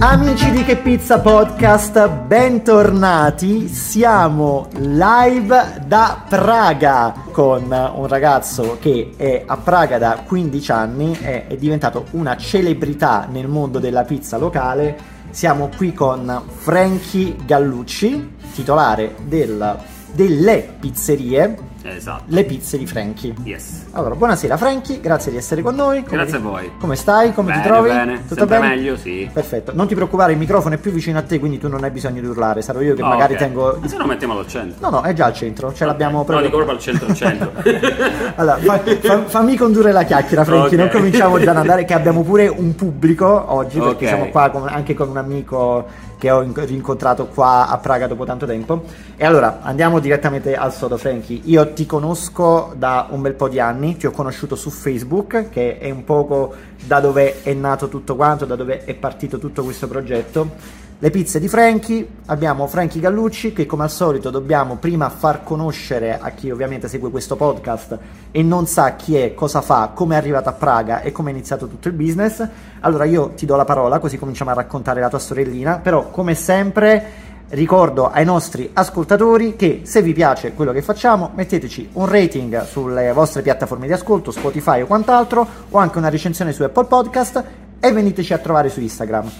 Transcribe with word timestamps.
Amici 0.00 0.52
di 0.52 0.62
Che 0.62 0.76
Pizza 0.76 1.18
Podcast, 1.18 2.08
bentornati. 2.08 3.66
Siamo 3.66 4.68
live 4.76 5.82
da 5.86 6.22
Praga 6.28 7.12
con 7.32 7.64
un 7.64 8.06
ragazzo 8.06 8.78
che 8.80 9.14
è 9.16 9.42
a 9.44 9.56
Praga 9.56 9.98
da 9.98 10.22
15 10.24 10.70
anni, 10.70 11.18
è, 11.18 11.48
è 11.48 11.56
diventato 11.56 12.06
una 12.12 12.36
celebrità 12.36 13.26
nel 13.28 13.48
mondo 13.48 13.80
della 13.80 14.04
pizza 14.04 14.36
locale. 14.36 14.96
Siamo 15.30 15.68
qui 15.76 15.92
con 15.92 16.42
Frankie 16.46 17.34
Gallucci, 17.44 18.36
titolare 18.54 19.16
del, 19.26 19.78
delle 20.12 20.74
pizzerie 20.78 21.56
Esatto. 21.96 22.24
Le 22.26 22.44
pizze 22.44 22.76
di 22.78 22.86
Frankie. 22.86 23.34
Yes. 23.44 23.86
Allora, 23.92 24.14
buonasera 24.14 24.56
Frankie, 24.56 25.00
grazie 25.00 25.30
di 25.30 25.36
essere 25.38 25.62
con 25.62 25.74
noi. 25.74 26.02
Come 26.04 26.16
Grazie 26.16 26.38
ti- 26.38 26.44
a 26.44 26.48
voi. 26.48 26.70
Come 26.78 26.96
stai? 26.96 27.32
Come 27.32 27.50
Bene, 27.50 27.62
ti 27.62 27.68
trovi? 27.68 27.88
bene. 27.88 28.22
Tutto 28.22 28.34
Sempre 28.34 28.58
bene? 28.58 28.74
meglio, 28.76 28.96
sì. 28.96 29.28
Perfetto. 29.32 29.72
Non 29.74 29.86
ti 29.86 29.94
preoccupare, 29.94 30.32
il 30.32 30.38
microfono 30.38 30.74
è 30.74 30.78
più 30.78 30.90
vicino 30.90 31.18
a 31.18 31.22
te, 31.22 31.38
quindi 31.38 31.58
tu 31.58 31.68
non 31.68 31.82
hai 31.84 31.90
bisogno 31.90 32.20
di 32.20 32.26
urlare. 32.26 32.62
Sarò 32.62 32.80
io 32.80 32.94
che 32.94 33.02
No, 33.02 33.08
magari 33.08 33.34
ok. 33.34 33.38
tengo. 33.38 33.78
Ma 33.80 33.88
se 33.88 33.96
no 33.96 34.06
mettiamolo 34.06 34.40
al 34.40 34.46
centro. 34.48 34.90
No, 34.90 34.96
no, 34.96 35.02
è 35.02 35.12
già 35.12 35.26
al 35.26 35.34
centro, 35.34 35.72
ce 35.72 35.84
l'abbiamo 35.84 36.18
No, 36.18 36.24
proprio. 36.24 36.46
dico 36.46 36.56
proprio 36.62 36.76
al 36.76 36.82
centro 36.82 37.06
al 37.08 37.14
centro. 37.14 37.52
Allora, 38.36 38.56
fa- 38.58 38.82
fa- 39.00 39.22
fammi 39.24 39.56
condurre 39.56 39.92
la 39.92 40.04
chiacchiera, 40.04 40.44
Frankie. 40.44 40.76
Ok. 40.76 40.82
Non 40.82 40.88
cominciamo 40.90 41.38
già 41.40 41.50
ad 41.50 41.56
andare, 41.56 41.84
che 41.84 41.94
abbiamo 41.94 42.22
pure 42.22 42.46
un 42.48 42.74
pubblico 42.74 43.26
oggi, 43.52 43.78
perché 43.80 44.06
siamo 44.06 44.28
qua 44.28 44.50
con- 44.50 44.68
anche 44.68 44.94
con 44.94 45.08
un 45.08 45.16
amico 45.16 45.86
che 46.18 46.30
ho 46.30 46.42
inc- 46.42 46.64
rincontrato 46.66 47.26
qua 47.26 47.68
a 47.68 47.78
Praga 47.78 48.06
dopo 48.06 48.24
tanto 48.24 48.44
tempo. 48.44 48.82
E 49.16 49.24
allora 49.24 49.60
andiamo 49.62 50.00
direttamente 50.00 50.54
al 50.56 50.74
sodo, 50.74 50.96
Frankie. 50.96 51.40
Io 51.44 51.72
ti 51.72 51.86
conosco 51.86 52.74
da 52.76 53.06
un 53.10 53.22
bel 53.22 53.34
po' 53.34 53.48
di 53.48 53.60
anni, 53.60 53.96
ti 53.96 54.06
ho 54.06 54.10
conosciuto 54.10 54.56
su 54.56 54.70
Facebook, 54.70 55.48
che 55.48 55.78
è 55.78 55.90
un 55.90 56.04
poco 56.04 56.54
da 56.84 57.00
dove 57.00 57.42
è 57.42 57.54
nato 57.54 57.88
tutto 57.88 58.16
quanto, 58.16 58.44
da 58.44 58.56
dove 58.56 58.84
è 58.84 58.94
partito 58.94 59.38
tutto 59.38 59.62
questo 59.62 59.88
progetto. 59.88 60.86
Le 61.00 61.10
pizze 61.10 61.38
di 61.38 61.46
Frankie, 61.46 62.04
abbiamo 62.26 62.66
Frankie 62.66 63.00
Gallucci 63.00 63.52
che 63.52 63.66
come 63.66 63.84
al 63.84 63.90
solito 63.90 64.30
dobbiamo 64.30 64.78
prima 64.78 65.08
far 65.10 65.44
conoscere 65.44 66.18
a 66.20 66.30
chi 66.30 66.50
ovviamente 66.50 66.88
segue 66.88 67.08
questo 67.08 67.36
podcast 67.36 67.96
e 68.32 68.42
non 68.42 68.66
sa 68.66 68.96
chi 68.96 69.14
è, 69.14 69.32
cosa 69.32 69.60
fa, 69.60 69.92
come 69.94 70.16
è 70.16 70.18
arrivato 70.18 70.48
a 70.48 70.54
Praga 70.54 71.02
e 71.02 71.12
come 71.12 71.30
è 71.30 71.32
iniziato 71.34 71.68
tutto 71.68 71.86
il 71.86 71.94
business. 71.94 72.44
Allora 72.80 73.04
io 73.04 73.28
ti 73.36 73.46
do 73.46 73.54
la 73.54 73.64
parola 73.64 74.00
così 74.00 74.18
cominciamo 74.18 74.50
a 74.50 74.54
raccontare 74.54 75.00
la 75.00 75.08
tua 75.08 75.20
sorellina, 75.20 75.78
però 75.78 76.10
come 76.10 76.34
sempre 76.34 77.26
ricordo 77.50 78.10
ai 78.10 78.24
nostri 78.24 78.68
ascoltatori 78.72 79.54
che 79.54 79.82
se 79.84 80.02
vi 80.02 80.12
piace 80.12 80.52
quello 80.52 80.72
che 80.72 80.82
facciamo 80.82 81.30
metteteci 81.32 81.90
un 81.92 82.06
rating 82.06 82.64
sulle 82.64 83.12
vostre 83.12 83.42
piattaforme 83.42 83.86
di 83.86 83.92
ascolto, 83.92 84.32
Spotify 84.32 84.80
o 84.80 84.86
quant'altro 84.86 85.46
o 85.70 85.78
anche 85.78 85.96
una 85.96 86.08
recensione 86.08 86.52
su 86.52 86.64
Apple 86.64 86.86
Podcast 86.86 87.44
e 87.78 87.92
veniteci 87.92 88.32
a 88.32 88.38
trovare 88.38 88.68
su 88.68 88.80
Instagram. 88.80 89.30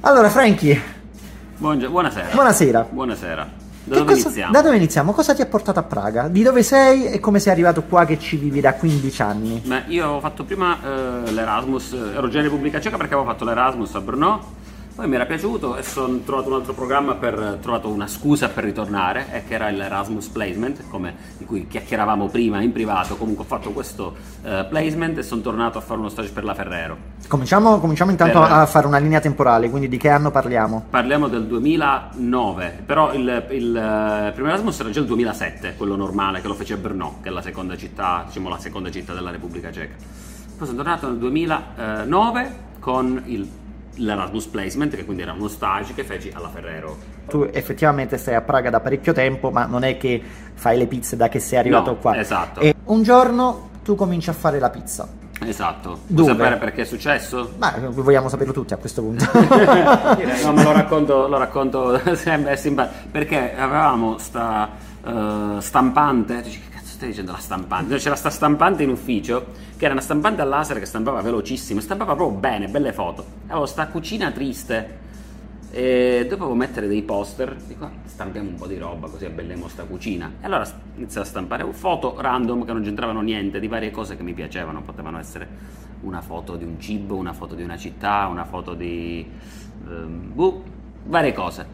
Allora 0.00 0.28
Frankie, 0.30 0.80
Buongi- 1.58 1.88
buonasera. 1.88 2.28
buonasera. 2.32 2.86
Buonasera. 2.90 3.48
Da 3.84 3.94
dove 3.98 4.12
cosa- 4.12 4.24
iniziamo? 4.26 4.52
Da 4.52 4.62
dove 4.62 4.76
iniziamo? 4.76 5.12
Cosa 5.12 5.34
ti 5.34 5.42
ha 5.42 5.46
portato 5.46 5.78
a 5.78 5.82
Praga? 5.82 6.28
Di 6.28 6.42
dove 6.42 6.62
sei 6.62 7.06
e 7.06 7.20
come 7.20 7.38
sei 7.38 7.52
arrivato 7.52 7.82
qua 7.82 8.04
che 8.04 8.18
ci 8.18 8.36
vivi 8.36 8.60
da 8.60 8.74
15 8.74 9.22
anni? 9.22 9.62
Beh, 9.64 9.84
io 9.88 10.08
ho 10.08 10.20
fatto 10.20 10.44
prima 10.44 10.78
eh, 10.82 11.30
l'Erasmus, 11.32 11.92
ero 11.92 12.28
già 12.28 12.38
in 12.38 12.44
Repubblica 12.44 12.80
Ceca 12.80 12.96
perché 12.96 13.14
avevo 13.14 13.28
fatto 13.28 13.44
l'Erasmus 13.44 13.94
a 13.94 14.00
Brno, 14.00 14.44
poi 14.96 15.08
mi 15.08 15.16
era 15.16 15.26
piaciuto 15.26 15.76
e 15.76 15.82
sono 15.82 16.20
trovato 16.20 16.48
un 16.48 16.54
altro 16.54 16.72
programma 16.72 17.16
per 17.16 17.58
trovato 17.60 17.86
una 17.88 18.06
scusa 18.06 18.48
per 18.48 18.64
ritornare 18.64 19.26
e 19.30 19.44
che 19.44 19.52
era 19.52 19.68
l'Erasmus 19.68 20.28
Placement, 20.28 20.88
come 20.88 21.14
di 21.36 21.44
cui 21.44 21.66
chiacchieravamo 21.66 22.28
prima 22.28 22.62
in 22.62 22.72
privato. 22.72 23.16
Comunque 23.16 23.44
ho 23.44 23.46
fatto 23.46 23.72
questo 23.72 24.16
eh, 24.42 24.64
placement 24.66 25.18
e 25.18 25.22
sono 25.22 25.42
tornato 25.42 25.76
a 25.76 25.82
fare 25.82 26.00
uno 26.00 26.08
stage 26.08 26.30
per 26.30 26.44
la 26.44 26.54
Ferrero. 26.54 26.96
Cominciamo, 27.28 27.78
cominciamo 27.78 28.10
intanto 28.10 28.40
Per- 28.40 28.50
a 28.50 28.64
fare 28.64 28.86
una 28.86 28.96
linea 28.96 29.20
temporale, 29.20 29.68
quindi 29.68 29.88
di 29.88 29.98
che 29.98 30.08
anno 30.08 30.30
parliamo? 30.30 30.86
Parliamo 30.88 31.28
del 31.28 31.44
2009, 31.44 32.78
però 32.86 33.12
il, 33.12 33.46
il, 33.50 33.76
eh, 33.76 34.32
primo 34.32 34.48
Erasmus 34.48 34.80
era 34.80 34.88
già 34.88 35.00
il 35.00 35.06
2007, 35.06 35.74
quello 35.76 35.96
normale 35.96 36.40
che 36.40 36.48
lo 36.48 36.54
fece 36.54 36.72
a 36.72 36.78
Brno, 36.78 37.18
che 37.20 37.28
è 37.28 37.32
la 37.32 37.42
seconda 37.42 37.76
città, 37.76 38.24
diciamo 38.26 38.48
la 38.48 38.58
seconda 38.58 38.90
città 38.90 39.12
della 39.12 39.30
Repubblica 39.30 39.70
Ceca. 39.70 39.94
Poi 40.56 40.66
sono 40.66 40.78
tornato 40.78 41.06
nel 41.06 41.18
2009 41.18 42.64
con 42.80 43.20
il, 43.26 43.46
l'Erasmus 43.96 44.46
Placement, 44.46 44.94
che 44.96 45.04
quindi 45.04 45.22
era 45.22 45.32
uno 45.32 45.48
stage 45.48 45.94
che 45.94 46.04
feci 46.04 46.30
alla 46.34 46.48
Ferrero. 46.48 46.96
Tu 47.28 47.48
effettivamente 47.52 48.16
stai 48.16 48.34
a 48.34 48.40
Praga 48.42 48.70
da 48.70 48.80
parecchio 48.80 49.12
tempo, 49.12 49.50
ma 49.50 49.66
non 49.66 49.82
è 49.84 49.96
che 49.96 50.22
fai 50.54 50.78
le 50.78 50.86
pizze 50.86 51.16
da 51.16 51.28
che 51.28 51.40
sei 51.40 51.58
arrivato 51.58 51.90
No, 51.90 51.96
qua. 51.96 52.16
esatto. 52.18 52.60
E 52.60 52.74
un 52.84 53.02
giorno 53.02 53.70
tu 53.82 53.94
cominci 53.94 54.30
a 54.30 54.32
fare 54.32 54.58
la 54.58 54.70
pizza. 54.70 55.08
Esatto. 55.44 56.00
Vuoi 56.06 56.26
sapere 56.26 56.56
perché 56.56 56.82
è 56.82 56.84
successo? 56.84 57.52
Ma 57.58 57.74
vogliamo 57.90 58.28
saperlo 58.28 58.52
tutti 58.52 58.72
a 58.72 58.78
questo 58.78 59.02
punto. 59.02 59.26
no, 59.34 60.52
ma 60.52 60.62
lo 60.62 60.72
racconto, 60.72 61.28
lo 61.28 61.36
racconto 61.38 62.00
sempre. 62.16 62.58
Perché 63.10 63.54
avevamo 63.56 64.16
sta 64.18 64.68
eh, 65.04 65.56
stampante. 65.60 66.40
Che 66.42 66.75
stai 66.96 67.08
dicendo 67.08 67.32
la 67.32 67.38
stampante? 67.38 67.96
C'era 67.98 68.16
sta 68.16 68.30
stampante 68.30 68.82
in 68.82 68.88
ufficio, 68.88 69.46
che 69.76 69.84
era 69.84 69.92
una 69.92 70.02
stampante 70.02 70.40
a 70.40 70.44
laser 70.44 70.78
che 70.78 70.86
stampava 70.86 71.20
velocissimo, 71.20 71.80
stampava 71.80 72.14
proprio 72.14 72.38
bene, 72.38 72.68
belle 72.68 72.92
foto. 72.92 73.24
Avevo 73.46 73.66
sta 73.66 73.86
cucina 73.88 74.30
triste. 74.30 75.04
E 75.70 76.26
dovevo 76.26 76.54
mettere 76.54 76.86
dei 76.86 77.02
poster, 77.02 77.54
dico 77.66 77.84
"Ah, 77.84 77.90
stampiamo 78.04 78.48
un 78.48 78.54
po' 78.54 78.66
di 78.66 78.78
roba 78.78 79.08
così 79.08 79.26
abbelliamo 79.26 79.68
sta 79.68 79.84
cucina. 79.84 80.32
E 80.40 80.46
allora 80.46 80.64
inizio 80.94 81.20
a 81.20 81.24
stampare 81.24 81.70
foto 81.72 82.14
random 82.18 82.64
che 82.64 82.72
non 82.72 82.82
c'entravano 82.82 83.20
niente, 83.20 83.60
di 83.60 83.68
varie 83.68 83.90
cose 83.90 84.16
che 84.16 84.22
mi 84.22 84.32
piacevano, 84.32 84.80
potevano 84.80 85.18
essere 85.18 85.46
una 86.00 86.22
foto 86.22 86.56
di 86.56 86.64
un 86.64 86.80
cibo, 86.80 87.16
una 87.16 87.34
foto 87.34 87.54
di 87.54 87.62
una 87.62 87.76
città, 87.76 88.26
una 88.30 88.44
foto 88.44 88.72
di... 88.72 89.28
ehm, 89.86 90.32
boh, 90.32 90.62
varie 91.04 91.34
cose. 91.34 91.66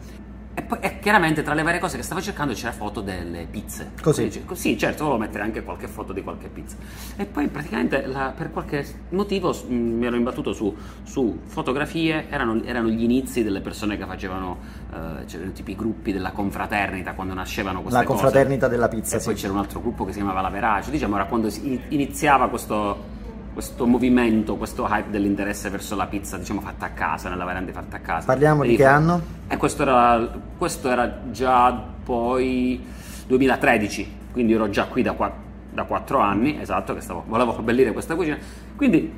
E 0.55 0.61
poi 0.61 0.79
e 0.81 0.99
chiaramente 0.99 1.43
tra 1.43 1.55
le 1.55 1.63
varie 1.63 1.81
cose 1.81 1.97
che 1.97 2.03
stavo 2.03 2.21
cercando 2.21 2.53
c'era 2.53 2.73
foto 2.73 3.01
delle 3.01 3.47
pizze. 3.51 3.93
Così? 4.03 4.29
Quindi, 4.29 4.55
Sì, 4.55 4.77
certo, 4.77 5.05
volevo 5.05 5.23
mettere 5.23 5.45
anche 5.45 5.63
qualche 5.63 5.89
foto 5.89 6.13
di 6.13 6.23
qualche 6.23 6.49
pizza. 6.49 6.77
E 7.17 7.25
poi 7.25 7.49
praticamente 7.49 8.05
la- 8.07 8.35
per 8.37 8.51
qualche 8.51 8.85
motivo 9.11 9.51
mh, 9.51 9.75
mi 9.75 10.05
ero 10.07 10.17
imbattuto 10.17 10.53
su, 10.53 10.77
su 11.05 11.39
fotografie, 11.47 12.27
erano, 12.29 12.63
erano 12.65 12.89
gli 12.89 13.03
inizi 13.03 13.43
delle 13.43 13.61
persone 13.63 13.97
che 13.97 14.05
facevano, 14.05 14.59
eh, 14.93 15.25
c'erano 15.25 15.53
tipo 15.53 15.71
i 15.71 15.77
gruppi 15.77 16.13
della 16.13 16.33
confraternita 16.33 17.15
quando 17.15 17.33
nascevano 17.33 17.81
queste 17.81 17.99
la 18.01 18.05
cose. 18.05 18.21
confraternita 18.21 18.69
della 18.69 18.89
pizza, 18.89 19.17
E 19.17 19.21
poi 19.23 19.35
sì. 19.35 19.41
c'era 19.41 19.55
un 19.55 19.59
altro 19.61 19.81
gruppo 19.81 20.05
che 20.05 20.13
si 20.13 20.19
chiamava 20.19 20.43
La 20.43 20.51
Verace, 20.51 20.91
diciamo 20.91 21.15
era 21.15 21.25
quando 21.25 21.49
iniziava 21.89 22.49
questo, 22.51 23.12
questo 23.53 23.87
movimento, 23.87 24.57
questo 24.57 24.87
hype 24.89 25.11
dell'interesse 25.11 25.69
verso 25.69 25.95
la 25.95 26.07
pizza, 26.07 26.39
diciamo 26.39 26.61
fatta 26.61 26.87
a 26.87 26.91
casa, 26.91 27.29
nella 27.29 27.45
variante 27.45 27.73
fatta 27.73 27.97
a 27.97 28.01
casa. 28.01 28.27
Parliamo 28.27 28.63
E 28.65 28.69
di 28.69 28.77
che 28.77 28.85
anno? 28.85 29.21
E 29.49 29.57
questo 29.57 29.83
era, 29.83 30.29
questo 30.57 30.89
era 30.89 31.21
già 31.31 31.71
poi 32.05 32.83
2013, 33.27 34.17
quindi 34.33 34.53
ero 34.55 34.71
già 34.71 34.87
qui 34.87 35.03
da, 35.03 35.13
qua- 35.13 35.33
da 35.71 35.85
4 35.85 36.19
anni, 36.19 36.61
esatto, 36.61 36.95
che 36.95 37.01
stavo, 37.01 37.25
volevo 37.27 37.57
abbellire 37.57 37.93
questa 37.93 38.15
cucina. 38.15 38.39
Quindi 38.75 39.13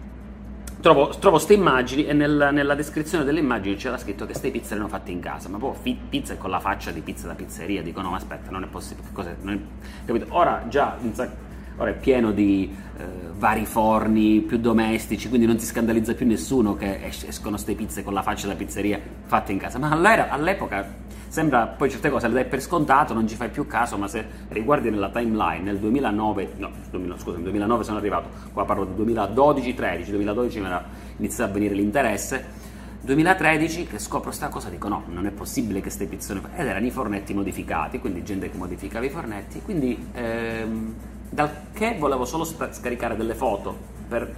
trovo, 0.81 1.09
trovo 1.19 1.39
ste 1.39 1.55
immagini 1.55 2.05
e 2.06 2.12
nel- 2.12 2.51
nella 2.53 2.75
descrizione 2.75 3.25
delle 3.25 3.39
immagini 3.41 3.77
c'era 3.77 3.97
scritto 3.97 4.25
che 4.27 4.33
queste 4.33 4.51
pizze 4.51 4.75
erano 4.75 4.89
fatte 4.89 5.12
in 5.12 5.21
casa, 5.21 5.49
ma 5.49 5.59
poi 5.59 5.72
fi- 5.81 5.99
pizze 6.09 6.37
con 6.37 6.51
la 6.51 6.59
faccia 6.61 6.91
di 6.91 7.01
pizza 7.01 7.27
da 7.28 7.34
pizzeria, 7.34 7.83
dico 7.83 8.01
no 8.01 8.11
ma 8.11 8.16
aspetta, 8.16 8.51
non 8.51 8.65
è 8.65 8.66
possibile, 8.66 9.06
cos'è? 9.12 9.34
Non 9.43 9.55
è- 9.55 10.06
capito? 10.06 10.27
Ora 10.31 10.65
già 10.69 10.97
un 11.01 11.15
sac- 11.15 11.37
ora 11.76 11.90
è 11.90 11.94
pieno 11.94 12.30
di 12.30 12.74
eh, 12.96 13.04
vari 13.36 13.66
forni 13.66 14.40
più 14.40 14.58
domestici, 14.58 15.28
quindi 15.28 15.46
non 15.46 15.56
ti 15.56 15.64
scandalizza 15.64 16.14
più 16.14 16.26
nessuno 16.26 16.74
che 16.74 17.04
es- 17.06 17.24
escono 17.24 17.52
queste 17.52 17.74
pizze 17.74 18.02
con 18.02 18.14
la 18.14 18.22
faccia 18.22 18.46
da 18.46 18.54
pizzeria 18.54 19.00
fatte 19.24 19.52
in 19.52 19.58
casa, 19.58 19.78
ma 19.78 19.90
all'epoca 19.90 21.02
sembra 21.34 21.66
poi 21.66 21.90
certe 21.90 22.10
cose 22.10 22.28
le 22.28 22.34
dai 22.34 22.44
per 22.44 22.62
scontato, 22.62 23.12
non 23.12 23.26
ci 23.26 23.34
fai 23.34 23.48
più 23.48 23.66
caso, 23.66 23.98
ma 23.98 24.06
se 24.06 24.24
riguardi 24.50 24.88
nella 24.88 25.10
timeline 25.10 25.64
nel 25.64 25.78
2009, 25.78 26.52
no, 26.58 26.70
2000 26.90 27.18
scusa, 27.18 27.32
nel 27.32 27.42
2009 27.42 27.82
sono 27.82 27.98
arrivato, 27.98 28.28
qua 28.52 28.64
parlo 28.64 28.84
del 28.84 29.04
2012-13, 29.04 30.10
2012 30.10 30.60
mi 30.60 30.66
era 30.66 30.84
iniziato 31.16 31.50
a 31.50 31.54
venire 31.54 31.74
l'interesse, 31.74 32.62
2013 33.00 33.86
che 33.86 33.98
scopro 33.98 34.30
sta 34.30 34.48
cosa 34.48 34.70
dico 34.70 34.86
no, 34.88 35.03
non 35.09 35.27
è 35.27 35.30
possibile 35.30 35.74
che 35.74 35.86
queste 35.86 36.06
pizzone 36.06 36.41
ed 36.54 36.66
erano 36.66 36.86
i 36.86 36.91
fornetti 36.92 37.34
modificati, 37.34 37.98
quindi 37.98 38.22
gente 38.22 38.48
che 38.48 38.56
modificava 38.56 39.04
i 39.04 39.10
fornetti, 39.10 39.60
quindi 39.60 40.06
ehm, 40.12 40.94
dal 41.34 41.51
che 41.72 41.97
volevo 41.98 42.25
solo 42.25 42.45
scaricare 42.45 43.16
delle 43.16 43.34
foto 43.34 43.77
per, 44.09 44.33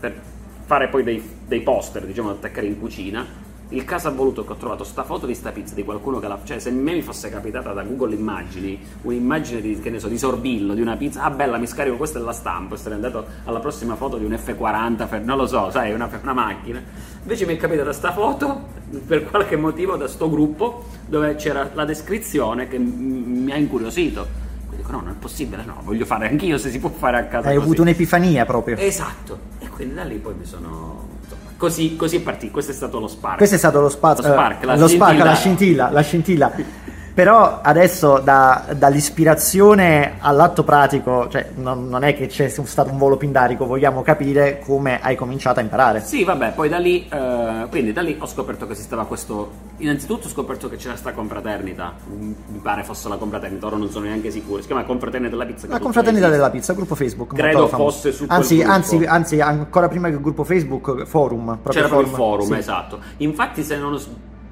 per 0.00 0.18
fare 0.64 0.88
poi 0.88 1.02
dei, 1.02 1.22
dei 1.46 1.60
poster, 1.60 2.06
diciamo, 2.06 2.28
da 2.28 2.34
attaccare 2.36 2.66
in 2.66 2.80
cucina. 2.80 3.44
Il 3.70 3.84
caso 3.84 4.08
ha 4.08 4.12
voluto 4.12 4.44
che 4.44 4.52
ho 4.52 4.56
trovato 4.56 4.84
sta 4.84 5.02
foto 5.02 5.26
di 5.26 5.34
sta 5.34 5.50
pizza 5.50 5.74
di 5.74 5.84
qualcuno 5.84 6.18
che 6.18 6.28
la... 6.28 6.38
Cioè, 6.42 6.58
se 6.58 6.70
me 6.70 6.94
mi 6.94 7.02
fosse 7.02 7.28
capitata 7.28 7.72
da 7.72 7.82
Google 7.82 8.14
Immagini 8.14 8.80
un'immagine 9.02 9.60
di, 9.60 9.78
che 9.78 9.90
ne 9.90 9.98
so, 9.98 10.08
di 10.08 10.16
sorbillo, 10.16 10.72
di 10.72 10.80
una 10.80 10.96
pizza, 10.96 11.22
ah 11.24 11.30
bella, 11.30 11.58
mi 11.58 11.66
scarico 11.66 11.96
questa 11.96 12.18
e 12.18 12.22
la 12.22 12.32
stampo 12.32 12.74
e 12.74 12.78
sarei 12.78 12.94
andato 12.94 13.26
alla 13.44 13.58
prossima 13.58 13.96
foto 13.96 14.16
di 14.16 14.24
un 14.24 14.32
F40, 14.32 15.08
per- 15.08 15.22
non 15.22 15.36
lo 15.36 15.46
so, 15.46 15.70
sai, 15.70 15.92
una, 15.92 16.08
una 16.22 16.32
macchina. 16.32 16.80
Invece 17.20 17.44
mi 17.44 17.56
è 17.56 17.56
capitata 17.58 17.92
sta 17.92 18.12
foto, 18.12 18.68
per 19.06 19.24
qualche 19.24 19.56
motivo, 19.56 19.96
da 19.96 20.08
sto 20.08 20.30
gruppo, 20.30 20.84
dove 21.04 21.34
c'era 21.34 21.68
la 21.74 21.84
descrizione 21.84 22.68
che 22.68 22.78
mi 22.78 23.52
ha 23.52 23.56
incuriosito. 23.56 24.45
Dico, 24.86 24.92
no, 24.92 25.00
non 25.02 25.12
è 25.12 25.16
possibile, 25.18 25.64
no, 25.64 25.80
voglio 25.82 26.04
fare 26.04 26.28
anch'io 26.28 26.58
se 26.58 26.70
si 26.70 26.78
può 26.78 26.90
fare 26.90 27.18
a 27.18 27.24
casa 27.24 27.48
Hai 27.48 27.54
così. 27.56 27.66
avuto 27.66 27.82
un'epifania 27.82 28.44
proprio. 28.44 28.76
Esatto, 28.76 29.38
e 29.58 29.68
quindi 29.68 29.94
da 29.94 30.04
lì 30.04 30.16
poi 30.16 30.34
mi 30.38 30.44
sono 30.44 31.08
insomma, 31.22 31.40
Così, 31.56 31.96
così 31.96 32.16
è 32.16 32.20
partito, 32.20 32.52
questo 32.52 32.70
è 32.72 32.74
stato 32.74 33.00
lo 33.00 33.08
spark. 33.08 33.38
Questo 33.38 33.54
è 33.54 33.58
stato 33.58 33.80
lo, 33.80 33.88
spa- 33.88 34.14
Lo 34.14 34.22
spark, 34.22 34.64
la 34.64 34.76
lo 34.76 34.86
spark, 34.88 35.18
la 35.18 35.34
scintilla, 35.34 35.90
la 35.90 36.02
scintilla. 36.02 36.52
Però 37.16 37.60
adesso 37.62 38.18
da- 38.18 38.66
dall'ispirazione 38.76 40.16
all'atto 40.18 40.64
pratico, 40.64 41.28
cioè 41.30 41.48
non, 41.54 41.88
non 41.88 42.04
è 42.04 42.14
che 42.14 42.26
c'è 42.26 42.46
stato 42.50 42.90
un 42.90 42.98
volo 42.98 43.16
pindarico, 43.16 43.64
vogliamo 43.64 44.02
capire 44.02 44.58
come 44.62 45.00
hai 45.00 45.16
cominciato 45.16 45.60
a 45.60 45.62
imparare. 45.62 46.00
Sì, 46.00 46.24
vabbè, 46.24 46.52
poi 46.52 46.68
da 46.68 46.76
lì, 46.76 47.08
eh, 47.10 47.66
quindi 47.70 47.94
da 47.94 48.02
lì 48.02 48.18
ho 48.20 48.26
scoperto 48.26 48.66
che 48.66 48.74
esisteva 48.74 49.06
questo. 49.06 49.50
Innanzitutto 49.78 50.26
ho 50.26 50.30
scoperto 50.30 50.68
che 50.68 50.76
c'era 50.76 50.94
sta 50.94 51.12
confraternita. 51.14 51.94
Mm, 52.10 52.32
Mi 52.48 52.58
pare 52.58 52.82
fosse 52.84 53.08
la 53.08 53.16
confraternita, 53.16 53.64
ora 53.66 53.76
non 53.76 53.88
sono 53.88 54.04
neanche 54.04 54.30
sicuro. 54.30 54.60
Si 54.60 54.66
chiama 54.66 54.84
Confraternita 54.84 55.30
della 55.30 55.46
Pizza. 55.46 55.66
La 55.68 55.78
confraternita 55.78 56.28
della 56.28 56.50
pizza, 56.50 56.74
gruppo 56.74 56.94
Facebook. 56.94 57.32
Credo 57.32 57.66
fosse 57.66 58.12
su 58.12 58.26
anzi, 58.28 58.62
anzi, 58.62 59.02
anzi, 59.06 59.40
ancora 59.40 59.88
prima 59.88 60.08
che 60.08 60.16
il 60.16 60.20
gruppo 60.20 60.44
Facebook, 60.44 61.06
forum. 61.06 61.44
Proprio 61.62 61.72
C'era 61.72 61.88
proprio 61.88 62.10
il 62.10 62.14
forum, 62.14 62.46
sì. 62.52 62.58
esatto. 62.58 62.98
Infatti, 63.16 63.62
se 63.62 63.78
non 63.78 63.98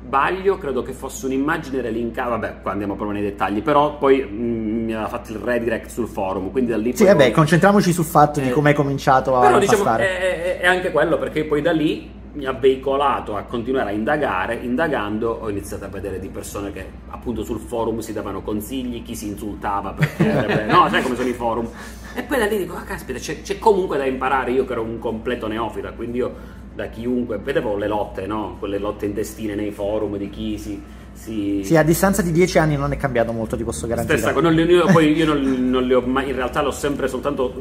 sbaglio, 0.04 0.58
credo 0.58 0.82
che 0.82 0.92
fosse 0.92 1.26
un'immagine 1.26 1.80
relinkata. 1.80 2.28
Vabbè, 2.30 2.60
qua 2.62 2.72
andiamo 2.72 2.94
proprio 2.94 3.18
nei 3.18 3.28
dettagli. 3.28 3.62
Però 3.62 3.96
poi 3.98 4.22
mm, 4.24 4.84
mi 4.84 4.92
aveva 4.92 5.08
fatto 5.08 5.32
il 5.32 5.38
redirect 5.38 5.88
sul 5.88 6.06
forum. 6.06 6.50
Quindi 6.50 6.70
da 6.70 6.76
lì. 6.76 6.94
Sì, 6.94 7.04
poi- 7.04 7.12
vabbè, 7.12 7.30
concentriamoci 7.30 7.92
sul 7.92 8.04
fatto 8.04 8.40
di 8.40 8.48
Eh, 8.48 8.52
come 8.52 8.70
hai 8.70 8.74
cominciato 8.74 9.36
a 9.36 9.40
Però 9.46 9.58
diciamo 9.58 9.96
è, 9.96 10.18
è- 10.18 10.58
è 10.60 10.66
anche 10.66 10.90
quello 10.90 11.18
perché 11.18 11.44
poi 11.44 11.62
da 11.62 11.72
lì 11.72 12.22
mi 12.34 12.46
ha 12.46 12.52
veicolato 12.52 13.36
a 13.36 13.42
continuare 13.42 13.90
a 13.90 13.92
indagare, 13.92 14.56
indagando 14.56 15.38
ho 15.40 15.48
iniziato 15.48 15.84
a 15.84 15.88
vedere 15.88 16.18
di 16.18 16.28
persone 16.28 16.72
che 16.72 16.84
appunto 17.10 17.44
sul 17.44 17.60
forum 17.60 18.00
si 18.00 18.12
davano 18.12 18.42
consigli, 18.42 19.02
chi 19.04 19.14
si 19.14 19.28
insultava 19.28 19.92
perché 19.92 20.64
no, 20.68 20.88
sai 20.90 21.02
come 21.02 21.14
sono 21.14 21.28
i 21.28 21.32
forum. 21.32 21.68
E 22.12 22.22
poi 22.22 22.38
da 22.38 22.46
lì 22.46 22.58
dico, 22.58 22.74
ah 22.74 22.82
caspita, 22.82 23.20
c'è, 23.20 23.40
c'è 23.42 23.58
comunque 23.60 23.98
da 23.98 24.04
imparare, 24.04 24.50
io 24.50 24.64
che 24.64 24.72
ero 24.72 24.82
un 24.82 24.98
completo 24.98 25.46
neofita, 25.46 25.92
quindi 25.92 26.18
io 26.18 26.34
da 26.74 26.86
chiunque, 26.88 27.38
vedevo 27.38 27.76
le 27.76 27.86
lotte, 27.86 28.26
no? 28.26 28.56
Quelle 28.58 28.78
lotte 28.78 29.06
intestine 29.06 29.54
nei 29.54 29.70
forum 29.70 30.16
di 30.16 30.28
chi 30.28 30.58
si... 30.58 30.82
si... 31.12 31.62
Sì, 31.64 31.76
a 31.76 31.82
distanza 31.82 32.22
di 32.22 32.32
dieci 32.32 32.58
anni 32.58 32.76
non 32.76 32.92
è 32.92 32.96
cambiato 32.96 33.32
molto, 33.32 33.56
ti 33.56 33.64
posso 33.64 33.86
garantire. 33.86 34.18
Stessa 34.18 34.32
cosa, 34.32 34.48
non 34.48 34.54
li- 34.54 34.64
io 34.64 34.86
poi 34.86 35.12
io 35.12 35.26
non, 35.26 35.70
non 35.70 35.84
li 35.84 35.94
ho 35.94 36.00
mai, 36.00 36.30
in 36.30 36.34
realtà 36.34 36.62
l'ho 36.62 36.72
sempre 36.72 37.06
soltanto 37.08 37.52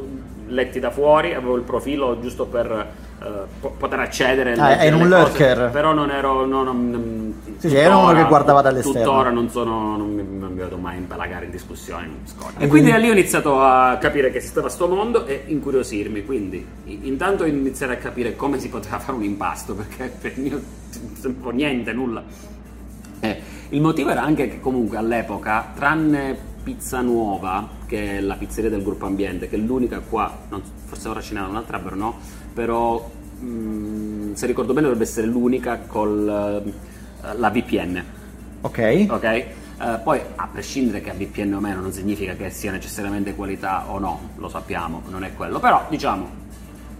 letti 0.48 0.80
da 0.80 0.90
fuori, 0.90 1.34
avevo 1.34 1.56
il 1.56 1.62
profilo 1.62 2.18
giusto 2.20 2.46
per 2.46 2.92
po- 3.60 3.74
poter 3.78 3.98
accedere. 4.00 4.52
Ah, 4.54 4.82
eri 4.82 4.94
un 4.94 5.08
cose, 5.08 5.18
lurker. 5.20 5.70
però 5.70 5.92
non 5.92 6.10
ero. 6.10 6.44
no, 6.44 6.62
non- 6.62 7.34
Sì, 7.58 7.68
sì, 7.70 7.76
era 7.76 7.96
uno 7.96 8.12
che 8.12 8.24
guardava 8.24 8.60
dall'esterno. 8.60 9.00
Tuttora 9.02 9.30
non 9.30 9.48
sono. 9.48 9.96
Non 9.96 10.12
mi, 10.12 10.22
non 10.38 10.52
mi 10.52 10.58
vedo 10.60 10.76
mai 10.76 10.96
impalagare 10.98 11.46
in 11.46 11.50
discussioni. 11.50 12.08
E 12.58 12.64
E 12.64 12.68
quindi 12.68 12.90
da 12.90 12.96
lì 12.98 13.08
ho 13.08 13.12
iniziato 13.12 13.60
a 13.60 13.96
capire 14.00 14.30
che 14.30 14.38
esisteva 14.38 14.68
sto 14.68 14.88
mondo 14.88 15.26
e 15.26 15.44
incuriosirmi. 15.46 16.24
Quindi, 16.24 16.64
intanto 16.84 17.44
iniziare 17.44 17.94
a 17.94 17.96
capire 17.96 18.36
come 18.36 18.58
si 18.58 18.68
poteva 18.68 18.98
fare 18.98 19.16
un 19.16 19.24
impasto, 19.24 19.74
perché 19.74 20.12
per 20.20 20.36
io 20.38 20.60
non 21.22 21.40
po' 21.40 21.50
niente, 21.50 21.92
nulla. 21.92 22.22
Eh, 23.20 23.40
il 23.70 23.80
motivo 23.80 24.10
era 24.10 24.22
anche 24.22 24.48
che 24.48 24.60
comunque 24.60 24.96
all'epoca, 24.98 25.72
tranne 25.74 26.36
Pizza 26.62 27.00
Nuova, 27.00 27.66
che 27.86 28.18
è 28.18 28.20
la 28.20 28.34
pizzeria 28.34 28.70
del 28.70 28.82
gruppo 28.82 29.06
Ambiente, 29.06 29.48
che 29.48 29.56
è 29.56 29.58
l'unica 29.58 30.00
qua, 30.00 30.30
non- 30.50 30.62
forse 30.86 31.08
ora 31.08 31.20
ce 31.20 31.34
n'era 31.34 31.46
un'altra 31.46 31.76
a 31.78 31.80
Brno, 31.80 32.18
però 32.54 33.10
mm, 33.42 34.32
se 34.34 34.46
ricordo 34.46 34.72
bene 34.72 34.86
dovrebbe 34.86 35.04
essere 35.08 35.26
l'unica 35.26 35.80
con 35.86 36.24
la 36.24 37.50
VPN, 37.50 38.04
Ok. 38.62 39.06
ok? 39.10 39.24
Eh, 39.24 39.98
poi 40.02 40.20
a 40.36 40.48
prescindere 40.50 41.00
che 41.00 41.10
a 41.10 41.14
VPN 41.14 41.54
o 41.54 41.60
meno 41.60 41.80
non 41.80 41.92
significa 41.92 42.34
che 42.34 42.48
sia 42.50 42.70
necessariamente 42.70 43.34
qualità 43.34 43.84
o 43.90 43.98
no, 43.98 44.30
lo 44.36 44.48
sappiamo, 44.48 45.02
non 45.08 45.24
è 45.24 45.34
quello, 45.34 45.58
però 45.58 45.84
diciamo 45.90 46.42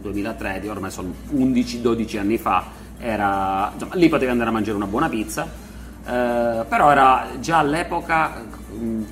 2003, 0.01 0.63
ormai 0.69 0.91
sono 0.91 1.15
11-12 1.33 2.19
anni 2.19 2.37
fa, 2.37 2.65
era, 2.99 3.71
insomma, 3.73 3.95
lì 3.95 4.09
potevi 4.09 4.31
andare 4.31 4.51
a 4.51 4.53
mangiare 4.53 4.77
una 4.77 4.87
buona 4.87 5.09
pizza, 5.09 5.45
eh, 6.07 6.65
però 6.69 6.91
era 6.91 7.29
già 7.41 7.59
all'epoca 7.59 8.43
mh, 8.77 9.03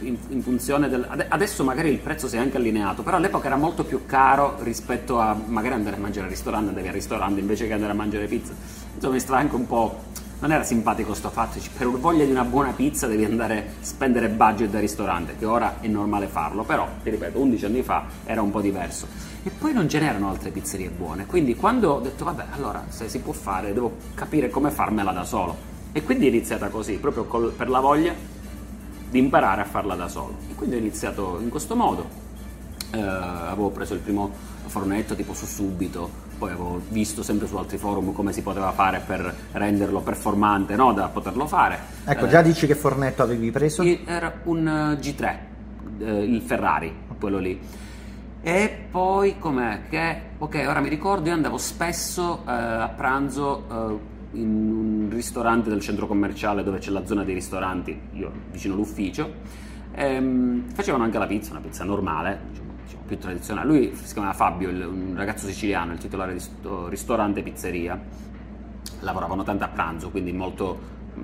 in, 0.00 0.16
in 0.28 0.42
funzione 0.42 0.88
del... 0.88 1.06
ade- 1.08 1.26
Adesso 1.28 1.64
magari 1.64 1.90
il 1.90 1.98
prezzo 1.98 2.28
si 2.28 2.36
è 2.36 2.38
anche 2.38 2.56
allineato, 2.56 3.02
però 3.02 3.16
all'epoca 3.16 3.46
era 3.46 3.56
molto 3.56 3.84
più 3.84 4.06
caro 4.06 4.56
rispetto 4.62 5.18
a 5.18 5.36
magari 5.46 5.74
andare 5.74 5.96
a 5.96 5.98
mangiare 5.98 6.26
al 6.26 6.32
ristorante, 6.32 6.68
andavi 6.70 6.88
al 6.88 6.94
ristorante 6.94 7.40
invece 7.40 7.66
che 7.66 7.72
andare 7.72 7.92
a 7.92 7.94
mangiare 7.94 8.26
pizza. 8.26 8.52
Insomma, 8.94 9.14
mi 9.14 9.20
stava 9.20 9.38
anche 9.38 9.54
un 9.54 9.66
po'... 9.66 10.00
Non 10.38 10.52
era 10.52 10.64
simpatico 10.64 11.14
sto 11.14 11.30
fatto, 11.30 11.58
per 11.78 11.88
voglia 11.88 12.26
di 12.26 12.30
una 12.30 12.44
buona 12.44 12.72
pizza 12.72 13.06
devi 13.06 13.24
andare 13.24 13.58
a 13.58 13.62
spendere 13.80 14.28
budget 14.28 14.68
da 14.68 14.78
ristorante, 14.78 15.34
che 15.38 15.46
ora 15.46 15.80
è 15.80 15.86
normale 15.86 16.26
farlo, 16.26 16.62
però, 16.62 16.86
ti 17.02 17.08
ripeto, 17.08 17.40
11 17.40 17.64
anni 17.64 17.82
fa 17.82 18.04
era 18.24 18.42
un 18.42 18.50
po' 18.50 18.60
diverso. 18.60 19.06
E 19.42 19.50
poi 19.50 19.72
non 19.72 19.88
ce 19.88 19.98
n'erano 19.98 20.28
altre 20.28 20.50
pizzerie 20.50 20.90
buone, 20.90 21.24
quindi 21.24 21.54
quando 21.56 21.92
ho 21.92 22.00
detto, 22.00 22.24
vabbè, 22.26 22.44
allora 22.50 22.84
se 22.88 23.08
si 23.08 23.20
può 23.20 23.32
fare, 23.32 23.72
devo 23.72 23.96
capire 24.12 24.50
come 24.50 24.70
farmela 24.70 25.12
da 25.12 25.24
solo. 25.24 25.56
E 25.92 26.02
quindi 26.02 26.26
è 26.26 26.28
iniziata 26.28 26.68
così, 26.68 26.98
proprio 26.98 27.24
col- 27.24 27.52
per 27.52 27.70
la 27.70 27.80
voglia 27.80 28.12
di 29.10 29.18
imparare 29.18 29.62
a 29.62 29.64
farla 29.64 29.94
da 29.94 30.08
solo. 30.08 30.34
E 30.50 30.54
quindi 30.54 30.76
ho 30.76 30.78
iniziato 30.78 31.38
in 31.40 31.48
questo 31.48 31.74
modo. 31.76 32.24
Eh, 32.92 33.00
avevo 33.00 33.70
preso 33.70 33.94
il 33.94 34.00
primo 34.00 34.30
fornetto 34.66 35.14
tipo 35.14 35.32
su 35.34 35.46
subito, 35.46 36.08
poi 36.38 36.50
avevo 36.50 36.80
visto 36.88 37.22
sempre 37.22 37.46
su 37.46 37.56
altri 37.56 37.78
forum 37.78 38.12
come 38.12 38.32
si 38.32 38.42
poteva 38.42 38.72
fare 38.72 39.00
per 39.04 39.34
renderlo 39.52 40.00
performante, 40.00 40.76
no? 40.76 40.92
da 40.92 41.08
poterlo 41.08 41.46
fare. 41.46 41.78
Ecco, 42.04 42.26
Eh, 42.26 42.28
già 42.28 42.42
dici 42.42 42.66
che 42.66 42.74
fornetto 42.74 43.22
avevi 43.22 43.50
preso? 43.50 43.82
era 43.82 44.32
un 44.44 44.66
eh, 44.66 45.00
G3, 45.00 45.36
eh, 45.98 46.22
il 46.24 46.40
Ferrari, 46.42 46.94
quello 47.18 47.38
lì. 47.38 47.58
E 48.42 48.86
poi 48.90 49.38
com'è 49.38 49.80
che, 49.88 50.20
ok, 50.38 50.64
ora 50.68 50.80
mi 50.80 50.88
ricordo, 50.88 51.28
io 51.28 51.34
andavo 51.34 51.58
spesso 51.58 52.42
eh, 52.46 52.50
a 52.52 52.88
pranzo 52.94 53.64
eh, 53.70 53.98
in 54.40 54.48
un 54.48 55.08
ristorante 55.10 55.68
del 55.68 55.80
centro 55.80 56.06
commerciale 56.06 56.62
dove 56.62 56.78
c'è 56.78 56.90
la 56.90 57.04
zona 57.06 57.24
dei 57.24 57.34
ristoranti, 57.34 57.98
io 58.12 58.30
vicino 58.50 58.74
all'ufficio. 58.74 59.32
Ehm, 59.94 60.64
facevano 60.74 61.04
anche 61.04 61.18
la 61.18 61.26
pizza, 61.26 61.52
una 61.52 61.60
pizza 61.60 61.84
normale, 61.84 62.40
diciamo, 62.50 62.70
diciamo, 62.84 63.02
più 63.06 63.18
tradizionale. 63.18 63.66
Lui 63.66 63.94
si 63.94 64.12
chiamava 64.12 64.34
Fabio, 64.34 64.68
il- 64.68 64.84
un 64.84 65.14
ragazzo 65.16 65.46
siciliano, 65.46 65.92
il 65.92 65.98
titolare 65.98 66.32
di 66.34 66.40
sto 66.40 66.88
ristorante 66.88 67.42
pizzeria 67.42 67.98
lavoravano 69.00 69.42
tanto 69.42 69.64
a 69.64 69.68
pranzo, 69.68 70.10
quindi 70.10 70.32
molto, 70.32 70.78
mh, 71.14 71.20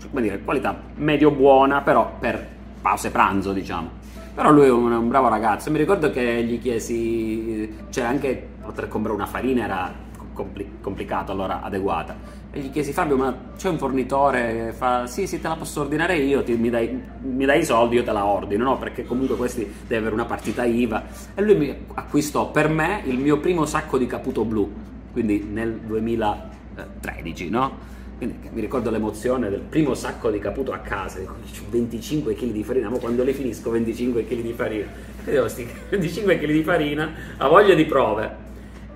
cioè, 0.00 0.10
come 0.10 0.22
dire, 0.22 0.40
qualità 0.42 0.76
medio-buona, 0.96 1.80
però 1.80 2.16
per 2.18 2.46
pause 2.80 3.10
pranzo, 3.10 3.52
diciamo. 3.52 4.02
Però 4.34 4.50
lui 4.52 4.66
è 4.66 4.70
un, 4.70 4.90
un 4.92 5.08
bravo 5.08 5.28
ragazzo, 5.28 5.70
mi 5.70 5.78
ricordo 5.78 6.10
che 6.10 6.42
gli 6.44 6.60
chiesi, 6.60 7.72
cioè 7.90 8.04
anche 8.04 8.48
poter 8.62 8.88
comprare 8.88 9.14
una 9.16 9.26
farina 9.26 9.64
era 9.64 9.92
compli- 10.32 10.78
complicato, 10.80 11.30
allora 11.32 11.62
adeguata. 11.62 12.16
E 12.56 12.60
gli 12.60 12.70
chiesi 12.70 12.92
Fabio, 12.92 13.16
ma 13.16 13.36
c'è 13.56 13.68
un 13.68 13.78
fornitore 13.78 14.72
fa, 14.76 15.08
sì 15.08 15.26
sì 15.26 15.40
te 15.40 15.48
la 15.48 15.56
posso 15.56 15.80
ordinare 15.80 16.16
io, 16.18 16.44
ti- 16.44 16.54
mi, 16.54 16.70
dai, 16.70 17.02
mi 17.22 17.44
dai 17.44 17.58
i 17.58 17.64
soldi, 17.64 17.96
io 17.96 18.04
te 18.04 18.12
la 18.12 18.24
ordino, 18.24 18.62
no? 18.62 18.78
Perché 18.78 19.04
comunque 19.04 19.34
questi 19.34 19.62
deve 19.64 19.96
avere 19.96 20.14
una 20.14 20.24
partita 20.24 20.64
IVA. 20.64 21.02
E 21.34 21.42
lui 21.42 21.56
mi 21.56 21.76
acquistò 21.94 22.52
per 22.52 22.68
me 22.68 23.02
il 23.06 23.18
mio 23.18 23.38
primo 23.40 23.66
sacco 23.66 23.98
di 23.98 24.06
Caputo 24.06 24.44
Blu, 24.44 24.70
quindi 25.12 25.44
nel 25.50 25.80
2013, 25.84 27.50
no? 27.50 27.76
Quindi 28.18 28.36
mi 28.52 28.60
ricordo 28.60 28.88
l'emozione 28.90 29.50
del 29.50 29.58
primo 29.68 29.94
sacco 29.94 30.30
di 30.30 30.38
Caputo 30.38 30.70
a 30.70 30.78
casa, 30.78 31.18
dico, 31.18 31.34
"C'ho 31.52 31.64
25 31.70 32.36
kg 32.36 32.52
di 32.52 32.62
farina, 32.62 32.88
ma 32.88 32.98
quando 32.98 33.24
le 33.24 33.32
finisco 33.32 33.70
25 33.70 34.24
kg 34.24 34.40
di 34.40 34.52
farina? 34.52 34.86
E 35.24 35.30
devo 35.32 35.48
sti 35.48 35.66
25 35.90 36.38
kg 36.38 36.46
di 36.52 36.62
farina, 36.62 37.12
ha 37.36 37.48
voglia 37.48 37.74
di 37.74 37.84
prove. 37.84 38.43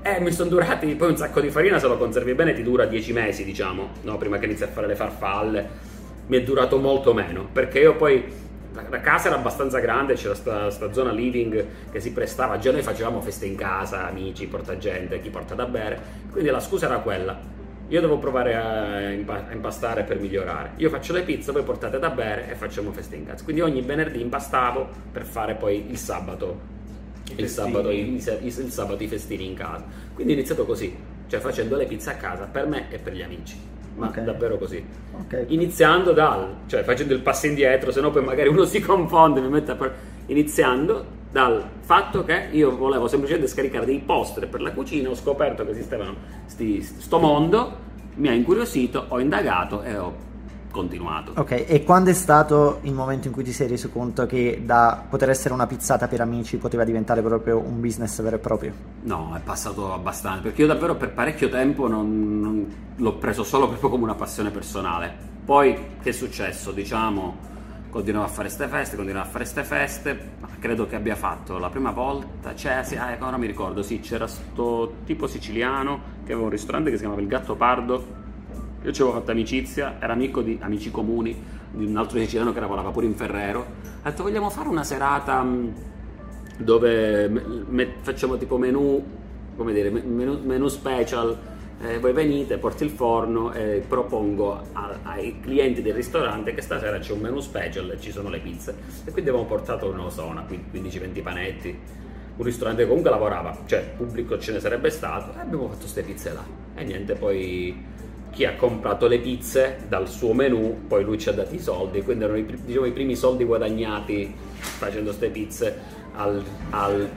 E 0.00 0.20
mi 0.20 0.30
sono 0.30 0.48
durati, 0.48 0.94
poi 0.94 1.10
un 1.10 1.16
sacco 1.16 1.40
di 1.40 1.50
farina 1.50 1.78
se 1.78 1.86
lo 1.86 1.98
conservi 1.98 2.34
bene 2.34 2.54
ti 2.54 2.62
dura 2.62 2.86
10 2.86 3.12
mesi, 3.12 3.44
diciamo, 3.44 3.88
no? 4.02 4.16
prima 4.16 4.38
che 4.38 4.46
inizi 4.46 4.62
a 4.62 4.68
fare 4.68 4.86
le 4.86 4.94
farfalle. 4.94 5.86
Mi 6.26 6.38
è 6.38 6.42
durato 6.42 6.78
molto 6.78 7.12
meno, 7.14 7.48
perché 7.50 7.80
io 7.80 7.96
poi 7.96 8.22
la, 8.72 9.00
casa 9.00 9.28
era 9.28 9.36
abbastanza 9.36 9.78
grande, 9.80 10.14
c'era 10.14 10.34
sta, 10.34 10.92
zona 10.92 11.10
living 11.10 11.66
che 11.90 12.00
si 12.00 12.12
prestava, 12.12 12.58
già 12.58 12.70
noi 12.70 12.82
facevamo 12.82 13.20
feste 13.20 13.46
in 13.46 13.56
casa, 13.56 14.06
amici, 14.06 14.46
porta 14.46 14.78
gente, 14.78 15.20
chi 15.20 15.30
porta 15.30 15.54
da 15.54 15.66
bere, 15.66 16.00
quindi 16.30 16.50
la 16.50 16.60
scusa 16.60 16.86
era 16.86 16.98
quella. 16.98 17.56
Io 17.88 18.00
devo 18.02 18.18
provare 18.18 18.54
a, 18.54 18.96
a 19.06 19.52
impastare 19.52 20.02
per 20.04 20.20
migliorare. 20.20 20.72
Io 20.76 20.90
faccio 20.90 21.14
le 21.14 21.22
pizze, 21.22 21.52
voi 21.52 21.62
portate 21.62 21.98
da 21.98 22.10
bere 22.10 22.50
e 22.50 22.54
facciamo 22.54 22.92
feste 22.92 23.16
in 23.16 23.24
casa. 23.24 23.42
Quindi 23.42 23.62
ogni 23.62 23.80
venerdì 23.80 24.20
impastavo 24.20 24.88
per 25.10 25.24
fare 25.24 25.54
poi 25.54 25.90
il 25.90 25.96
sabato 25.96 26.76
il 27.36 27.48
sabato, 27.48 27.90
i, 27.90 28.14
i- 28.14 28.46
il 28.46 28.70
sabato 28.70 29.02
i 29.02 29.06
festini 29.08 29.46
in 29.46 29.54
casa. 29.54 29.84
Quindi 30.14 30.32
ho 30.32 30.36
iniziato 30.36 30.64
così, 30.64 30.94
cioè 31.28 31.40
facendo 31.40 31.76
le 31.76 31.86
pizze 31.86 32.10
a 32.10 32.14
casa 32.14 32.44
per 32.50 32.66
me 32.66 32.86
e 32.90 32.98
per 32.98 33.14
gli 33.14 33.22
amici. 33.22 33.56
Ma 33.96 34.06
Ok. 34.08 34.20
davvero 34.20 34.58
così. 34.58 34.82
Ok. 35.18 35.44
Iniziando 35.48 36.12
dal, 36.12 36.54
cioè 36.66 36.84
facendo 36.84 37.14
il 37.14 37.20
passo 37.20 37.46
indietro, 37.46 37.90
se 37.90 38.00
no 38.00 38.10
poi 38.10 38.22
magari 38.24 38.48
uno 38.48 38.64
si 38.66 38.80
confonde, 38.80 39.40
mi 39.40 39.48
mette 39.48 39.72
a 39.72 39.74
par- 39.74 39.94
iniziando 40.26 41.16
dal 41.30 41.62
fatto 41.80 42.24
che 42.24 42.46
io 42.52 42.74
volevo 42.76 43.06
semplicemente 43.08 43.48
scaricare 43.48 43.84
dei 43.84 43.98
poster 43.98 44.48
per 44.48 44.60
la 44.62 44.72
cucina, 44.72 45.10
ho 45.10 45.14
scoperto 45.14 45.64
che 45.64 45.72
esistevano 45.72 46.14
sti, 46.46 46.80
sto 46.82 47.18
mondo, 47.18 47.76
mi 48.14 48.28
ha 48.28 48.32
incuriosito, 48.32 49.04
ho 49.08 49.20
indagato 49.20 49.82
e 49.82 49.96
ho 49.96 50.14
continuato. 50.78 51.32
Ok, 51.36 51.64
e 51.66 51.82
quando 51.82 52.10
è 52.10 52.12
stato 52.12 52.78
il 52.82 52.92
momento 52.92 53.26
in 53.26 53.32
cui 53.32 53.42
ti 53.42 53.52
sei 53.52 53.66
reso 53.66 53.88
conto 53.90 54.26
che 54.26 54.62
da 54.64 55.04
poter 55.08 55.30
essere 55.30 55.52
una 55.52 55.66
pizzata 55.66 56.06
per 56.06 56.20
amici 56.20 56.56
poteva 56.56 56.84
diventare 56.84 57.20
proprio 57.20 57.58
un 57.58 57.80
business 57.80 58.22
vero 58.22 58.36
e 58.36 58.38
proprio? 58.38 58.72
No, 59.02 59.34
è 59.36 59.40
passato 59.40 59.92
abbastanza, 59.92 60.42
perché 60.42 60.62
io 60.62 60.68
davvero 60.68 60.94
per 60.94 61.12
parecchio 61.12 61.48
tempo 61.48 61.88
non, 61.88 62.40
non, 62.40 62.66
l'ho 62.94 63.14
preso 63.14 63.42
solo 63.42 63.66
proprio 63.66 63.90
come 63.90 64.04
una 64.04 64.14
passione 64.14 64.50
personale. 64.50 65.26
Poi 65.44 65.76
che 66.00 66.10
è 66.10 66.12
successo? 66.12 66.70
Diciamo, 66.70 67.36
continuavo 67.90 68.26
a 68.26 68.30
fare 68.30 68.48
ste 68.48 68.68
feste, 68.68 68.94
continuavo 68.96 69.26
a 69.26 69.30
fare 69.30 69.44
ste 69.44 69.64
feste, 69.64 70.30
credo 70.60 70.86
che 70.86 70.94
abbia 70.94 71.16
fatto 71.16 71.58
la 71.58 71.70
prima 71.70 71.90
volta, 71.90 72.54
cioè, 72.54 72.84
sì, 72.84 72.96
ah, 72.96 73.12
ecco, 73.12 73.26
ora 73.26 73.36
mi 73.36 73.46
ricordo, 73.46 73.82
sì, 73.82 73.98
c'era 74.00 74.26
sto 74.26 74.92
tipo 75.04 75.26
siciliano 75.26 76.16
che 76.24 76.32
aveva 76.32 76.46
un 76.46 76.52
ristorante 76.52 76.90
che 76.90 76.96
si 76.96 77.02
chiamava 77.02 77.22
Il 77.22 77.28
Gatto 77.28 77.56
Pardo, 77.56 78.26
io 78.82 78.92
ci 78.92 79.02
avevo 79.02 79.18
fatto 79.18 79.30
amicizia, 79.30 79.96
era 79.98 80.12
amico 80.12 80.40
di 80.40 80.58
amici 80.60 80.90
comuni 80.90 81.36
di 81.70 81.84
un 81.84 81.96
altro 81.96 82.18
siciliano 82.18 82.52
che 82.52 82.60
lavorava 82.60 82.90
pure 82.90 83.06
in 83.06 83.14
Ferrero, 83.14 83.66
ha 84.02 84.10
detto 84.10 84.22
vogliamo 84.22 84.50
fare 84.50 84.68
una 84.68 84.84
serata 84.84 85.42
mm, 85.42 85.68
dove 86.58 87.28
me, 87.28 87.94
facciamo 88.00 88.36
tipo 88.36 88.56
menù, 88.56 89.04
come 89.56 89.72
dire, 89.72 89.90
menù, 89.90 90.40
menù 90.42 90.68
special, 90.68 91.36
eh, 91.80 91.98
voi 91.98 92.12
venite, 92.12 92.58
porti 92.58 92.84
il 92.84 92.90
forno 92.90 93.52
e 93.52 93.82
propongo 93.86 94.62
a, 94.72 94.98
ai 95.02 95.38
clienti 95.40 95.82
del 95.82 95.94
ristorante 95.94 96.52
che 96.54 96.60
stasera 96.60 96.98
c'è 96.98 97.12
un 97.12 97.20
menù 97.20 97.40
special 97.40 97.90
e 97.90 98.00
ci 98.00 98.10
sono 98.10 98.28
le 98.28 98.38
pizze. 98.38 98.74
E 99.04 99.12
quindi 99.12 99.30
abbiamo 99.30 99.46
portato, 99.46 99.92
non 99.92 100.04
lo 100.04 100.10
so, 100.10 100.24
una 100.24 100.44
15-20 100.44 101.22
panetti. 101.22 101.78
Un 102.36 102.44
ristorante 102.44 102.82
che 102.82 102.88
comunque 102.88 103.10
lavorava, 103.10 103.56
cioè 103.66 103.94
pubblico 103.96 104.38
ce 104.38 104.52
ne 104.52 104.60
sarebbe 104.60 104.90
stato, 104.90 105.36
e 105.36 105.40
abbiamo 105.40 105.66
fatto 105.68 105.80
queste 105.80 106.02
pizze 106.02 106.32
là. 106.32 106.44
E 106.74 106.84
niente, 106.84 107.14
poi 107.14 107.84
chi 108.38 108.44
ha 108.44 108.54
comprato 108.54 109.08
le 109.08 109.18
pizze 109.18 109.78
dal 109.88 110.06
suo 110.06 110.32
menù, 110.32 110.82
poi 110.86 111.02
lui 111.02 111.18
ci 111.18 111.28
ha 111.28 111.32
dato 111.32 111.56
i 111.56 111.58
soldi, 111.58 112.02
quindi 112.02 112.22
erano 112.22 112.38
i, 112.38 112.46
diciamo, 112.64 112.86
i 112.86 112.92
primi 112.92 113.16
soldi 113.16 113.42
guadagnati 113.42 114.32
facendo 114.60 115.08
queste 115.08 115.28
pizze 115.30 115.76
al, 116.14 116.40
al 116.70 117.10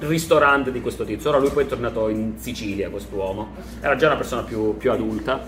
ristorante 0.00 0.72
di 0.72 0.80
questo 0.80 1.04
tizio. 1.04 1.30
Ora 1.30 1.38
lui 1.38 1.50
poi 1.50 1.62
è 1.62 1.66
tornato 1.68 2.08
in 2.08 2.32
Sicilia, 2.38 2.90
quest'uomo. 2.90 3.50
Era 3.80 3.94
già 3.94 4.08
una 4.08 4.16
persona 4.16 4.42
più, 4.42 4.76
più 4.76 4.90
adulta 4.90 5.46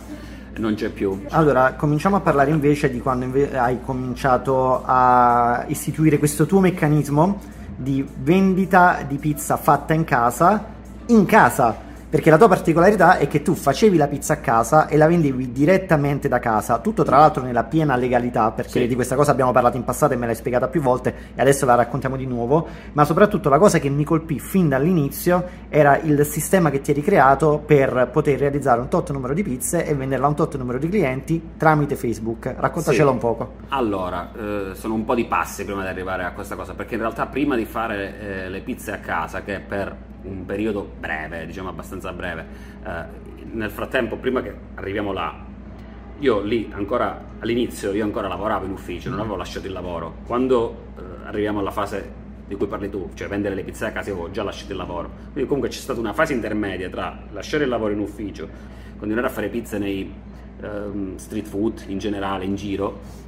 non 0.59 0.75
c'è 0.75 0.90
più. 0.90 1.25
Allora, 1.30 1.73
cominciamo 1.73 2.14
a 2.14 2.21
parlare 2.21 2.52
invece 2.52 2.88
di 2.88 3.00
quando 3.00 3.25
inve- 3.25 3.59
hai 3.59 3.80
cominciato 3.80 4.85
a 4.85 5.64
istituire 5.66 6.18
questo 6.18 6.47
tuo 6.47 6.61
meccanismo 6.61 7.40
di 7.75 8.06
vendita 8.23 9.04
di 9.04 9.16
pizza 9.16 9.56
fatta 9.56 9.92
in 9.92 10.04
casa, 10.04 10.66
in 11.06 11.26
casa 11.26 11.86
perché 12.08 12.30
la 12.30 12.38
tua 12.38 12.48
particolarità 12.48 13.18
è 13.18 13.26
che 13.26 13.42
tu 13.42 13.54
facevi 13.54 13.96
la 13.96 14.06
pizza 14.06 14.34
a 14.34 14.36
casa 14.36 14.86
e 14.86 14.96
la 14.96 15.06
vendevi 15.06 15.52
direttamente 15.52 16.28
da 16.28 16.38
casa, 16.38 16.78
tutto 16.78 17.02
tra 17.02 17.18
l'altro 17.18 17.42
nella 17.42 17.64
piena 17.64 17.96
legalità, 17.96 18.52
perché 18.52 18.80
sì. 18.80 18.86
di 18.86 18.94
questa 18.94 19.16
cosa 19.16 19.32
abbiamo 19.32 19.52
parlato 19.52 19.76
in 19.76 19.84
passato 19.84 20.14
e 20.14 20.16
me 20.16 20.26
l'hai 20.26 20.34
spiegata 20.34 20.68
più 20.68 20.80
volte 20.80 21.14
e 21.34 21.40
adesso 21.40 21.66
la 21.66 21.75
raccontiamo 21.75 22.16
di 22.16 22.26
nuovo, 22.26 22.66
ma 22.92 23.04
soprattutto 23.04 23.48
la 23.48 23.58
cosa 23.58 23.78
che 23.78 23.88
mi 23.88 24.04
colpì 24.04 24.38
fin 24.38 24.68
dall'inizio 24.68 25.44
era 25.68 25.98
il 25.98 26.25
sistema 26.25 26.70
che 26.70 26.80
ti 26.80 26.92
eri 26.92 27.02
creato 27.02 27.62
per 27.64 28.08
poter 28.12 28.38
realizzare 28.38 28.80
un 28.80 28.88
tot 28.88 29.10
numero 29.10 29.34
di 29.34 29.42
pizze 29.42 29.84
e 29.84 29.94
venderla 29.94 30.26
a 30.26 30.28
un 30.28 30.36
tot 30.36 30.56
numero 30.56 30.78
di 30.78 30.88
clienti 30.88 31.50
tramite 31.56 31.96
Facebook. 31.96 32.54
Raccontacelo 32.56 33.08
sì. 33.08 33.14
un 33.14 33.18
poco. 33.20 33.52
Allora, 33.68 34.30
eh, 34.32 34.70
sono 34.75 34.94
un 34.94 35.04
po' 35.04 35.14
di 35.14 35.25
passi 35.25 35.64
prima 35.64 35.82
di 35.82 35.88
arrivare 35.88 36.25
a 36.25 36.32
questa 36.32 36.54
cosa, 36.54 36.75
perché 36.75 36.94
in 36.94 37.00
realtà 37.00 37.26
prima 37.26 37.56
di 37.56 37.64
fare 37.64 38.20
eh, 38.20 38.48
le 38.48 38.60
pizze 38.60 38.92
a 38.92 38.98
casa, 38.98 39.42
che 39.42 39.60
per 39.60 40.14
un 40.26 40.45
periodo 40.45 40.88
breve, 40.99 41.47
diciamo 41.47 41.68
abbastanza 41.68 42.12
breve. 42.12 42.45
Eh, 42.85 43.04
nel 43.52 43.71
frattempo, 43.71 44.16
prima 44.16 44.42
che 44.42 44.54
arriviamo 44.75 45.12
là, 45.12 45.45
io 46.18 46.40
lì 46.40 46.71
ancora 46.73 47.35
all'inizio 47.38 47.92
io 47.92 48.04
ancora 48.04 48.28
lavoravo 48.28 48.64
in 48.64 48.73
ufficio, 48.73 49.11
non 49.11 49.21
avevo 49.21 49.37
lasciato 49.37 49.66
il 49.66 49.73
lavoro. 49.73 50.16
Quando 50.26 50.85
eh, 50.99 51.26
arriviamo 51.26 51.61
alla 51.61 51.71
fase 51.71 52.25
di 52.47 52.54
cui 52.54 52.66
parli 52.66 52.88
tu, 52.88 53.11
cioè 53.14 53.28
vendere 53.28 53.54
le 53.54 53.64
pizze 53.64 53.87
a 53.87 53.92
casa, 53.92 54.09
io 54.09 54.14
avevo 54.14 54.30
già 54.30 54.42
lasciato 54.42 54.73
il 54.73 54.78
lavoro. 54.78 55.11
Quindi 55.33 55.45
comunque 55.45 55.68
c'è 55.68 55.80
stata 55.80 55.99
una 55.99 56.12
fase 56.12 56.33
intermedia 56.33 56.88
tra 56.88 57.18
lasciare 57.33 57.64
il 57.64 57.71
lavoro 57.71 57.92
in 57.92 57.99
ufficio, 57.99 58.49
continuare 58.99 59.26
a 59.26 59.30
fare 59.30 59.49
pizze 59.49 59.78
nei 59.78 60.12
um, 60.62 61.16
street 61.16 61.47
food 61.47 61.85
in 61.88 61.99
generale, 61.99 62.45
in 62.45 62.54
giro, 62.54 63.25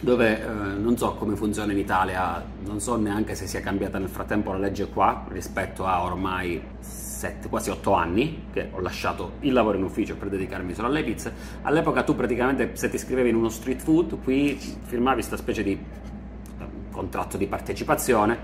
dove 0.00 0.42
eh, 0.42 0.46
non 0.46 0.96
so 0.96 1.14
come 1.14 1.36
funziona 1.36 1.72
in 1.72 1.78
Italia, 1.78 2.44
non 2.64 2.80
so 2.80 2.96
neanche 2.96 3.34
se 3.34 3.46
sia 3.46 3.60
cambiata 3.60 3.98
nel 3.98 4.08
frattempo 4.08 4.52
la 4.52 4.58
legge 4.58 4.88
qua 4.88 5.24
rispetto 5.28 5.86
a 5.86 6.02
ormai 6.02 6.60
7, 6.80 7.48
quasi 7.48 7.70
8 7.70 7.92
anni 7.92 8.44
che 8.52 8.68
ho 8.72 8.80
lasciato 8.80 9.32
il 9.40 9.52
lavoro 9.52 9.78
in 9.78 9.84
ufficio 9.84 10.16
per 10.16 10.28
dedicarmi 10.28 10.74
solo 10.74 10.88
alle 10.88 11.02
pizze. 11.02 11.32
All'epoca 11.62 12.02
tu 12.02 12.14
praticamente 12.14 12.70
se 12.74 12.88
ti 12.88 12.96
iscrivevi 12.96 13.30
in 13.30 13.36
uno 13.36 13.48
street 13.48 13.80
food 13.80 14.18
qui 14.22 14.56
firmavi 14.56 15.16
questa 15.16 15.36
specie 15.36 15.62
di 15.62 15.72
eh, 15.72 16.64
contratto 16.90 17.36
di 17.36 17.46
partecipazione 17.46 18.38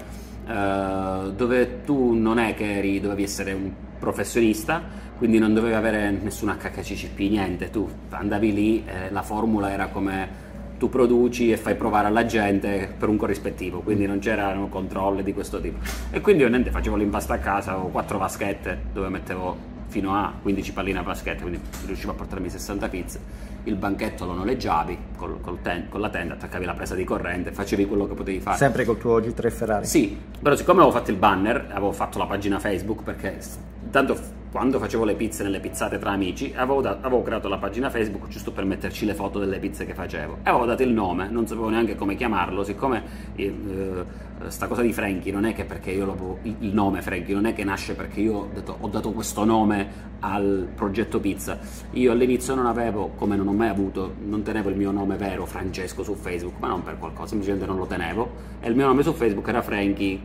eh, 0.47 1.33
dove 1.37 1.83
tu 1.85 2.15
non 2.15 2.39
è 2.39 2.55
che 2.55 2.79
eri, 2.79 3.01
dovevi 3.01 3.23
essere 3.23 3.53
un 3.53 3.71
professionista, 3.99 4.83
quindi 5.17 5.39
non 5.39 5.55
dovevi 5.55 5.75
avere 5.75 6.11
nessun 6.11 6.49
HKCCP, 6.49 7.19
niente, 7.31 7.71
tu 7.71 7.89
andavi 8.09 8.53
lì, 8.53 8.85
eh, 8.85 9.11
la 9.11 9.23
formula 9.23 9.71
era 9.71 9.87
come 9.87 10.42
tu 10.83 10.89
produci 10.89 11.53
e 11.53 11.57
fai 11.57 11.77
provare 11.77 12.09
alla 12.09 12.27
gente 12.27 12.93
per 12.99 13.09
un 13.09 13.17
corrispettivo, 13.17 13.83
quindi 13.83 14.05
non 14.05 14.19
c'erano 14.19 14.67
controlli 14.67 15.23
di 15.23 15.33
questo 15.33 15.61
tipo. 15.61 15.79
E 16.11 16.21
quindi 16.21 16.43
io 16.43 16.49
niente, 16.49 16.73
facevo 16.73 16.97
l'impasto 16.97 17.33
a 17.33 17.37
casa, 17.37 17.71
avevo 17.71 17.87
quattro 17.87 18.19
vaschette 18.19 18.87
dove 18.93 19.09
mettevo 19.09 19.57
fino 19.87 20.13
a 20.17 20.33
15 20.43 20.73
palline 20.73 20.99
a 20.99 21.03
vaschette, 21.03 21.43
quindi 21.43 21.61
riuscivo 21.87 22.11
a 22.11 22.15
portarmi 22.17 22.49
60 22.49 22.89
pizze. 22.89 23.21
Il 23.63 23.77
banchetto 23.77 24.25
lo 24.25 24.33
noleggiavi 24.33 24.99
col, 25.17 25.41
col 25.41 25.61
ten, 25.63 25.89
con 25.89 26.01
la 26.01 26.09
tenda, 26.09 26.35
attaccavi 26.35 26.65
la 26.65 26.75
presa 26.75 26.97
di 26.97 27.05
corrente, 27.05 27.53
facevi 27.53 27.87
quello 27.87 28.09
che 28.09 28.15
potevi 28.15 28.41
fare. 28.41 28.57
Sempre 28.57 28.85
col 28.85 28.99
tuo 28.99 29.21
G3 29.21 29.51
Ferrari? 29.53 29.87
Sì, 29.87 30.19
però 30.41 30.57
siccome 30.57 30.81
avevo 30.81 30.97
fatto 30.97 31.13
il 31.13 31.17
banner, 31.17 31.67
avevo 31.71 31.93
fatto 31.93 32.19
la 32.19 32.27
pagina 32.27 32.59
Facebook 32.59 33.05
perché 33.05 33.39
intanto 33.85 34.19
quando 34.53 34.79
facevo 34.79 35.05
le 35.05 35.15
pizze 35.15 35.43
nelle 35.43 35.61
pizzate 35.61 35.99
tra 35.99 36.11
amici, 36.11 36.53
avevo, 36.55 36.83
da- 36.83 36.99
avevo, 37.01 37.23
creato 37.23 37.49
la 37.49 37.57
pagina 37.57 37.89
Facebook 37.89 38.29
giusto 38.29 38.53
per 38.53 38.67
metterci 38.67 39.07
le 39.07 39.15
foto 39.15 39.39
delle 39.39 39.59
pizze 39.59 39.87
che 39.87 39.95
facevo. 39.95 40.41
E 40.43 40.51
avevo 40.51 40.67
dato 40.67 40.83
il 40.83 40.91
nome, 40.91 41.27
non 41.31 41.47
sapevo 41.47 41.71
neanche 41.71 41.97
come 41.97 42.17
chiamarlo, 42.17 42.63
siccome 42.63 43.03
eh, 43.35 44.05
sta 44.49 44.67
cosa 44.67 44.83
di 44.83 44.93
Frankie 44.93 45.33
non 45.33 45.47
è 45.47 45.55
che 45.55 45.65
perché 45.65 45.93
io 45.93 46.05
lo, 46.05 46.39
il 46.43 46.75
nome 46.75 47.01
Frankie 47.01 47.33
non 47.33 47.47
è 47.47 47.55
che 47.55 47.65
nasce 47.65 47.95
perché 47.95 48.21
io 48.21 48.35
ho, 48.35 48.51
detto, 48.53 48.77
ho 48.79 48.89
dato 48.89 49.13
questo 49.13 49.47
nome 49.47 50.11
al 50.21 50.69
progetto 50.75 51.19
pizza. 51.19 51.59
Io 51.93 52.13
all'inizio 52.13 52.55
non 52.55 52.67
avevo, 52.67 53.13
come 53.17 53.37
non 53.37 53.49
ho 53.49 53.55
mai 53.55 53.71
avuto, 53.71 54.17
non 54.23 54.43
tenevo 54.43 54.69
il 54.69 54.77
mio 54.77 54.91
nome 54.91 55.17
vero 55.17 55.47
Francesco 55.47 56.03
su 56.03 56.15
Facebook, 56.15 56.59
ma 56.59 56.69
non 56.69 56.83
per 56.83 56.99
qualcosa, 56.99 57.29
semplicemente 57.29 57.65
non 57.65 57.79
lo 57.79 57.87
tenevo. 57.87 58.31
E 58.61 58.69
il 58.69 58.77
mio 58.77 58.85
nome 58.85 59.03
su 59.03 59.15
Facebook 59.15 59.49
era 59.49 59.63
Frankie 59.63 60.21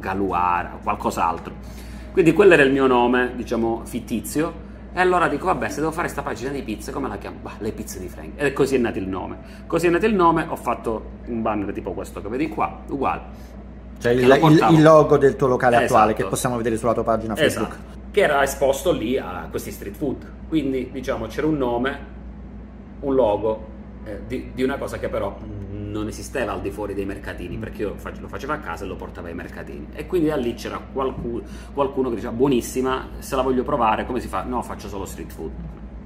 Galuara, 0.00 0.80
qualcos'altro. 0.82 1.84
Quindi 2.16 2.32
quello 2.32 2.54
era 2.54 2.62
il 2.62 2.72
mio 2.72 2.86
nome, 2.86 3.32
diciamo, 3.36 3.82
fittizio. 3.84 4.50
E 4.94 5.00
allora 5.00 5.28
dico, 5.28 5.44
vabbè, 5.44 5.68
se 5.68 5.80
devo 5.80 5.90
fare 5.90 6.04
questa 6.04 6.22
pagina 6.22 6.50
di 6.50 6.62
pizze, 6.62 6.90
come 6.90 7.08
la 7.08 7.18
chiamo? 7.18 7.40
Bah, 7.42 7.56
le 7.58 7.72
pizze 7.72 8.00
di 8.00 8.08
Frank. 8.08 8.30
E 8.36 8.54
così 8.54 8.76
è 8.76 8.78
nato 8.78 8.96
il 8.96 9.06
nome. 9.06 9.36
Così 9.66 9.88
è 9.88 9.90
nato 9.90 10.06
il 10.06 10.14
nome, 10.14 10.46
ho 10.48 10.56
fatto 10.56 11.10
un 11.26 11.42
banner 11.42 11.74
tipo 11.74 11.92
questo 11.92 12.22
che 12.22 12.28
vedi 12.30 12.48
qua, 12.48 12.74
uguale. 12.88 13.20
Cioè 13.98 14.12
il, 14.12 14.20
il, 14.20 14.66
il, 14.70 14.82
logo 14.82 15.18
del 15.18 15.36
tuo 15.36 15.46
locale 15.46 15.76
esatto. 15.76 15.92
attuale 15.92 16.14
che 16.14 16.24
possiamo 16.24 16.56
vedere 16.56 16.78
sulla 16.78 16.94
tua 16.94 17.04
pagina 17.04 17.36
Facebook. 17.36 17.72
Esatto. 17.72 18.08
Che 18.10 18.20
era 18.22 18.42
esposto 18.42 18.92
lì 18.92 19.18
a 19.18 19.48
questi 19.50 19.70
street 19.70 19.96
food. 19.96 20.26
Quindi, 20.48 20.88
diciamo, 20.90 21.26
c'era 21.26 21.48
un 21.48 21.58
nome, 21.58 21.98
un 23.00 23.14
logo 23.14 23.66
eh, 24.06 24.20
di, 24.26 24.52
di, 24.54 24.62
una 24.62 24.78
cosa 24.78 24.98
che 24.98 25.08
però 25.08 25.36
non 25.72 26.06
esisteva 26.06 26.52
al 26.52 26.60
di 26.60 26.70
fuori 26.70 26.94
dei 26.94 27.04
mercatini, 27.04 27.56
perché 27.56 27.82
io 27.82 27.96
lo 28.20 28.28
facevo 28.28 28.52
a 28.52 28.58
casa 28.58 28.84
e 28.84 28.86
lo 28.86 28.94
portavo 28.94 29.26
ai 29.26 29.34
mercatini. 29.34 29.88
E 29.94 30.06
quindi 30.06 30.28
da 30.28 30.36
lì 30.36 30.54
c'era 30.54 30.78
qualcuno, 30.78 31.42
qualcuno 31.74 32.08
che 32.10 32.14
diceva 32.14 32.32
buonissima, 32.32 33.08
se 33.18 33.34
la 33.34 33.42
voglio 33.42 33.64
provare, 33.64 34.06
come 34.06 34.20
si 34.20 34.28
fa? 34.28 34.44
No, 34.44 34.62
faccio 34.62 34.88
solo 34.88 35.04
street 35.04 35.32
food. 35.32 35.50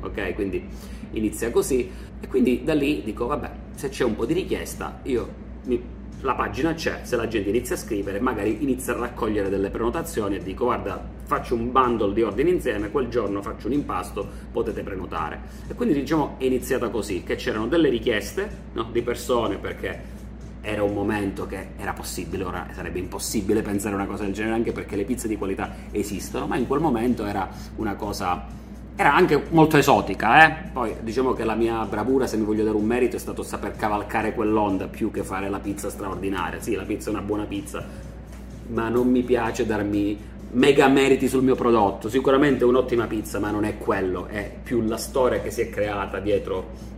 Ok, 0.00 0.34
quindi 0.34 0.66
inizia 1.12 1.50
così. 1.50 1.90
E 2.20 2.26
quindi 2.26 2.64
da 2.64 2.72
lì 2.72 3.02
dico, 3.04 3.26
vabbè, 3.26 3.50
se 3.74 3.90
c'è 3.90 4.04
un 4.04 4.16
po' 4.16 4.24
di 4.24 4.32
richiesta, 4.32 5.00
io 5.02 5.28
mi 5.64 5.82
la 6.22 6.34
pagina 6.34 6.74
c'è, 6.74 7.00
se 7.02 7.16
la 7.16 7.26
gente 7.26 7.48
inizia 7.48 7.74
a 7.74 7.78
scrivere, 7.78 8.20
magari 8.20 8.62
inizia 8.62 8.94
a 8.94 8.98
raccogliere 8.98 9.48
delle 9.48 9.70
prenotazioni 9.70 10.36
e 10.36 10.42
dico 10.42 10.64
guarda, 10.64 11.02
faccio 11.24 11.54
un 11.54 11.72
bundle 11.72 12.12
di 12.12 12.22
ordini 12.22 12.50
insieme, 12.50 12.90
quel 12.90 13.08
giorno 13.08 13.40
faccio 13.40 13.68
un 13.68 13.72
impasto, 13.72 14.26
potete 14.52 14.82
prenotare. 14.82 15.40
E 15.68 15.74
quindi 15.74 15.94
diciamo 15.94 16.34
è 16.38 16.44
iniziata 16.44 16.90
così, 16.90 17.22
che 17.22 17.36
c'erano 17.36 17.66
delle 17.68 17.88
richieste 17.88 18.48
no, 18.74 18.88
di 18.92 19.02
persone 19.02 19.56
perché 19.56 20.18
era 20.60 20.82
un 20.82 20.92
momento 20.92 21.46
che 21.46 21.68
era 21.78 21.94
possibile, 21.94 22.44
ora 22.44 22.66
sarebbe 22.72 22.98
impossibile 22.98 23.62
pensare 23.62 23.94
a 23.94 23.96
una 23.96 24.06
cosa 24.06 24.24
del 24.24 24.34
genere 24.34 24.54
anche 24.54 24.72
perché 24.72 24.96
le 24.96 25.04
pizze 25.04 25.26
di 25.26 25.36
qualità 25.36 25.74
esistono, 25.90 26.46
ma 26.46 26.56
in 26.56 26.66
quel 26.66 26.80
momento 26.80 27.24
era 27.24 27.48
una 27.76 27.94
cosa 27.94 28.58
era 29.00 29.14
anche 29.14 29.44
molto 29.48 29.78
esotica, 29.78 30.46
eh? 30.46 30.68
Poi 30.74 30.96
diciamo 31.00 31.32
che 31.32 31.44
la 31.44 31.54
mia 31.54 31.86
bravura, 31.86 32.26
se 32.26 32.36
mi 32.36 32.44
voglio 32.44 32.64
dare 32.64 32.76
un 32.76 32.84
merito, 32.84 33.16
è 33.16 33.18
stato 33.18 33.42
saper 33.42 33.74
cavalcare 33.74 34.34
quell'onda 34.34 34.88
più 34.88 35.10
che 35.10 35.22
fare 35.22 35.48
la 35.48 35.58
pizza 35.58 35.88
straordinaria. 35.88 36.60
Sì, 36.60 36.74
la 36.74 36.82
pizza 36.82 37.08
è 37.08 37.12
una 37.14 37.22
buona 37.22 37.44
pizza, 37.44 37.82
ma 38.66 38.90
non 38.90 39.08
mi 39.08 39.22
piace 39.22 39.64
darmi 39.64 40.18
mega 40.52 40.86
meriti 40.88 41.28
sul 41.28 41.42
mio 41.42 41.54
prodotto. 41.54 42.10
Sicuramente 42.10 42.64
è 42.64 42.66
un'ottima 42.66 43.06
pizza, 43.06 43.38
ma 43.38 43.50
non 43.50 43.64
è 43.64 43.78
quello, 43.78 44.26
è 44.26 44.52
più 44.62 44.82
la 44.82 44.98
storia 44.98 45.40
che 45.40 45.50
si 45.50 45.62
è 45.62 45.70
creata 45.70 46.18
dietro 46.18 46.88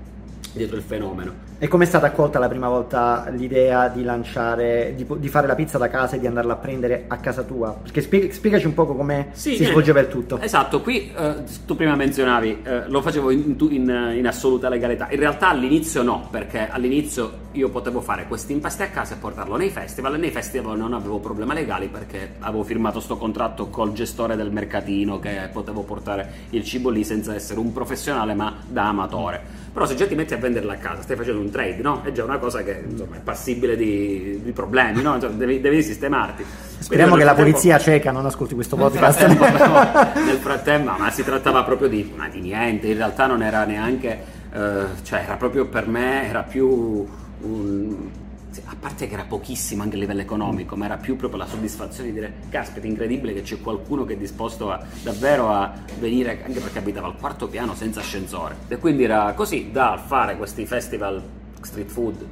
dietro 0.55 0.77
il 0.77 0.83
fenomeno. 0.83 1.42
E 1.62 1.69
com'è 1.69 1.85
stata 1.85 2.07
accolta 2.07 2.40
la 2.40 2.49
prima 2.49 2.69
volta 2.69 3.28
l'idea 3.31 3.87
di 3.87 4.02
lanciare, 4.02 4.95
di, 4.97 5.07
di, 5.19 5.28
fare 5.28 5.47
la 5.47 5.54
pizza 5.54 5.78
da 5.78 5.87
casa 5.88 6.16
e 6.16 6.19
di 6.19 6.26
andarla 6.26 6.54
a 6.54 6.57
prendere 6.57 7.04
a 7.07 7.19
casa 7.19 7.45
tua? 7.45 7.71
Perché 7.81 8.00
spieg- 8.00 8.33
spiegaci 8.33 8.66
un 8.66 8.75
po' 8.75 8.85
come 8.85 9.28
sì, 9.31 9.54
si 9.54 9.66
svolgeva 9.66 10.00
il 10.00 10.09
tutto. 10.09 10.40
Esatto, 10.40 10.81
qui 10.81 11.12
eh, 11.16 11.35
tu 11.64 11.76
prima 11.76 11.95
menzionavi, 11.95 12.62
eh, 12.64 12.88
lo 12.88 13.00
facevo 13.00 13.31
in, 13.31 13.54
in, 13.71 14.12
in, 14.16 14.26
assoluta 14.26 14.69
legalità. 14.69 15.07
In 15.12 15.21
realtà 15.21 15.50
all'inizio 15.50 16.02
no, 16.02 16.26
perché 16.33 16.69
all'inizio 16.69 17.42
io 17.53 17.69
potevo 17.69 18.01
fare 18.01 18.27
questi 18.27 18.53
impasti 18.53 18.83
a 18.83 18.89
casa 18.89 19.15
e 19.15 19.19
portarlo 19.19 19.57
nei 19.57 19.71
festival 19.71 20.15
e 20.15 20.19
nei 20.19 20.31
festival 20.31 20.77
non 20.77 20.95
avevo 20.95 21.19
problemi 21.19 21.55
legali 21.55 21.89
perché 21.89 22.35
avevo 22.39 22.63
firmato 22.63 23.01
sto 23.01 23.17
contratto 23.17 23.69
col 23.69 23.93
gestore 23.93 24.37
del 24.37 24.51
mercatino 24.51 25.19
che 25.19 25.49
potevo 25.53 25.83
portare 25.83 26.47
il 26.51 26.65
cibo 26.65 26.89
lì 26.89 27.05
senza 27.05 27.35
essere 27.35 27.61
un 27.61 27.73
professionale 27.73 28.35
ma 28.35 28.57
da 28.67 28.89
amatore. 28.89 29.61
Però 29.73 29.87
se 29.87 29.95
già 29.95 30.07
ti 30.07 30.15
metti 30.15 30.35
a 30.35 30.37
venderla 30.37 30.75
a 30.75 30.77
casa, 30.77 31.01
stai 31.01 31.17
facendo 31.17 31.41
un 31.41 31.51
trade, 31.51 31.81
no? 31.81 32.03
È 32.03 32.13
già 32.13 32.25
una 32.25 32.37
cosa 32.37 32.63
che 32.63 32.85
insomma, 32.87 33.17
è 33.17 33.21
passibile 33.21 33.75
di, 33.75 34.41
di 34.43 34.53
problemi, 34.53 35.01
no? 35.01 35.15
Insomma, 35.15 35.35
devi, 35.35 35.63
devi, 35.63 35.83
sistemarti. 35.83 36.45
Speriamo 36.79 37.17
che 37.17 37.25
la 37.25 37.33
polizia 37.33 37.79
cieca 37.79 38.11
non 38.11 38.27
ascolti 38.27 38.55
questo 38.55 38.77
podcast. 38.77 39.25
Nel 39.25 39.37
frattempo, 39.37 40.21
nel 40.21 40.37
frattempo, 40.37 40.95
ma 40.99 41.11
si 41.11 41.25
trattava 41.25 41.63
proprio 41.63 41.89
di, 41.89 42.13
ma 42.15 42.29
di 42.29 42.41
niente, 42.41 42.89
in 42.89 42.97
realtà 42.97 43.27
non 43.27 43.43
era 43.43 43.65
neanche... 43.65 44.41
Uh, 44.53 44.85
cioè 45.03 45.23
era 45.25 45.37
proprio 45.37 45.65
per 45.65 45.87
me, 45.87 46.29
era 46.29 46.43
più 46.43 47.07
un, 47.43 48.11
a 48.65 48.77
parte 48.79 49.07
che 49.07 49.15
era 49.15 49.25
pochissimo 49.25 49.83
anche 49.83 49.97
a 49.97 49.99
livello 49.99 50.21
economico, 50.21 50.77
ma 50.77 50.85
era 50.85 50.97
più 50.97 51.17
proprio 51.17 51.41
la 51.41 51.47
soddisfazione 51.47 52.11
di 52.11 52.15
dire 52.15 52.35
caspita, 52.51 52.87
incredibile 52.87 53.33
che 53.33 53.43
c'è 53.43 53.61
qualcuno 53.61 54.05
che 54.05 54.15
è 54.15 54.17
disposto 54.17 54.71
a, 54.71 54.85
davvero 55.03 55.49
a 55.51 55.73
venire, 55.99 56.43
anche 56.45 56.61
perché 56.61 56.79
abitava 56.79 57.07
al 57.07 57.17
quarto 57.17 57.49
piano 57.49 57.75
senza 57.75 58.01
ascensore. 58.01 58.57
E 58.69 58.79
quindi 58.79 59.05
era 59.05 59.33
così 59.35 59.71
da 59.71 60.03
fare 60.05 60.37
questi 60.37 60.67
festival 60.67 61.23
street 61.61 61.91
food 61.91 62.27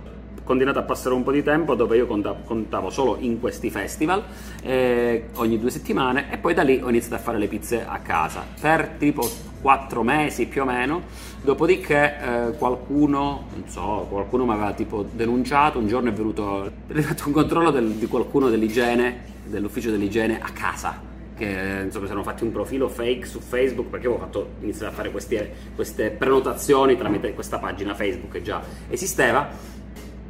continuato 0.51 0.81
a 0.81 0.83
passare 0.83 1.15
un 1.15 1.23
po' 1.23 1.31
di 1.31 1.45
tempo 1.45 1.77
dove 1.77 1.97
io 1.97 2.09
contavo, 2.09 2.91
solo 2.91 3.19
in 3.21 3.39
questi 3.39 3.71
festival 3.71 4.25
eh, 4.63 5.29
ogni 5.35 5.61
due 5.61 5.71
settimane 5.71 6.33
e 6.33 6.39
poi 6.39 6.55
da 6.55 6.63
lì 6.63 6.81
ho 6.83 6.89
iniziato 6.89 7.15
a 7.15 7.19
fare 7.19 7.39
le 7.39 7.47
pizze 7.47 7.87
a 7.87 8.01
casa 8.01 8.45
per 8.61 8.97
tipo 8.99 9.31
quattro 9.61 10.03
mesi 10.03 10.47
più 10.47 10.63
o 10.63 10.65
meno 10.65 11.03
dopodiché 11.43 12.19
eh, 12.19 12.53
qualcuno 12.59 13.47
non 13.55 13.69
so 13.69 14.07
qualcuno 14.11 14.45
mi 14.45 14.53
aveva 14.53 14.73
tipo 14.73 15.07
denunciato 15.11 15.79
un 15.79 15.87
giorno 15.87 16.11
è 16.11 16.13
venuto 16.13 16.71
è 16.87 17.01
fatto 17.01 17.23
un 17.27 17.33
controllo 17.33 17.71
del, 17.71 17.93
di 17.93 18.07
qualcuno 18.07 18.49
dell'igiene 18.49 19.25
dell'ufficio 19.45 19.91
dell'igiene 19.91 20.41
a 20.41 20.51
casa 20.51 21.09
che 21.41 21.85
insomma 21.85 22.05
si 22.05 22.13
erano 22.13 22.23
fatti 22.23 22.45
un 22.45 22.53
profilo 22.53 22.87
fake 22.91 23.25
su 23.25 23.41
Facebook 23.41 23.89
perché 23.89 24.07
avevo 24.07 24.21
fatto, 24.21 24.51
iniziato 24.61 24.93
a 24.93 24.95
fare 24.95 25.11
queste, 25.11 25.51
queste 25.75 26.11
prenotazioni 26.11 26.99
tramite 26.99 27.33
questa 27.33 27.59
pagina 27.59 27.95
Facebook 27.95 28.33
che 28.33 28.43
già 28.43 28.63
esisteva. 28.91 29.49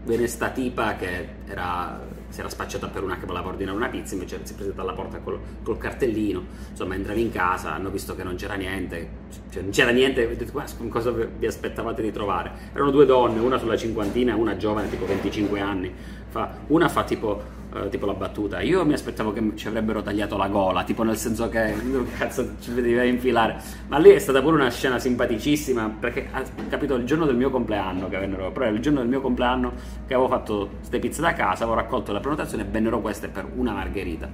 Venne 0.04 0.28
sta 0.28 0.50
tipa 0.50 0.94
che 0.94 1.28
era, 1.48 2.00
si 2.40 2.46
era 2.46 2.48
spacciata 2.48 2.88
per 2.88 3.02
una 3.02 3.18
che 3.18 3.26
voleva 3.26 3.48
ordinare 3.48 3.76
una 3.76 3.88
pizza, 3.88 4.14
invece 4.14 4.40
si 4.44 4.52
è 4.52 4.56
presentata 4.56 4.82
alla 4.82 4.96
porta 4.96 5.18
col, 5.18 5.38
col, 5.62 5.76
cartellino, 5.76 6.42
insomma 6.70 6.94
entravi 6.94 7.20
in 7.20 7.30
casa, 7.30 7.74
hanno 7.74 7.90
visto 7.90 8.16
che 8.16 8.22
non 8.22 8.36
c'era 8.36 8.54
niente, 8.54 9.08
cioè 9.50 9.62
non 9.62 9.70
c'era 9.70 9.90
niente, 9.90 10.24
ho 10.24 10.34
detto 10.34 10.62
cosa 10.88 11.10
vi 11.10 11.46
aspettavate 11.46 12.00
di 12.00 12.10
trovare? 12.10 12.52
Erano 12.72 12.90
due 12.90 13.04
donne, 13.04 13.40
una 13.40 13.58
sulla 13.58 13.76
cinquantina 13.76 14.34
una 14.34 14.56
giovane, 14.56 14.88
tipo 14.88 15.04
25 15.04 15.60
anni, 15.60 15.92
fa, 16.30 16.56
una 16.68 16.88
fa 16.88 17.04
tipo 17.04 17.58
Uh, 17.70 17.88
tipo 17.88 18.04
la 18.04 18.14
battuta. 18.14 18.60
Io 18.62 18.84
mi 18.84 18.94
aspettavo 18.94 19.32
che 19.32 19.52
ci 19.54 19.68
avrebbero 19.68 20.02
tagliato 20.02 20.36
la 20.36 20.48
gola, 20.48 20.82
tipo 20.82 21.04
nel 21.04 21.16
senso 21.16 21.48
che 21.48 21.72
cazzo 22.18 22.54
ci 22.58 22.72
vedeva 22.72 23.04
infilare. 23.04 23.58
Ma 23.86 23.96
lì 23.98 24.10
è 24.10 24.18
stata 24.18 24.42
pure 24.42 24.56
una 24.56 24.70
scena 24.70 24.98
simpaticissima 24.98 25.98
perché 26.00 26.30
ha 26.32 26.42
capito 26.68 26.96
il 26.96 27.04
giorno 27.04 27.26
del 27.26 27.36
mio 27.36 27.48
compleanno 27.48 28.08
che 28.08 28.18
vennero, 28.18 28.50
però 28.50 28.64
era 28.64 28.74
il 28.74 28.80
giorno 28.80 28.98
del 28.98 29.08
mio 29.08 29.20
compleanno 29.20 29.72
che 30.04 30.14
avevo 30.14 30.28
fatto 30.28 30.68
queste 30.78 30.98
pizze 30.98 31.20
da 31.20 31.32
casa, 31.32 31.62
avevo 31.62 31.78
raccolto 31.78 32.10
la 32.10 32.18
prenotazione 32.18 32.64
e 32.64 32.66
vennero 32.66 33.00
queste 33.00 33.28
per 33.28 33.46
una 33.54 33.72
margherita. 33.72 34.28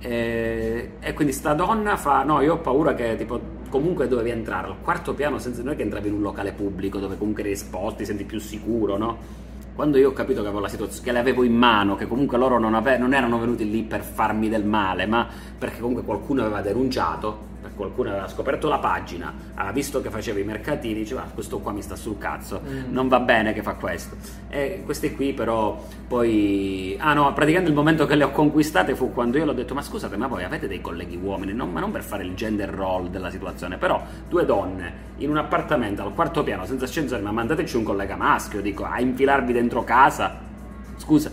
E, 0.00 0.90
e, 0.98 1.12
quindi 1.12 1.32
sta 1.32 1.54
donna 1.54 1.96
fa: 1.96 2.24
No, 2.24 2.40
io 2.40 2.54
ho 2.54 2.58
paura 2.58 2.94
che 2.94 3.14
tipo 3.14 3.58
comunque 3.68 4.08
dovevi 4.08 4.30
entrare 4.30 4.66
al 4.66 4.80
quarto 4.82 5.14
piano 5.14 5.38
senza 5.38 5.62
noi 5.62 5.76
che 5.76 5.82
entravi 5.82 6.08
in 6.08 6.14
un 6.14 6.22
locale 6.22 6.50
pubblico 6.50 6.98
dove 6.98 7.16
comunque 7.16 7.44
eri 7.44 7.56
ti 7.96 8.04
senti 8.04 8.24
più 8.24 8.40
sicuro, 8.40 8.96
no? 8.96 9.48
Quando 9.74 9.98
io 9.98 10.10
ho 10.10 10.12
capito 10.12 10.40
che 10.40 10.46
avevo 10.48 10.62
la 10.62 10.68
situazione, 10.68 11.04
che 11.04 11.12
le 11.12 11.18
avevo 11.18 11.42
in 11.42 11.54
mano, 11.54 11.96
che 11.96 12.06
comunque 12.06 12.38
loro 12.38 12.58
non, 12.58 12.74
ave- 12.74 12.98
non 12.98 13.14
erano 13.14 13.38
venuti 13.38 13.68
lì 13.70 13.82
per 13.82 14.02
farmi 14.02 14.48
del 14.48 14.64
male, 14.64 15.06
ma 15.06 15.26
perché 15.58 15.80
comunque 15.80 16.04
qualcuno 16.04 16.42
aveva 16.42 16.60
denunciato, 16.60 17.48
qualcuno 17.74 18.10
aveva 18.10 18.28
scoperto 18.28 18.68
la 18.68 18.78
pagina, 18.78 19.32
ha 19.54 19.72
visto 19.72 20.00
che 20.00 20.10
facevo 20.10 20.38
i 20.38 20.44
mercatini, 20.44 20.94
diceva 20.94 21.22
ah, 21.22 21.30
questo 21.32 21.58
qua 21.58 21.72
mi 21.72 21.82
sta 21.82 21.96
sul 21.96 22.18
cazzo, 22.18 22.60
mm. 22.62 22.92
non 22.92 23.08
va 23.08 23.20
bene 23.20 23.52
che 23.52 23.62
fa 23.62 23.74
questo. 23.74 24.16
E 24.48 24.82
queste 24.84 25.14
qui 25.14 25.32
però 25.32 25.82
poi... 26.06 26.96
Ah 26.98 27.14
no, 27.14 27.32
praticamente 27.32 27.70
il 27.70 27.76
momento 27.76 28.06
che 28.06 28.14
le 28.14 28.24
ho 28.24 28.30
conquistate 28.30 28.94
fu 28.94 29.12
quando 29.12 29.38
io 29.38 29.44
l'ho 29.44 29.52
detto 29.52 29.74
ma 29.74 29.82
scusate 29.82 30.16
ma 30.16 30.26
voi 30.26 30.44
avete 30.44 30.66
dei 30.66 30.80
colleghi 30.80 31.16
uomini, 31.16 31.52
non, 31.52 31.70
ma 31.70 31.80
non 31.80 31.90
per 31.90 32.02
fare 32.02 32.24
il 32.24 32.34
gender 32.34 32.70
role 32.70 33.10
della 33.10 33.30
situazione, 33.30 33.76
però 33.76 34.02
due 34.28 34.44
donne 34.44 35.08
in 35.18 35.30
un 35.30 35.36
appartamento 35.36 36.02
al 36.02 36.14
quarto 36.14 36.42
piano 36.42 36.64
senza 36.64 36.84
ascensore, 36.84 37.20
ma 37.22 37.32
mandateci 37.32 37.76
un 37.76 37.82
collega 37.82 38.16
maschio, 38.16 38.60
dico, 38.60 38.84
a 38.84 39.00
infilarvi 39.00 39.52
dentro 39.52 39.84
casa. 39.84 40.48
Scusa, 40.96 41.30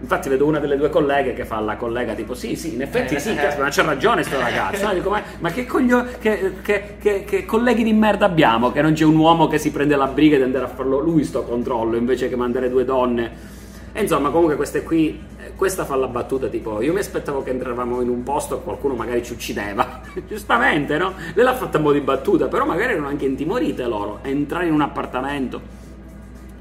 Infatti 0.00 0.28
vedo 0.28 0.44
una 0.44 0.58
delle 0.58 0.76
due 0.76 0.90
colleghe 0.90 1.34
che 1.34 1.44
fa 1.44 1.60
la 1.60 1.76
collega 1.76 2.14
tipo 2.14 2.34
sì 2.34 2.56
sì 2.56 2.74
in 2.74 2.82
effetti 2.82 3.18
sì 3.18 3.30
eh, 3.30 3.56
ma 3.58 3.68
c'è 3.68 3.82
ragione 3.84 4.22
sto 4.22 4.38
ragazzo. 4.38 4.86
No, 4.86 4.92
dico, 4.92 5.08
ma, 5.08 5.22
ma 5.38 5.50
che, 5.50 5.64
coglio, 5.64 6.04
che, 6.18 6.54
che, 6.62 6.96
che, 6.98 7.24
che, 7.24 7.44
colleghi 7.44 7.84
di 7.84 7.92
merda 7.92 8.26
abbiamo? 8.26 8.72
Che 8.72 8.82
non 8.82 8.92
c'è 8.92 9.04
un 9.04 9.16
uomo 9.16 9.46
che 9.46 9.58
si 9.58 9.70
prende 9.70 9.96
la 9.96 10.06
briga 10.06 10.36
di 10.36 10.42
andare 10.42 10.64
a 10.64 10.68
farlo 10.68 10.98
lui 10.98 11.24
sto 11.24 11.44
controllo 11.44 11.96
invece 11.96 12.28
che 12.28 12.36
mandare 12.36 12.68
due 12.68 12.84
donne. 12.84 13.52
E 13.92 14.02
insomma 14.02 14.30
comunque 14.30 14.56
queste 14.56 14.82
qui 14.82 15.22
eh, 15.38 15.52
questa 15.54 15.84
fa 15.84 15.94
la 15.94 16.08
battuta 16.08 16.48
tipo 16.48 16.82
io 16.82 16.92
mi 16.92 16.98
aspettavo 16.98 17.44
che 17.44 17.50
entravamo 17.50 18.00
in 18.00 18.08
un 18.08 18.24
posto 18.24 18.58
e 18.58 18.62
qualcuno 18.62 18.94
magari 18.94 19.22
ci 19.22 19.32
uccideva. 19.32 20.00
Giustamente 20.26 20.98
no? 20.98 21.14
lei 21.34 21.44
l'ha 21.44 21.54
fatta 21.54 21.78
un 21.78 21.84
po' 21.84 21.92
di 21.92 22.00
battuta 22.00 22.48
però 22.48 22.66
magari 22.66 22.92
erano 22.92 23.06
anche 23.06 23.24
intimorite 23.24 23.84
loro 23.84 24.18
entrare 24.22 24.66
in 24.66 24.72
un 24.72 24.80
appartamento 24.80 25.82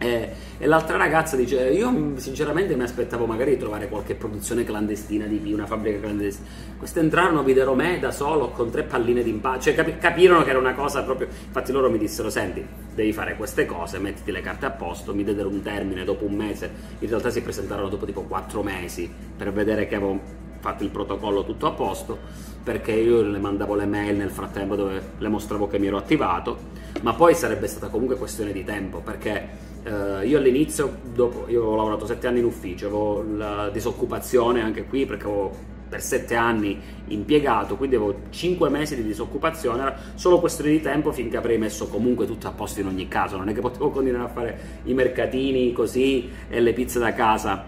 e, 0.03 0.29
e, 0.57 0.67
l'altra 0.67 0.97
ragazza 0.97 1.37
dice: 1.37 1.69
Io 1.69 2.17
sinceramente 2.17 2.75
mi 2.75 2.83
aspettavo 2.83 3.25
magari 3.25 3.51
di 3.51 3.57
trovare 3.57 3.87
qualche 3.87 4.15
produzione 4.15 4.65
clandestina 4.65 5.25
di 5.25 5.53
una 5.53 5.65
fabbrica 5.65 5.99
clandestina. 5.99 6.45
Queste 6.77 6.99
entrarono, 6.99 7.41
videro 7.41 7.73
me 7.73 7.99
da 7.99 8.11
solo 8.11 8.49
con 8.49 8.69
tre 8.69 8.83
palline 8.83 9.23
di 9.23 9.29
impatto. 9.29 9.61
Cioè 9.61 9.75
capi- 9.75 9.97
capirono 9.97 10.43
che 10.43 10.49
era 10.49 10.59
una 10.59 10.73
cosa 10.73 11.03
proprio. 11.03 11.29
Infatti, 11.29 11.71
loro 11.71 11.89
mi 11.89 11.97
dissero: 11.97 12.29
Senti, 12.29 12.65
devi 12.93 13.13
fare 13.13 13.37
queste 13.37 13.65
cose, 13.65 13.97
mettiti 13.97 14.31
le 14.33 14.41
carte 14.41 14.65
a 14.65 14.71
posto. 14.71 15.13
Mi 15.13 15.23
diedero 15.23 15.47
un 15.47 15.61
termine 15.61 16.03
dopo 16.03 16.25
un 16.25 16.33
mese. 16.33 16.69
In 16.99 17.07
realtà 17.07 17.29
si 17.29 17.41
presentarono 17.41 17.87
dopo 17.87 18.05
tipo 18.05 18.23
quattro 18.23 18.61
mesi 18.61 19.09
per 19.37 19.53
vedere 19.53 19.87
che 19.87 19.95
avevo 19.95 20.19
fatto 20.59 20.83
il 20.83 20.89
protocollo 20.89 21.45
tutto 21.45 21.65
a 21.65 21.71
posto. 21.71 22.17
Perché 22.61 22.91
io 22.91 23.21
le 23.21 23.39
mandavo 23.39 23.75
le 23.75 23.85
mail 23.85 24.17
nel 24.17 24.31
frattempo 24.31 24.75
dove 24.75 25.01
le 25.17 25.27
mostravo 25.29 25.67
che 25.67 25.79
mi 25.79 25.87
ero 25.87 25.95
attivato. 25.95 26.71
Ma 27.01 27.13
poi 27.13 27.35
sarebbe 27.35 27.67
stata 27.67 27.87
comunque 27.87 28.15
questione 28.15 28.53
di 28.53 28.63
tempo 28.63 28.99
perché 28.99 29.71
Uh, 29.85 30.25
io 30.25 30.37
all'inizio, 30.37 30.97
dopo, 31.13 31.45
io 31.49 31.65
ho 31.65 31.75
lavorato 31.75 32.05
sette 32.05 32.27
anni 32.27 32.39
in 32.39 32.45
ufficio, 32.45 32.85
avevo 32.85 33.23
la 33.35 33.69
disoccupazione 33.69 34.61
anche 34.61 34.85
qui 34.85 35.05
perché 35.05 35.25
avevo 35.25 35.71
per 35.93 36.01
sette 36.01 36.35
anni 36.35 36.79
impiegato, 37.09 37.75
quindi 37.75 37.97
avevo 37.97 38.21
cinque 38.31 38.69
mesi 38.69 38.95
di 38.95 39.03
disoccupazione, 39.03 39.81
era 39.81 39.95
solo 40.15 40.39
questione 40.39 40.71
di 40.71 40.81
tempo 40.81 41.11
finché 41.11 41.37
avrei 41.37 41.59
messo 41.59 41.87
comunque 41.87 42.25
tutto 42.25 42.47
a 42.47 42.51
posto 42.51 42.79
in 42.79 42.87
ogni 42.87 43.07
caso, 43.07 43.37
non 43.37 43.47
è 43.49 43.53
che 43.53 43.61
potevo 43.61 43.91
continuare 43.91 44.25
a 44.25 44.29
fare 44.29 44.59
i 44.85 44.93
mercatini 44.93 45.71
così 45.71 46.31
e 46.49 46.61
le 46.61 46.73
pizze 46.73 46.97
da 46.97 47.13
casa. 47.13 47.65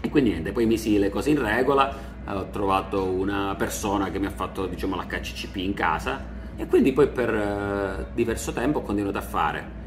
E 0.00 0.08
quindi 0.08 0.30
niente, 0.30 0.52
poi 0.52 0.66
misi 0.66 0.98
le 0.98 1.08
cose 1.08 1.30
in 1.30 1.42
regola, 1.42 1.92
ho 2.26 2.48
trovato 2.50 3.04
una 3.04 3.56
persona 3.58 4.10
che 4.10 4.20
mi 4.20 4.26
ha 4.26 4.30
fatto 4.30 4.66
diciamo 4.66 4.94
l'HCCP 4.94 5.56
in 5.56 5.74
casa. 5.74 6.36
E 6.56 6.66
quindi 6.66 6.92
poi 6.92 7.08
per 7.08 7.32
uh, 7.34 8.14
diverso 8.14 8.52
tempo 8.52 8.78
ho 8.78 8.82
continuato 8.82 9.18
a 9.18 9.22
fare 9.22 9.77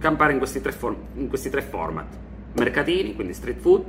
campare 0.00 0.32
in 0.32 0.38
questi 0.38 0.60
tre, 0.60 0.72
for- 0.72 0.96
in 1.14 1.28
questi 1.28 1.50
tre 1.50 1.62
format. 1.62 2.16
Mercatini, 2.54 3.14
quindi 3.14 3.34
street 3.34 3.60
food, 3.60 3.84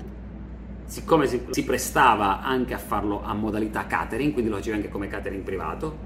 siccome 0.86 1.26
si, 1.26 1.41
si, 1.50 1.63
prestava 1.63 2.41
anche 2.41 2.74
a 2.74 2.78
farlo 2.78 3.24
a 3.24 3.34
modalità 3.34 3.88
catering, 3.88 4.34
quindi 4.34 4.52
lo 4.52 4.58
facevi 4.58 4.76
anche 4.76 4.89
come 4.89 5.08
catering 5.08 5.41
privato, 5.41 5.97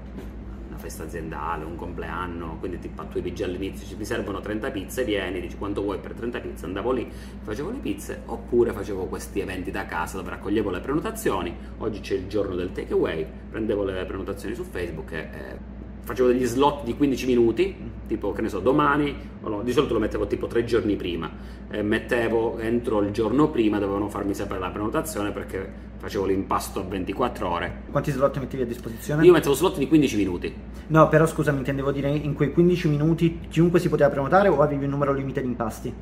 una 0.68 0.78
festa 0.78 1.02
aziendale, 1.02 1.64
un 1.64 1.74
compleanno, 1.74 2.56
quindi 2.60 2.78
ti 2.78 2.88
pattuivi 2.88 3.34
già 3.34 3.46
all'inizio, 3.46 3.96
ti 3.96 4.04
servono 4.04 4.40
30 4.40 4.70
pizze, 4.70 5.04
vieni, 5.04 5.40
dici 5.40 5.56
quanto 5.56 5.82
vuoi 5.82 5.98
per 5.98 6.12
30 6.12 6.38
pizze, 6.38 6.64
andavo 6.66 6.92
lì, 6.92 7.10
facevo 7.42 7.70
le 7.72 7.78
pizze, 7.78 8.22
oppure 8.26 8.72
facevo 8.72 9.06
questi 9.06 9.40
eventi 9.40 9.72
da 9.72 9.86
casa 9.86 10.18
dove 10.18 10.30
raccoglievo 10.30 10.70
le 10.70 10.80
prenotazioni, 10.80 11.54
oggi 11.78 12.00
c'è 12.00 12.14
il 12.14 12.28
giorno 12.28 12.54
del 12.54 12.70
takeaway, 12.70 13.26
prendevo 13.50 13.82
le 13.82 14.04
prenotazioni 14.04 14.54
su 14.54 14.62
Facebook 14.62 15.12
e... 15.12 15.18
e 15.18 15.75
facevo 16.06 16.28
degli 16.28 16.44
slot 16.44 16.84
di 16.84 16.94
15 16.94 17.26
minuti, 17.26 17.74
tipo 18.06 18.30
che 18.30 18.40
ne 18.40 18.48
so, 18.48 18.60
domani, 18.60 19.12
no, 19.40 19.62
di 19.62 19.72
solito 19.72 19.92
lo 19.92 19.98
mettevo 19.98 20.28
tipo 20.28 20.46
tre 20.46 20.64
giorni 20.64 20.94
prima, 20.94 21.28
eh, 21.68 21.82
mettevo 21.82 22.58
entro 22.58 23.00
il 23.00 23.10
giorno 23.10 23.50
prima, 23.50 23.80
dovevano 23.80 24.08
farmi 24.08 24.32
sapere 24.32 24.60
la 24.60 24.70
prenotazione 24.70 25.32
perché 25.32 25.68
facevo 25.98 26.26
l'impasto 26.26 26.78
a 26.78 26.84
24 26.84 27.48
ore. 27.50 27.82
Quanti 27.90 28.12
slot 28.12 28.38
mettevi 28.38 28.62
a 28.62 28.66
disposizione? 28.66 29.24
Io 29.24 29.32
mettevo 29.32 29.54
slot 29.54 29.78
di 29.78 29.88
15 29.88 30.16
minuti. 30.16 30.54
No, 30.86 31.08
però 31.08 31.26
scusami, 31.26 31.58
intendevo 31.58 31.90
dire 31.90 32.08
in 32.08 32.34
quei 32.34 32.52
15 32.52 32.88
minuti 32.88 33.40
chiunque 33.48 33.80
si 33.80 33.88
poteva 33.88 34.08
prenotare 34.08 34.46
o 34.48 34.60
avevi 34.60 34.84
un 34.84 34.90
numero 34.90 35.12
limite 35.12 35.40
di 35.40 35.48
impasti? 35.48 35.92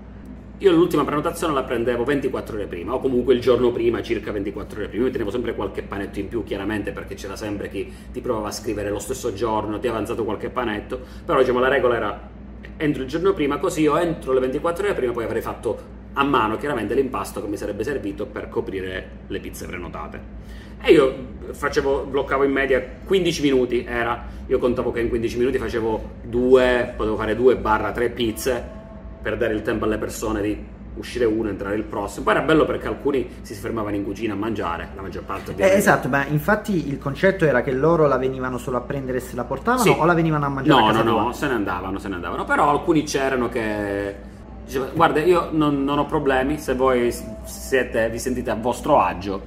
Io 0.59 0.71
l'ultima 0.71 1.05
prenotazione 1.05 1.53
la 1.53 1.65
prendevo 1.65 2.05
24 2.05 2.55
ore 2.55 2.67
prima, 2.67 2.95
o 2.95 3.01
comunque 3.01 3.35
il 3.35 3.41
giorno 3.41 3.73
prima, 3.73 4.01
circa 4.03 4.31
24 4.31 4.79
ore 4.79 4.89
prima. 4.89 5.07
Io 5.07 5.11
tenevo 5.11 5.31
sempre 5.31 5.53
qualche 5.53 5.83
panetto 5.83 6.21
in 6.21 6.29
più, 6.29 6.45
chiaramente, 6.45 6.93
perché 6.93 7.17
c'era 7.17 7.35
sempre 7.35 7.69
chi 7.69 7.93
ti 8.13 8.21
provava 8.21 8.49
a 8.49 8.53
scrivere 8.53 8.89
lo 8.89 9.01
stesso 9.01 9.33
giorno, 9.33 9.81
ti 9.81 9.89
ha 9.89 9.91
avanzato 9.91 10.23
qualche 10.23 10.51
panetto. 10.51 11.01
Però 11.25 11.41
diciamo 11.41 11.59
la 11.59 11.67
regola 11.67 11.97
era 11.97 12.29
entro 12.77 13.03
il 13.03 13.09
giorno 13.09 13.33
prima, 13.33 13.59
così 13.59 13.83
io 13.83 13.97
entro 13.99 14.33
le 14.33 14.41
24 14.41 14.85
ore 14.85 14.95
prima 14.95 15.13
poi 15.13 15.25
avrei 15.25 15.43
fatto 15.43 16.03
a 16.13 16.23
mano 16.23 16.57
chiaramente 16.57 16.95
l'impasto 16.95 17.41
che 17.41 17.49
mi 17.49 17.57
sarebbe 17.57 17.83
servito 17.83 18.27
per 18.27 18.49
coprire 18.49 19.09
le 19.27 19.41
pizze 19.41 19.67
prenotate. 19.67 20.21
E 20.81 20.93
io 20.93 21.15
facevo, 21.51 22.05
bloccavo 22.05 22.45
in 22.45 22.53
media 22.53 22.81
15 23.05 23.43
minuti, 23.43 23.85
era, 23.85 24.25
io 24.47 24.59
contavo 24.59 24.93
che 24.93 25.01
in 25.01 25.09
15 25.09 25.37
minuti 25.37 25.59
facevo 25.59 26.11
due, 26.23 26.95
potevo 26.97 27.17
fare 27.17 27.35
due 27.35 27.57
barra 27.57 27.91
tre 27.91 28.11
pizze 28.11 28.83
per 29.25 29.39
dare 29.39 29.55
il 29.55 29.63
tempo 29.63 29.87
alle 29.87 29.97
persone 29.97 30.43
di 30.43 30.65
uscire 30.97 31.25
uno, 31.25 31.49
entrare 31.49 31.75
il 31.77 31.83
prossimo. 31.83 32.25
Poi 32.27 32.35
era 32.35 32.45
bello 32.45 32.67
perché 32.67 32.87
alcuni 32.87 33.27
si 33.41 33.55
fermavano 33.55 33.97
in 33.97 34.05
cucina 34.05 34.35
a 34.35 34.37
mangiare, 34.37 34.91
la 34.95 35.01
maggior 35.01 35.25
parte 35.25 35.51
Eh, 35.51 35.53
ovviamente. 35.55 35.79
esatto, 35.79 36.09
ma 36.09 36.27
infatti 36.27 36.87
il 36.89 36.99
concetto 36.99 37.47
era 37.47 37.63
che 37.63 37.73
loro 37.73 38.07
la 38.07 38.19
venivano 38.19 38.59
solo 38.59 38.77
a 38.77 38.81
prendere 38.83 39.19
e 39.19 39.21
se 39.23 39.35
la 39.35 39.45
portavano 39.45 39.83
Sì. 39.83 39.97
o 39.99 40.05
la 40.05 40.13
venivano 40.15 40.45
a 40.45 40.49
mangiare 40.51 40.79
a 40.79 40.83
No, 40.83 40.87
casa 40.89 41.03
no, 41.03 41.11
tua? 41.11 41.23
no, 41.23 41.33
se 41.33 41.47
ne 41.49 41.55
andavano, 41.55 41.99
se 41.99 42.09
ne 42.09 42.15
andavano. 42.17 42.45
Però 42.45 42.69
alcuni 42.69 43.03
c'erano 43.05 43.49
che 43.49 44.15
guarda, 44.95 45.21
io 45.21 45.49
non, 45.53 45.83
non 45.85 45.99
ho 45.99 46.05
problemi, 46.07 46.59
se 46.59 46.75
voi 46.75 47.13
siete, 47.45 48.09
vi 48.11 48.19
sentite 48.19 48.51
a 48.51 48.55
vostro 48.55 49.01
agio, 49.01 49.41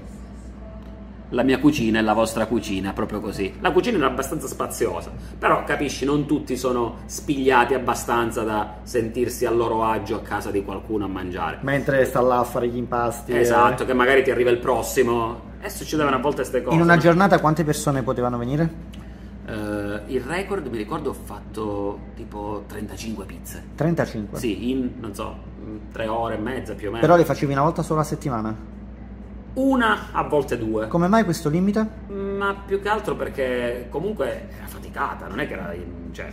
la 1.30 1.44
mia 1.44 1.60
cucina 1.60 2.00
è 2.00 2.02
la 2.02 2.14
vostra 2.14 2.46
cucina, 2.46 2.94
proprio 2.94 3.20
così. 3.20 3.54
La 3.60 3.72
cucina 3.72 3.98
era 3.98 4.08
abbastanza 4.08 4.48
spaziosa, 4.48 5.12
però 5.38 5.64
capisci, 5.64 6.06
non 6.06 6.26
tutti 6.26 6.56
sono 6.56 6.98
spigliati 7.06 7.74
abbastanza 7.74 8.44
da 8.44 8.76
sentirsi 8.84 9.46
a 9.46 9.52
loro 9.52 9.84
agio 9.84 10.16
a 10.16 10.22
casa 10.22 10.52
di 10.52 10.64
qualcuno 10.64 11.06
a 11.06 11.08
mangiare. 11.08 11.60
Mentre 11.62 12.06
sta 12.06 12.22
là 12.22 12.40
a 12.40 12.44
fare 12.44 12.68
gli 12.68 12.78
impasti. 12.78 13.32
eh. 13.34 13.40
Esatto, 13.40 13.86
che 13.86 13.94
magari 13.94 14.24
ti 14.24 14.32
arriva 14.32 14.50
il 14.50 14.60
prossimo. 14.60 15.46
E 15.60 15.70
succedevano 15.70 16.16
a 16.16 16.20
volte 16.20 16.38
queste 16.38 16.62
cose. 16.62 16.76
In 16.76 16.82
una 16.82 16.96
no? 16.96 17.02
giornata 17.02 17.40
quante 17.40 17.64
persone 17.64 18.04
potevano 18.04 18.38
venire? 18.38 18.70
Eh, 19.48 20.02
il 20.08 20.22
record, 20.22 20.68
mi 20.68 20.78
ricordo, 20.78 21.10
ho 21.10 21.14
fatto 21.14 22.00
tipo 22.16 22.64
35 22.68 23.26
pizze. 23.26 23.64
35. 23.76 24.40
Sì, 24.40 24.70
in, 24.70 24.92
non 25.00 25.14
so, 25.14 25.36
tre 25.92 26.08
ore 26.08 26.36
e 26.36 26.38
mezza 26.38 26.74
più 26.74 26.88
o 26.90 26.92
meno. 26.92 27.02
Però 27.02 27.16
le 27.18 27.26
facevi 27.26 27.52
una 27.52 27.64
volta 27.64 27.82
solo 27.82 28.02
a 28.02 28.04
settimana. 28.04 28.76
Una, 29.58 30.10
a 30.12 30.22
volte 30.24 30.56
due. 30.58 30.88
Come 30.88 31.08
mai 31.08 31.24
questo 31.24 31.50
limite? 31.50 31.86
Ma 32.10 32.56
più 32.66 32.80
che 32.80 32.90
altro 32.90 33.16
perché 33.16 33.88
comunque 33.90 34.50
era 34.56 34.68
faticata, 34.68 35.28
non 35.28 35.40
è 35.40 35.48
che 35.48 35.54
era... 35.54 35.74
in- 35.74 36.14
cioè, 36.14 36.28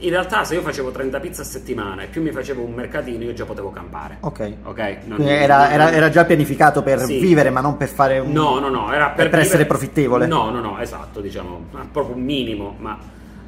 in 0.00 0.10
realtà 0.10 0.44
se 0.44 0.54
io 0.54 0.60
facevo 0.60 0.90
30 0.92 1.18
pizze 1.20 1.40
a 1.40 1.44
settimana 1.44 2.02
e 2.02 2.06
più 2.06 2.22
mi 2.22 2.30
facevo 2.30 2.62
un 2.62 2.72
mercatino, 2.74 3.24
io 3.24 3.32
già 3.32 3.44
potevo 3.46 3.70
campare. 3.70 4.18
Ok. 4.20 4.52
Ok? 4.64 4.96
Non- 5.06 5.20
era, 5.22 5.72
era- 5.72 5.90
era 5.90 6.08
già 6.10 6.24
pianificato 6.26 6.82
per 6.82 7.00
Sì. 7.00 7.18
vivere, 7.18 7.48
ma 7.50 7.60
non 7.62 7.76
per 7.78 7.88
fare 7.88 8.18
un. 8.18 8.30
No, 8.30 8.58
no, 8.60 8.68
no, 8.68 8.92
era 8.92 9.08
per, 9.08 9.30
per 9.30 9.38
essere 9.40 9.64
vivere- 9.64 9.66
profittevole. 9.66 10.26
No, 10.26 10.50
no, 10.50 10.60
no, 10.60 10.78
esatto, 10.80 11.20
diciamo, 11.22 11.64
proprio 11.90 12.14
un 12.14 12.22
minimo, 12.22 12.76
ma 12.78 12.96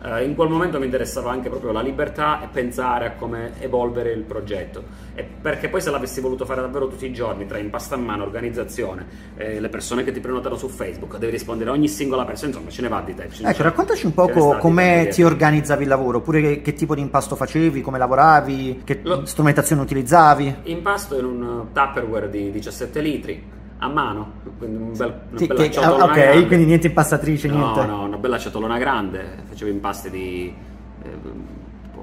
eh, 0.02 0.24
in 0.24 0.34
quel 0.34 0.48
momento 0.48 0.78
mi 0.78 0.86
interessava 0.86 1.30
anche 1.30 1.48
proprio 1.48 1.72
la 1.72 1.82
libertà 1.82 2.42
e 2.42 2.48
pensare 2.50 3.06
a 3.06 3.12
come 3.12 3.52
evolvere 3.60 4.12
il 4.12 4.22
progetto. 4.22 4.82
E 5.14 5.22
perché 5.24 5.68
poi 5.68 5.80
se 5.80 5.90
l'avessi 5.90 6.20
voluto 6.20 6.44
fare 6.44 6.60
davvero 6.60 6.88
tutti 6.88 7.04
i 7.06 7.12
giorni, 7.12 7.46
tra 7.46 7.58
impasta 7.58 7.96
a 7.96 7.98
mano, 7.98 8.22
organizzazione, 8.22 9.06
eh, 9.36 9.60
le 9.60 9.68
persone 9.68 10.02
che 10.04 10.12
ti 10.12 10.20
prenotano 10.20 10.56
su 10.56 10.68
Facebook, 10.68 11.18
devi 11.18 11.32
rispondere 11.32 11.70
a 11.70 11.72
ogni 11.72 11.88
singola 11.88 12.24
persona, 12.24 12.48
insomma, 12.52 12.70
ce 12.70 12.82
ne 12.82 12.88
va 12.88 13.02
di 13.04 13.14
te. 13.14 13.24
Ecco, 13.24 13.42
c'è- 13.52 13.62
raccontaci 13.62 14.06
un 14.06 14.14
poco 14.14 14.54
di 14.54 14.58
come 14.60 15.08
ti 15.10 15.22
organizzavi 15.22 15.82
il 15.82 15.88
lavoro, 15.88 16.18
oppure 16.18 16.40
che, 16.40 16.62
che 16.62 16.72
tipo 16.72 16.94
di 16.94 17.00
impasto 17.02 17.36
facevi, 17.36 17.80
come 17.82 17.98
lavoravi, 17.98 18.82
che 18.84 19.00
Lo- 19.02 19.26
strumentazione 19.26 19.82
utilizzavi. 19.82 20.56
Impasto 20.64 21.18
in 21.18 21.24
un 21.24 21.66
Tupperware 21.72 22.30
di 22.30 22.50
17 22.50 23.00
litri, 23.00 23.42
a 23.82 23.88
mano, 23.88 24.32
quindi 24.58 24.76
un 24.76 24.96
bel, 24.96 25.20
una 25.30 25.38
Sì, 25.38 25.46
bella 25.46 25.62
che- 25.62 25.70
ciotolona 25.70 26.02
ah, 26.04 26.06
ok, 26.06 26.14
grande. 26.14 26.46
quindi 26.46 26.64
niente 26.66 26.86
impastatrice, 26.88 27.48
No, 27.48 27.56
niente. 27.56 27.84
no, 27.86 28.02
una 28.04 28.16
bella 28.18 28.38
ciotolona 28.38 28.78
grande, 28.78 29.24
facevo 29.48 29.70
impasti 29.70 30.10
di 30.10 30.54
eh, 31.02 31.08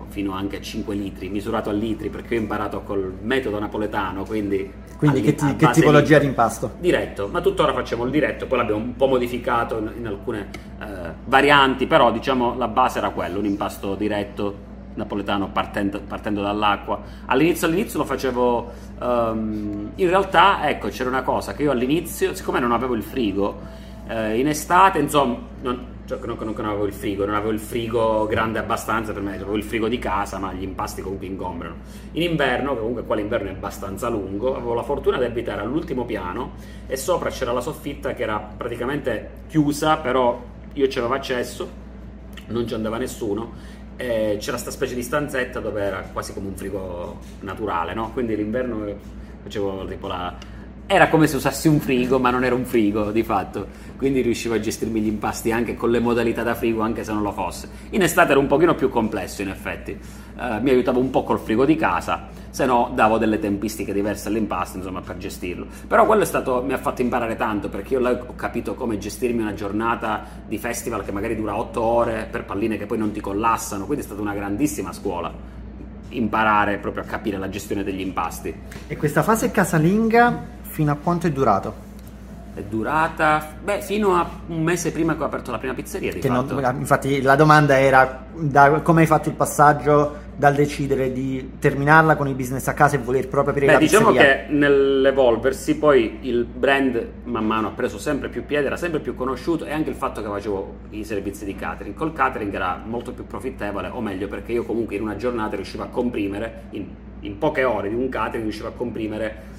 fino 0.10 0.32
anche 0.34 0.58
a 0.58 0.62
5 0.62 0.96
litri, 0.96 1.30
misurato 1.30 1.70
a 1.70 1.74
litri 1.74 2.10
perché 2.10 2.36
ho 2.36 2.40
imparato 2.40 2.82
col 2.82 3.14
metodo 3.22 3.60
napoletano, 3.60 4.24
quindi... 4.24 4.86
Quindi 4.98 5.22
che, 5.22 5.36
ti- 5.36 5.56
che 5.58 5.70
tipologia 5.70 6.16
di- 6.18 6.24
di 6.24 6.30
impasto? 6.30 6.72
Diretto, 6.80 7.28
ma 7.32 7.40
tuttora 7.42 7.72
facciamo 7.74 8.04
il 8.06 8.10
diretto, 8.10 8.48
poi 8.48 8.58
l'abbiamo 8.58 8.82
un 8.82 8.96
po' 8.96 9.06
modificato 9.06 9.78
in, 9.78 9.92
in 10.00 10.08
alcune 10.08 10.48
eh, 10.82 10.86
varianti, 11.26 11.86
però 11.86 12.12
diciamo 12.12 12.56
la 12.58 12.68
base 12.68 12.98
era 12.98 13.12
quello, 13.12 13.38
un 13.38 13.46
impasto 13.46 13.94
diretto 13.94 14.66
napoletano 14.98 15.50
partendo, 15.50 16.02
partendo 16.02 16.42
dall'acqua. 16.42 17.00
All'inizio, 17.28 17.68
all'inizio 17.68 18.00
lo 18.00 18.06
facevo, 18.06 18.72
ehm, 19.00 19.92
in 19.96 20.10
realtà 20.10 20.68
ecco 20.70 20.90
c'era 20.90 21.10
una 21.10 21.22
cosa 21.22 21.54
che 21.54 21.64
io 21.64 21.72
all'inizio, 21.72 22.34
siccome 22.34 22.60
non 22.60 22.72
avevo 22.72 22.96
il 22.96 23.04
frigo, 23.04 23.86
eh, 24.08 24.40
in 24.40 24.48
estate 24.48 25.00
insomma, 25.00 25.38
non, 25.62 25.86
cioè, 26.06 26.20
non, 26.26 26.38
non 26.40 26.66
avevo 26.66 26.86
il 26.86 26.94
frigo, 26.94 27.26
non 27.26 27.36
avevo 27.36 27.52
il 27.52 27.60
frigo 27.60 28.26
grande 28.26 28.60
abbastanza 28.60 29.14
per 29.14 29.22
me, 29.22 29.36
avevo 29.36 29.56
il 29.56 29.64
frigo 29.64 29.88
di 29.88 30.00
casa, 30.00 30.40
ma 30.40 30.52
gli 30.54 30.64
impasti 30.64 31.02
comunque 31.02 31.28
ingombrano. 31.28 31.76
In 32.14 32.24
inverno, 32.24 32.76
comunque 32.76 33.04
qua 33.04 33.16
l'inverno 33.16 33.50
è 33.50 33.52
abbastanza 33.52 34.10
lungo, 34.10 34.56
avevo 34.56 34.74
la 34.74 34.84
fortuna 34.84 35.18
di 35.18 35.26
abitare 35.26 35.62
all'ultimo 35.62 36.06
piano 36.06 36.54
e 36.88 36.98
sopra 36.98 37.30
c'era 37.30 37.52
la 37.52 37.62
soffitta 37.62 38.14
che 38.14 38.24
era 38.24 38.40
praticamente 38.40 39.30
chiusa, 39.48 39.98
però 39.98 40.42
io 40.74 40.88
ci 40.88 40.98
avevo 41.00 41.14
accesso, 41.14 41.70
non 42.48 42.68
ci 42.68 42.74
andava 42.74 42.98
nessuno. 42.98 43.76
E 43.98 44.38
c'era 44.40 44.52
questa 44.52 44.72
specie 44.72 44.94
di 44.94 45.02
stanzetta 45.02 45.60
dove 45.60 45.82
era 45.82 46.08
quasi 46.14 46.34
come 46.34 46.48
un 46.48 46.56
frigo 46.56 47.20
naturale, 47.42 47.94
no? 47.94 48.12
Quindi 48.14 48.36
l'inverno 48.36 48.86
facevo 49.44 49.86
tipo 49.86 50.08
la. 50.08 50.36
Era 50.90 51.10
come 51.10 51.28
se 51.28 51.36
usassi 51.36 51.68
un 51.68 51.80
frigo, 51.80 52.18
ma 52.18 52.30
non 52.30 52.46
era 52.46 52.56
un 52.56 52.64
frigo 52.64 53.12
di 53.12 53.24
fatto. 53.24 53.68
Quindi 53.98 54.22
riuscivo 54.22 54.54
a 54.54 54.60
gestirmi 54.60 55.02
gli 55.02 55.08
impasti 55.08 55.52
anche 55.52 55.76
con 55.76 55.90
le 55.90 56.00
modalità 56.00 56.44
da 56.44 56.56
frigo, 56.56 56.82
anche 56.82 57.04
se 57.04 57.12
non 57.12 57.24
lo 57.24 57.32
fosse. 57.34 57.68
In 57.90 58.04
estate 58.04 58.32
era 58.32 58.40
un 58.40 58.48
pochino 58.48 58.76
più 58.76 58.88
complesso, 58.90 59.42
in 59.42 59.50
effetti. 59.50 59.92
Eh, 59.92 60.60
mi 60.62 60.70
aiutavo 60.70 61.00
un 61.00 61.10
po' 61.10 61.24
col 61.24 61.40
frigo 61.40 61.66
di 61.66 61.76
casa, 61.76 62.30
se 62.58 62.66
no 62.66 62.90
davo 62.96 63.20
delle 63.20 63.38
tempistiche 63.38 63.94
diverse 63.94 64.30
all'impasto, 64.30 64.78
insomma, 64.78 65.02
per 65.02 65.18
gestirlo. 65.18 65.68
Però 65.88 66.08
quello 66.08 66.24
è 66.24 66.26
stato, 66.26 66.64
mi 66.66 66.74
ha 66.74 66.80
fatto 66.80 67.04
imparare 67.04 67.36
tanto, 67.36 67.70
perché 67.70 67.94
io 67.94 68.00
là 68.00 68.10
ho 68.10 68.34
capito 68.36 68.74
come 68.74 68.98
gestirmi 68.98 69.44
una 69.44 69.54
giornata 69.54 70.24
di 70.48 70.58
festival 70.58 71.06
che 71.06 71.12
magari 71.12 71.36
dura 71.36 71.56
8 71.56 71.80
ore 71.80 72.28
per 72.32 72.46
palline 72.46 72.80
che 72.80 72.88
poi 72.88 72.98
non 72.98 73.12
ti 73.12 73.22
collassano, 73.22 73.86
quindi 73.86 74.04
è 74.04 74.08
stata 74.08 74.22
una 74.22 74.34
grandissima 74.34 74.92
scuola 74.92 75.32
imparare 76.10 76.78
proprio 76.78 77.04
a 77.04 77.06
capire 77.06 77.38
la 77.38 77.48
gestione 77.48 77.84
degli 77.84 78.00
impasti. 78.02 78.52
E 78.88 78.98
questa 78.98 79.22
fase 79.22 79.52
casalinga 79.52 80.44
fino 80.62 80.92
a 80.92 80.96
quanto 80.96 81.28
è 81.28 81.32
durato? 81.32 81.86
È 82.56 82.64
durata, 82.64 83.54
beh, 83.64 83.82
fino 83.82 84.16
a 84.16 84.28
un 84.48 84.64
mese 84.64 84.92
prima 84.92 85.16
che 85.16 85.22
ho 85.22 85.28
aperto 85.28 85.52
la 85.52 85.60
prima 85.60 85.76
pizzeria, 85.76 86.12
non- 86.28 86.76
infatti 86.80 87.22
la 87.22 87.36
domanda 87.36 87.80
era 87.80 88.24
da- 88.34 88.82
come 88.82 89.02
hai 89.02 89.08
fatto 89.08 89.30
il 89.30 89.36
passaggio 89.36 90.26
dal 90.38 90.54
decidere 90.54 91.12
di 91.12 91.54
terminarla 91.60 92.16
con 92.16 92.28
il 92.28 92.36
business 92.36 92.68
a 92.68 92.74
casa 92.76 92.96
e 92.96 93.00
voler 93.00 93.28
proprio 93.28 93.54
aprire 93.54 93.66
Beh, 93.66 93.72
la 93.72 93.80
diciamo 93.80 94.12
pizzeria. 94.12 94.46
che 94.46 94.46
nell'evolversi 94.54 95.78
poi 95.78 96.20
il 96.22 96.46
brand 96.46 97.08
man 97.24 97.44
mano 97.46 97.68
ha 97.70 97.72
preso 97.72 97.98
sempre 97.98 98.30
più 98.30 98.46
piede, 98.46 98.68
era 98.68 98.78
sempre 98.78 99.00
più 99.00 99.16
conosciuto 99.16 99.66
e 99.66 99.72
anche 99.72 99.90
il 99.90 99.96
fatto 99.96 100.22
che 100.22 100.28
facevo 100.28 100.76
i 100.92 101.04
servizi 101.04 101.44
di 101.44 101.56
catering. 101.56 101.96
Col 101.96 102.14
catering 102.14 102.54
era 102.54 102.80
molto 102.86 103.14
più 103.14 103.26
profittevole, 103.26 103.88
o 103.90 104.00
meglio 104.00 104.28
perché 104.28 104.52
io 104.52 104.64
comunque 104.64 104.96
in 104.96 105.02
una 105.02 105.16
giornata 105.16 105.56
riuscivo 105.56 105.82
a 105.84 105.88
comprimere, 105.88 106.66
in, 106.72 106.86
in 107.22 107.38
poche 107.40 107.64
ore 107.64 107.90
di 107.90 107.96
un 107.96 108.08
catering 108.10 108.44
riuscivo 108.44 108.68
a 108.68 108.72
comprimere 108.74 109.56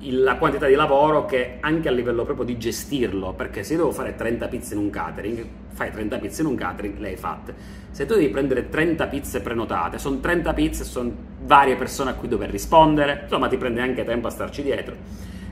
il- 0.00 0.22
la 0.22 0.36
quantità 0.36 0.66
di 0.66 0.74
lavoro 0.74 1.26
che 1.26 1.58
anche 1.60 1.88
a 1.88 1.92
livello 1.92 2.24
proprio 2.24 2.44
di 2.46 2.56
gestirlo, 2.58 3.34
perché 3.34 3.62
se 3.62 3.74
io 3.74 3.78
devo 3.80 3.92
fare 3.92 4.14
30 4.16 4.48
pizze 4.48 4.74
in 4.74 4.80
un 4.80 4.90
catering, 4.90 5.44
fai 5.68 5.90
30 5.90 6.18
pizze 6.18 6.40
in 6.42 6.48
un 6.48 6.54
catering, 6.56 6.98
le 6.98 7.08
hai 7.08 7.16
fatte. 7.16 7.54
Se 7.92 8.06
tu 8.06 8.14
devi 8.14 8.30
prendere 8.30 8.70
30 8.70 9.06
pizze 9.06 9.42
prenotate, 9.42 9.98
sono 9.98 10.18
30 10.18 10.54
pizze, 10.54 10.82
sono 10.82 11.12
varie 11.44 11.76
persone 11.76 12.08
a 12.08 12.14
cui 12.14 12.26
dover 12.26 12.48
rispondere, 12.48 13.20
insomma 13.24 13.48
ti 13.48 13.58
prende 13.58 13.82
anche 13.82 14.02
tempo 14.02 14.28
a 14.28 14.30
starci 14.30 14.62
dietro. 14.62 14.96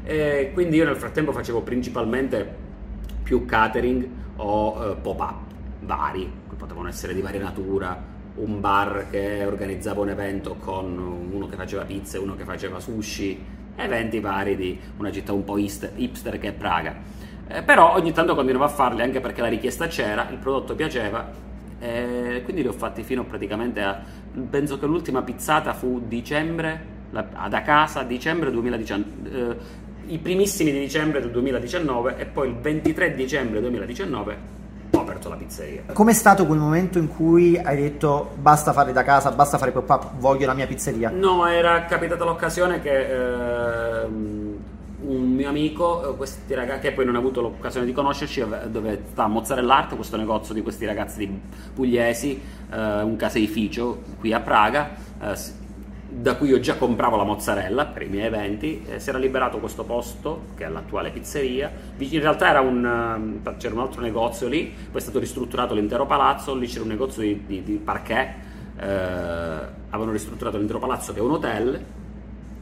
E 0.02 0.50
quindi 0.54 0.76
io 0.76 0.86
nel 0.86 0.96
frattempo 0.96 1.32
facevo 1.32 1.60
principalmente 1.60 2.56
più 3.22 3.44
catering 3.44 4.08
o 4.36 4.92
eh, 4.92 4.96
pop-up 4.96 5.34
vari, 5.80 6.32
che 6.48 6.54
potevano 6.56 6.88
essere 6.88 7.12
di 7.12 7.20
varia 7.20 7.42
natura, 7.42 8.02
un 8.36 8.58
bar 8.58 9.08
che 9.10 9.44
organizzava 9.44 10.00
un 10.00 10.08
evento 10.08 10.54
con 10.54 11.28
uno 11.30 11.46
che 11.46 11.56
faceva 11.56 11.84
pizze, 11.84 12.16
uno 12.16 12.36
che 12.36 12.44
faceva 12.44 12.80
sushi, 12.80 13.38
eventi 13.76 14.18
vari 14.18 14.56
di 14.56 14.80
una 14.96 15.12
città 15.12 15.34
un 15.34 15.44
po' 15.44 15.58
hipster, 15.58 16.38
che 16.38 16.48
è 16.48 16.52
Praga. 16.52 16.96
Eh, 17.48 17.62
però 17.62 17.94
ogni 17.96 18.12
tanto 18.12 18.34
continuavo 18.34 18.64
a 18.64 18.74
farli 18.74 19.02
anche 19.02 19.20
perché 19.20 19.42
la 19.42 19.48
richiesta 19.48 19.88
c'era, 19.88 20.26
il 20.30 20.38
prodotto 20.38 20.74
piaceva 20.74 21.48
E 21.80 22.42
quindi 22.44 22.62
li 22.62 22.68
ho 22.68 22.72
fatti 22.72 23.02
fino 23.02 23.24
praticamente 23.24 23.80
a... 23.80 24.00
penso 24.48 24.78
che 24.78 24.86
l'ultima 24.86 25.22
pizzata 25.22 25.72
fu 25.72 26.02
dicembre, 26.06 26.98
la- 27.10 27.48
da 27.48 27.62
casa, 27.62 28.02
dicembre 28.02 28.50
2019, 28.50 29.04
eh, 29.32 29.56
i 30.12 30.18
primissimi 30.18 30.72
di 30.72 30.78
dicembre 30.80 31.20
del 31.20 31.30
2019 31.30 32.16
e 32.18 32.26
poi 32.26 32.48
il 32.48 32.56
23 32.56 33.14
dicembre 33.14 33.60
2019 33.60 34.58
ho 34.92 35.00
aperto 35.00 35.28
la 35.28 35.36
pizzeria. 35.36 35.82
Com'è 35.92 36.12
stato 36.12 36.46
quel 36.46 36.58
momento 36.58 36.98
in 36.98 37.08
cui 37.08 37.56
hai 37.56 37.76
detto 37.76 38.32
basta 38.38 38.72
fare 38.72 38.92
da 38.92 39.02
casa, 39.02 39.30
basta 39.30 39.56
fare 39.56 39.70
pop-up, 39.70 40.16
voglio 40.18 40.46
la 40.46 40.54
mia 40.54 40.66
pizzeria? 40.66 41.10
No, 41.10 41.46
era 41.46 41.84
capitata 41.84 42.24
l'occasione 42.24 42.80
che 42.80 44.02
ehm, 44.02 44.49
un 45.02 45.34
mio 45.34 45.48
amico, 45.48 46.12
eh, 46.12 46.16
questi 46.16 46.54
ragazzi, 46.54 46.80
che 46.80 46.92
poi 46.92 47.04
non 47.04 47.14
ha 47.14 47.18
avuto 47.18 47.40
l'occasione 47.40 47.86
di 47.86 47.92
conoscerci, 47.92 48.44
dove 48.66 49.02
sta 49.10 49.26
Mozzarella 49.26 49.88
questo 49.94 50.16
negozio 50.16 50.54
di 50.54 50.62
questi 50.62 50.84
ragazzi 50.84 51.28
pugliesi, 51.74 52.40
eh, 52.70 53.02
un 53.02 53.16
caseificio 53.16 54.02
qui 54.18 54.32
a 54.32 54.40
Praga, 54.40 54.94
eh, 55.22 55.58
da 56.12 56.34
cui 56.34 56.48
io 56.48 56.58
già 56.58 56.76
compravo 56.76 57.16
la 57.16 57.22
mozzarella 57.22 57.86
per 57.86 58.02
i 58.02 58.08
miei 58.08 58.26
eventi, 58.26 58.84
eh, 58.84 58.98
si 58.98 59.10
era 59.10 59.18
liberato 59.18 59.58
questo 59.58 59.84
posto, 59.84 60.46
che 60.56 60.64
è 60.64 60.68
l'attuale 60.68 61.10
pizzeria, 61.10 61.70
in 61.98 62.20
realtà 62.20 62.48
era 62.48 62.60
un, 62.60 62.84
ehm, 62.84 63.56
c'era 63.58 63.74
un 63.74 63.80
altro 63.80 64.00
negozio 64.00 64.48
lì, 64.48 64.64
poi 64.90 65.00
è 65.00 65.02
stato 65.02 65.20
ristrutturato 65.20 65.72
l'intero 65.72 66.06
palazzo, 66.06 66.54
lì 66.54 66.66
c'era 66.66 66.82
un 66.82 66.88
negozio 66.88 67.22
di, 67.22 67.44
di, 67.46 67.62
di 67.62 67.74
parquet, 67.74 68.34
eh, 68.76 68.86
avevano 69.90 70.10
ristrutturato 70.10 70.56
l'intero 70.56 70.80
palazzo 70.80 71.12
che 71.12 71.20
è 71.20 71.22
un 71.22 71.30
hotel, 71.30 71.80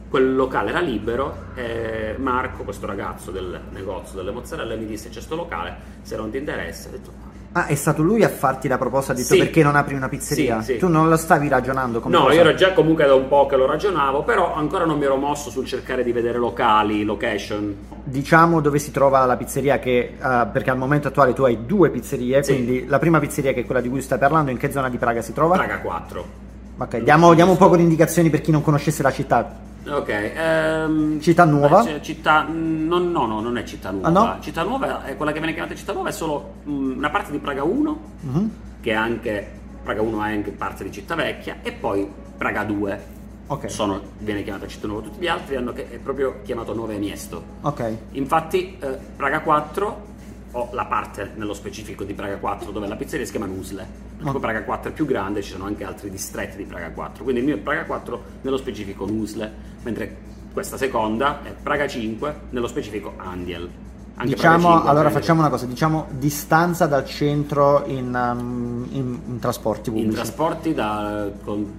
quel 0.09 0.35
locale 0.35 0.69
era 0.69 0.79
libero 0.79 1.35
e 1.55 2.15
Marco, 2.17 2.63
questo 2.63 2.85
ragazzo 2.87 3.31
del 3.31 3.59
negozio 3.71 4.17
delle 4.17 4.31
mozzarelle, 4.31 4.75
mi 4.75 4.85
disse 4.85 5.09
c'è 5.09 5.21
sto 5.21 5.35
locale, 5.35 5.75
se 6.01 6.15
non 6.15 6.31
ti 6.31 6.37
interessa, 6.37 6.89
ho 6.89 6.91
detto 6.91 7.29
Ah, 7.51 7.65
è 7.65 7.73
stato 7.73 8.03
lui 8.03 8.23
a 8.23 8.29
farti 8.29 8.67
la 8.67 8.77
proposta, 8.77 9.11
detto 9.11 9.33
Sì. 9.33 9.39
perché 9.39 9.63
non 9.63 9.75
apri 9.75 9.95
una 9.95 10.07
pizzeria? 10.07 10.61
Sì, 10.61 10.73
sì. 10.73 10.77
Tu 10.77 10.87
non 10.87 11.09
lo 11.09 11.17
stavi 11.17 11.47
ragionando 11.47 11.99
come 11.99 12.15
no, 12.15 12.25
cosa? 12.25 12.35
io 12.35 12.41
ero 12.41 12.53
già 12.53 12.73
comunque 12.73 13.07
da 13.07 13.15
un 13.15 13.27
po' 13.27 13.47
che 13.47 13.55
lo 13.55 13.65
ragionavo, 13.65 14.21
però 14.21 14.53
ancora 14.53 14.85
non 14.85 14.99
mi 14.99 15.05
ero 15.05 15.15
mosso 15.15 15.49
sul 15.49 15.65
cercare 15.65 16.03
di 16.03 16.11
vedere 16.11 16.37
locali, 16.37 17.03
location. 17.03 17.75
Diciamo 18.03 18.61
dove 18.61 18.77
si 18.77 18.91
trova 18.91 19.25
la 19.25 19.35
pizzeria 19.35 19.79
che, 19.79 20.15
eh, 20.21 20.47
perché 20.53 20.69
al 20.69 20.77
momento 20.77 21.07
attuale 21.07 21.33
tu 21.33 21.41
hai 21.41 21.65
due 21.65 21.89
pizzerie, 21.89 22.43
quindi 22.43 22.85
la 22.85 22.99
prima 22.99 23.19
pizzeria 23.19 23.51
che 23.51 23.61
è 23.61 23.65
quella 23.65 23.81
di 23.81 23.89
cui 23.89 24.01
stai 24.01 24.19
parlando, 24.19 24.51
in 24.51 24.57
che 24.57 24.71
zona 24.71 24.89
di 24.89 24.97
Praga 24.97 25.23
si 25.23 25.33
trova? 25.33 25.55
Praga 25.55 25.79
4. 25.79 26.48
Ok, 26.81 26.97
diamo, 26.99 27.33
diamo 27.33 27.51
un 27.51 27.57
po' 27.57 27.75
di 27.75 27.83
indicazioni 27.83 28.29
per 28.29 28.39
chi 28.41 28.51
non 28.51 28.61
conoscesse 28.61 29.03
la 29.03 29.11
città. 29.11 29.67
Ok, 29.85 30.09
ehm, 30.09 31.19
Città 31.19 31.43
nuova? 31.45 31.83
beh, 31.83 32.01
città, 32.01 32.45
mm, 32.49 32.87
no, 32.87 32.99
no, 32.99 33.25
no, 33.25 33.41
non 33.41 33.57
è 33.57 33.63
città 33.63 33.91
nuova. 33.91 34.07
Ah, 34.07 34.11
no? 34.11 34.37
Città 34.41 34.63
nuova 34.63 35.03
è 35.03 35.15
quella 35.17 35.31
che 35.31 35.39
viene 35.39 35.53
chiamata 35.53 35.75
città 35.75 35.93
nuova, 35.93 36.09
è 36.09 36.11
solo 36.13 36.53
mm, 36.67 36.97
una 36.97 37.09
parte 37.09 37.31
di 37.31 37.39
Praga 37.39 37.63
1, 37.63 37.99
Mhm. 38.21 38.51
che 38.81 38.91
è 38.91 38.95
anche 38.95 39.51
Praga 39.83 40.01
1 40.01 40.23
è 40.23 40.31
anche 40.31 40.51
parte 40.51 40.83
di 40.83 40.91
città 40.91 41.15
vecchia, 41.15 41.57
e 41.63 41.71
poi 41.73 42.07
Praga 42.37 42.63
2 42.63 43.17
Ok, 43.47 43.69
sono- 43.69 43.99
viene 44.19 44.43
chiamata 44.43 44.67
città 44.67 44.85
nuova. 44.87 45.01
Tutti 45.03 45.19
gli 45.19 45.27
altri 45.27 45.55
hanno 45.55 45.73
che- 45.73 45.89
è 45.89 45.97
proprio 45.97 46.35
chiamato 46.43 46.73
Nove 46.75 46.97
Miesto. 46.97 47.43
ok. 47.61 47.93
Infatti, 48.11 48.77
eh, 48.79 48.97
Praga 49.17 49.39
4, 49.41 50.07
o 50.51 50.69
la 50.73 50.85
parte 50.85 51.31
nello 51.35 51.53
specifico 51.53 52.03
di 52.03 52.13
Praga 52.13 52.37
4 52.37 52.71
dove 52.71 52.87
la 52.87 52.95
pizzeria 52.95 53.25
si 53.25 53.31
chiama 53.31 53.45
Nusle. 53.45 53.85
Poi 54.19 54.35
Oh. 54.35 54.39
Praga 54.39 54.63
4 54.63 54.89
è 54.89 54.93
più 54.93 55.05
grande, 55.05 55.41
ci 55.41 55.51
sono 55.51 55.65
anche 55.65 55.83
altri 55.83 56.09
distretti 56.09 56.57
di 56.57 56.63
Praga 56.65 56.89
4. 56.91 57.23
Quindi 57.23 57.41
il 57.41 57.47
mio 57.47 57.55
è 57.55 57.59
Praga 57.59 57.85
4, 57.85 58.23
nello 58.41 58.57
specifico 58.57 59.05
Nusle, 59.05 59.51
mentre 59.83 60.17
questa 60.51 60.75
seconda 60.77 61.41
è 61.43 61.53
Praga 61.61 61.87
5, 61.87 62.35
nello 62.49 62.67
specifico 62.67 63.13
Andiel. 63.17 63.69
Anche 64.15 64.33
Diciamo, 64.33 64.71
5 64.73 64.89
allora 64.89 65.09
facciamo 65.11 65.39
una 65.39 65.49
cosa, 65.49 65.65
diciamo 65.65 66.07
distanza 66.17 66.85
dal 66.87 67.05
centro 67.05 67.85
in, 67.85 68.07
um, 68.13 68.85
in- 68.91 69.19
in 69.27 69.39
trasporti 69.39 69.89
In 69.89 69.95
pubblici. 69.95 70.15
trasporti 70.15 70.73
da, 70.73 71.29
con- 71.45 71.71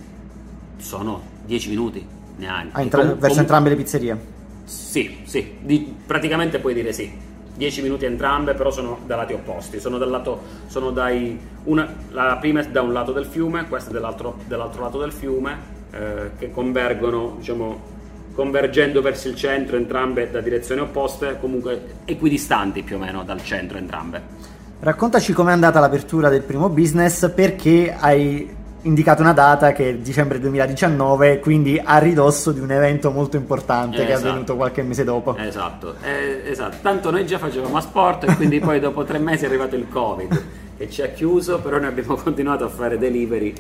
sono 0.79 1.21
10 1.45 1.69
minuti 1.69 2.07
neanche. 2.37 2.77
Ah, 2.77 2.81
in 2.83 2.89
tra- 2.89 3.03
verso 3.03 3.29
com- 3.29 3.39
entrambe 3.39 3.69
le 3.69 3.77
pizzerie. 3.77 4.19
Sì, 4.65 5.19
sì, 5.25 5.57
di- 5.61 5.95
praticamente 6.07 6.59
puoi 6.61 6.73
dire 6.73 6.93
sì. 6.95 7.13
10 7.61 7.83
minuti 7.83 8.07
entrambe, 8.07 8.55
però 8.55 8.71
sono 8.71 9.01
da 9.05 9.17
lati 9.17 9.35
opposti. 9.35 9.81
Sono 9.81 9.99
dal 9.99 10.09
lato, 10.09 10.41
sono 10.67 10.91
dai, 10.91 11.39
una, 11.65 11.87
la 12.09 12.39
prima 12.41 12.61
è 12.61 12.67
da 12.69 12.81
un 12.81 12.95
lato 12.95 13.13
del 13.13 13.27
fiume, 13.27 13.69
questa 13.69 13.91
è 13.91 13.93
dall'altro, 13.93 14.39
dall'altro 14.47 14.81
lato 14.81 14.99
del 14.99 15.13
fiume, 15.13 15.59
eh, 15.91 16.31
che 16.39 16.51
convergono, 16.51 17.35
diciamo, 17.37 17.99
convergendo 18.33 19.03
verso 19.03 19.29
il 19.29 19.35
centro, 19.35 19.77
entrambe 19.77 20.31
da 20.31 20.41
direzioni 20.41 20.81
opposte, 20.81 21.37
comunque 21.39 21.99
equidistanti 22.07 22.83
più 22.83 22.97
o 22.97 22.99
meno 22.99 23.25
dal 23.25 23.45
centro 23.45 23.77
entrambe. 23.77 24.39
Raccontaci 24.81 25.35
com'è 25.35 25.53
andata 25.53 25.81
l'apertura 25.81 26.31
del 26.31 26.41
primo 26.41 26.71
business, 26.71 27.31
perché 27.31 27.95
hai 27.95 28.57
indicato 28.83 29.23
una 29.23 29.33
data 29.33 29.73
che 29.73 29.91
è 29.91 29.95
dicembre 29.97 30.39
2019, 30.41 31.39
quindi 31.41 31.81
a 31.83 31.99
ridosso 31.99 32.53
di 32.53 32.61
un 32.61 32.71
evento 32.71 33.11
molto 33.11 33.37
importante 33.37 33.99
che 33.99 34.07
è 34.09 34.13
Esatto. 34.13 34.29
avvenuto 34.29 34.57
qualche 34.57 34.83
mese 34.83 35.05
dopo. 35.05 35.37
Esatto, 35.37 35.97
eh, 36.03 36.43
esatto. 36.47 36.77
Tanto 36.83 37.11
noi 37.11 37.27
già 37.27 37.39
facevamo 37.39 37.77
a 37.77 37.81
sport 37.81 38.29
e 38.29 38.35
quindi 38.37 38.59
poi 38.61 38.81
dopo 38.81 39.05
tre 39.05 39.19
mesi 39.19 39.45
è 39.45 39.49
arrivato 39.49 39.77
il 39.77 39.87
Covid 39.89 40.45
che 40.79 40.89
ci 40.91 41.03
ha 41.03 41.09
chiuso, 41.09 41.61
però 41.61 41.79
noi 41.79 41.89
abbiamo 41.89 42.15
continuato 42.23 42.65
a 42.65 42.69
fare 42.69 42.97
delivery. 42.99 43.53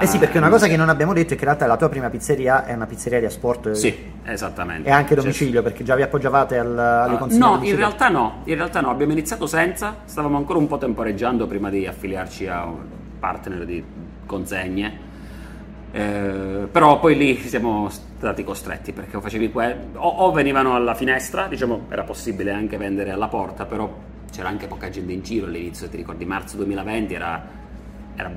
Eh 0.00 0.06
sì, 0.06 0.16
perché 0.16 0.38
una 0.38 0.48
cosa 0.48 0.68
che 0.68 0.76
non 0.78 0.88
abbiamo 0.88 1.12
detto 1.12 1.34
è 1.34 1.36
che 1.36 1.42
in 1.42 1.48
realtà 1.48 1.66
la 1.66 1.76
tua 1.76 1.90
prima 1.90 2.08
pizzeria 2.08 2.64
è 2.64 2.72
una 2.72 2.86
pizzeria 2.86 3.18
di 3.20 3.26
asport 3.26 3.66
eh, 3.66 3.74
Sì, 3.74 3.94
esattamente. 4.24 4.88
e 4.88 4.90
anche 4.90 5.12
Cioè, 5.14 5.22
domicilio, 5.22 5.60
perché 5.62 5.84
già 5.84 5.94
vi 5.94 6.00
appoggiavate 6.00 6.56
al, 6.56 6.78
alle 6.78 7.14
Ah, 7.16 7.18
consegne 7.18 7.44
a 7.44 7.48
no, 7.56 7.62
in 7.62 7.76
realtà 7.76 8.08
no, 8.08 8.40
in 8.44 8.54
realtà 8.54 8.80
no, 8.80 8.88
abbiamo 8.88 9.12
iniziato 9.12 9.44
senza, 9.46 9.96
stavamo 10.06 10.38
ancora 10.38 10.58
un 10.58 10.66
po' 10.66 10.78
temporeggiando 10.78 11.46
prima 11.46 11.68
di 11.68 11.86
affiliarci 11.86 12.46
a 12.46 12.64
un 12.64 12.78
partner 13.20 13.66
di 13.66 13.84
consegne, 14.32 15.10
Eh, 15.94 16.68
però 16.72 16.98
poi 16.98 17.14
lì 17.14 17.36
siamo 17.36 17.90
stati 17.90 18.42
costretti 18.44 18.92
perché 18.92 19.18
o 19.18 19.20
facevi 19.20 19.50
que- 19.52 19.76
o, 19.94 20.08
o 20.08 20.32
venivano 20.32 20.74
alla 20.74 20.94
finestra, 20.94 21.48
diciamo 21.48 21.84
era 21.90 22.02
possibile 22.02 22.50
anche 22.50 22.78
vendere 22.78 23.10
alla 23.10 23.28
porta, 23.28 23.66
però 23.66 23.92
c'era 24.32 24.48
anche 24.48 24.66
poca 24.68 24.88
gente 24.88 25.12
in 25.12 25.20
giro 25.22 25.44
all'inizio, 25.44 25.90
ti 25.90 25.98
ricordi 25.98 26.24
marzo 26.24 26.56
2020 26.56 27.12
era, 27.12 27.46
era 28.16 28.32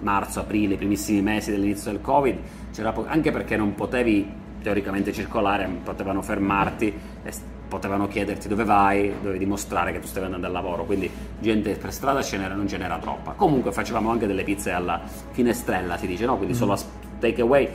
marzo, 0.00 0.40
aprile, 0.40 0.74
i 0.74 0.76
primissimi 0.76 1.22
mesi 1.22 1.52
dell'inizio 1.52 1.92
del 1.92 2.00
Covid, 2.00 2.38
c'era 2.72 2.90
po- 2.90 3.06
anche 3.06 3.30
perché 3.30 3.56
non 3.56 3.76
potevi 3.76 4.28
teoricamente 4.60 5.12
circolare, 5.12 5.68
potevano 5.84 6.22
fermarti, 6.22 6.92
e 7.22 7.32
potevano 7.68 8.08
chiederti 8.08 8.48
dove 8.48 8.64
vai, 8.64 9.12
dovevi 9.20 9.38
dimostrare 9.38 9.92
che 9.92 10.00
tu 10.00 10.06
stavi 10.06 10.26
andando 10.26 10.46
al 10.46 10.52
lavoro, 10.52 10.84
quindi 10.84 11.10
gente 11.38 11.72
per 11.74 11.92
strada 11.92 12.22
ce 12.22 12.38
n'era, 12.38 12.54
non 12.54 12.68
ce 12.68 12.76
n'era 12.76 12.98
troppa. 12.98 13.32
Comunque 13.32 13.72
facevamo 13.72 14.10
anche 14.10 14.26
delle 14.26 14.44
pizze 14.44 14.70
alla 14.70 15.00
finestrella, 15.30 15.96
si 15.96 16.06
dice, 16.06 16.26
no? 16.26 16.36
Quindi 16.36 16.54
solo 16.54 16.72
a 16.72 16.78
take 17.18 17.40
away. 17.40 17.68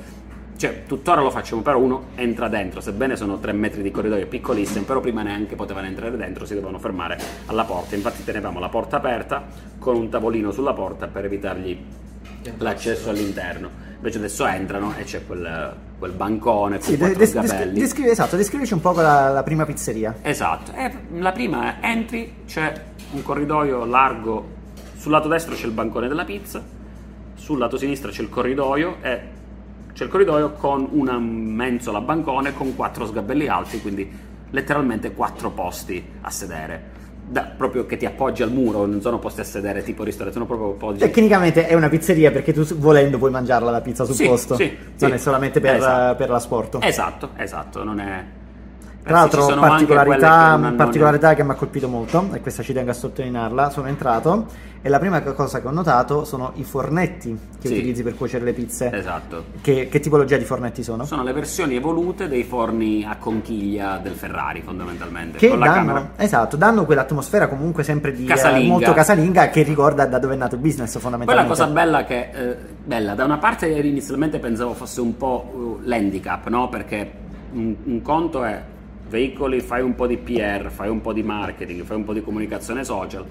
Cioè, 0.55 0.83
tuttora 0.85 1.21
lo 1.21 1.31
facciamo, 1.31 1.61
però 1.61 1.79
uno 1.79 2.09
entra 2.15 2.47
dentro, 2.47 2.81
sebbene 2.81 3.15
sono 3.15 3.39
tre 3.39 3.51
metri 3.51 3.81
di 3.81 3.89
corridoio 3.89 4.27
piccolissimo, 4.27 4.85
però 4.85 4.99
prima 4.99 5.23
neanche 5.23 5.55
potevano 5.55 5.87
entrare 5.87 6.15
dentro, 6.15 6.45
si 6.45 6.53
dovevano 6.53 6.77
fermare 6.77 7.17
alla 7.47 7.63
porta. 7.63 7.95
Infatti 7.95 8.23
tenevamo 8.23 8.59
la 8.59 8.69
porta 8.69 8.97
aperta 8.97 9.43
con 9.79 9.95
un 9.95 10.09
tavolino 10.09 10.51
sulla 10.51 10.73
porta 10.73 11.07
per 11.07 11.25
evitargli 11.25 11.77
l'accesso 12.59 13.09
all'interno. 13.09 13.89
Invece 14.01 14.17
adesso 14.17 14.47
entrano 14.47 14.95
e 14.97 15.03
c'è 15.03 15.23
quel, 15.27 15.75
quel 15.99 16.11
bancone 16.13 16.79
con 16.79 16.87
Sì, 16.87 16.97
quattro 16.97 17.17
des- 17.19 17.33
des- 17.33 17.45
sgabelli. 17.45 17.79
descrivi, 17.79 18.09
esatto, 18.09 18.35
descrivici 18.35 18.73
un 18.73 18.81
po' 18.81 18.93
la, 18.93 19.29
la 19.29 19.43
prima 19.43 19.63
pizzeria. 19.63 20.15
Esatto, 20.23 20.71
e 20.73 20.91
la 21.19 21.31
prima 21.31 21.79
è 21.79 21.85
entri, 21.85 22.33
c'è 22.47 22.73
un 23.11 23.21
corridoio 23.21 23.85
largo, 23.85 24.47
sul 24.97 25.11
lato 25.11 25.27
destro 25.27 25.53
c'è 25.53 25.67
il 25.67 25.71
bancone 25.71 26.07
della 26.07 26.25
pizza, 26.25 26.63
sul 27.35 27.59
lato 27.59 27.77
sinistro 27.77 28.09
c'è 28.09 28.23
il 28.23 28.29
corridoio 28.29 28.97
e 29.01 29.21
c'è 29.93 30.03
il 30.05 30.09
corridoio 30.09 30.53
con 30.53 30.87
una 30.93 31.19
mensola 31.19 32.01
bancone 32.01 32.53
con 32.55 32.75
quattro 32.75 33.05
sgabelli 33.05 33.47
alti, 33.47 33.81
quindi 33.81 34.11
letteralmente 34.49 35.11
quattro 35.13 35.51
posti 35.51 36.03
a 36.21 36.29
sedere. 36.31 36.99
Da- 37.31 37.43
proprio 37.55 37.85
che 37.85 37.95
ti 37.95 38.05
appoggi 38.05 38.43
al 38.43 38.51
muro, 38.51 38.85
non 38.85 38.99
sono 38.99 39.17
posti 39.17 39.39
a 39.39 39.45
sedere 39.45 39.83
tipo 39.83 40.03
ristorante, 40.03 40.33
sono 40.33 40.45
proprio 40.45 40.71
appoggi. 40.71 40.99
Tecnicamente 40.99 41.65
è 41.65 41.73
una 41.75 41.87
pizzeria 41.87 42.29
perché 42.29 42.51
tu 42.51 42.65
volendo 42.75 43.17
puoi 43.17 43.31
mangiarla 43.31 43.71
la 43.71 43.79
pizza 43.79 44.03
sul 44.03 44.15
Sì, 44.15 44.25
posto, 44.25 44.55
sì, 44.55 44.65
non 44.99 45.09
sì. 45.11 45.15
è 45.15 45.17
solamente 45.17 45.61
per, 45.61 45.75
Esatto. 45.75 46.15
per 46.17 46.29
l'asporto. 46.29 46.81
Esatto, 46.81 47.29
esatto, 47.37 47.83
non 47.85 47.99
è... 48.01 48.23
Tra 49.03 49.13
l'altro, 49.13 49.41
anche 49.47 49.53
quelle 49.55 49.67
particolarità, 49.67 50.59
che 50.69 50.75
particolarità 50.75 51.33
che 51.33 51.43
mi 51.43 51.51
ha 51.51 51.55
colpito 51.55 51.87
molto, 51.87 52.29
e 52.33 52.39
questa 52.41 52.61
ci 52.61 52.71
tengo 52.73 52.91
a 52.91 52.93
sottolinearla, 52.93 53.69
sono 53.71 53.87
entrato 53.87 54.45
e 54.83 54.89
la 54.89 54.97
prima 54.99 55.21
cosa 55.21 55.61
che 55.61 55.67
ho 55.67 55.71
notato 55.71 56.23
sono 56.23 56.51
i 56.55 56.63
fornetti 56.63 57.37
che 57.59 57.67
Sì. 57.67 57.73
utilizzi 57.73 58.03
per 58.03 58.15
cuocere 58.15 58.43
le 58.45 58.53
pizze. 58.53 58.91
Esatto. 58.91 59.43
Che, 59.61 59.87
che 59.89 59.99
tipologia 59.99 60.37
di 60.37 60.43
fornetti 60.43 60.83
sono? 60.83 61.05
Sono 61.05 61.23
le 61.23 61.33
versioni 61.33 61.75
evolute 61.75 62.27
dei 62.27 62.43
forni 62.43 63.03
a 63.03 63.15
conchiglia 63.17 63.97
del 64.01 64.13
Ferrari, 64.13 64.61
fondamentalmente. 64.61 65.37
Che 65.37 65.49
con 65.49 65.59
la 65.59 65.65
danno, 65.65 65.85
camera. 65.93 66.11
esatto, 66.17 66.55
danno 66.55 66.85
quell'atmosfera 66.85 67.47
comunque 67.47 67.83
sempre 67.83 68.11
di 68.11 68.25
eh, 68.25 68.27
Casalinga. 68.27 68.71
molto 68.71 68.93
casalinga 68.93 69.49
che 69.49 69.63
ricorda 69.63 70.05
da 70.05 70.19
dove 70.19 70.33
è 70.33 70.37
nato 70.37 70.55
il 70.55 70.61
business 70.61 70.93
Poi 70.93 71.01
la 71.01 71.09
fondamentalmente. 71.09 71.47
cosa 71.49 71.67
bella 71.67 72.03
che 72.05 72.29
eh, 72.33 72.55
bella, 72.83 73.13
da 73.15 73.23
una 73.25 73.37
parte 73.37 73.67
inizialmente 73.67 74.39
pensavo 74.39 74.73
fosse 74.73 75.01
un 75.01 75.17
po' 75.17 75.51
uh, 75.53 75.79
l'handicap, 75.83 76.47
no? 76.47 76.69
Perché 76.69 77.11
un, 77.53 77.75
un 77.83 78.01
conto 78.01 78.43
è 78.43 78.61
veicoli, 79.11 79.59
fai 79.59 79.81
un 79.81 79.93
po' 79.93 80.07
di 80.07 80.17
PR, 80.17 80.69
fai 80.69 80.87
un 80.87 81.01
po' 81.01 81.11
di 81.11 81.21
marketing, 81.21 81.83
fai 81.83 81.97
un 81.97 82.05
po' 82.05 82.13
di 82.13 82.21
comunicazione 82.21 82.85
social, 82.85 83.25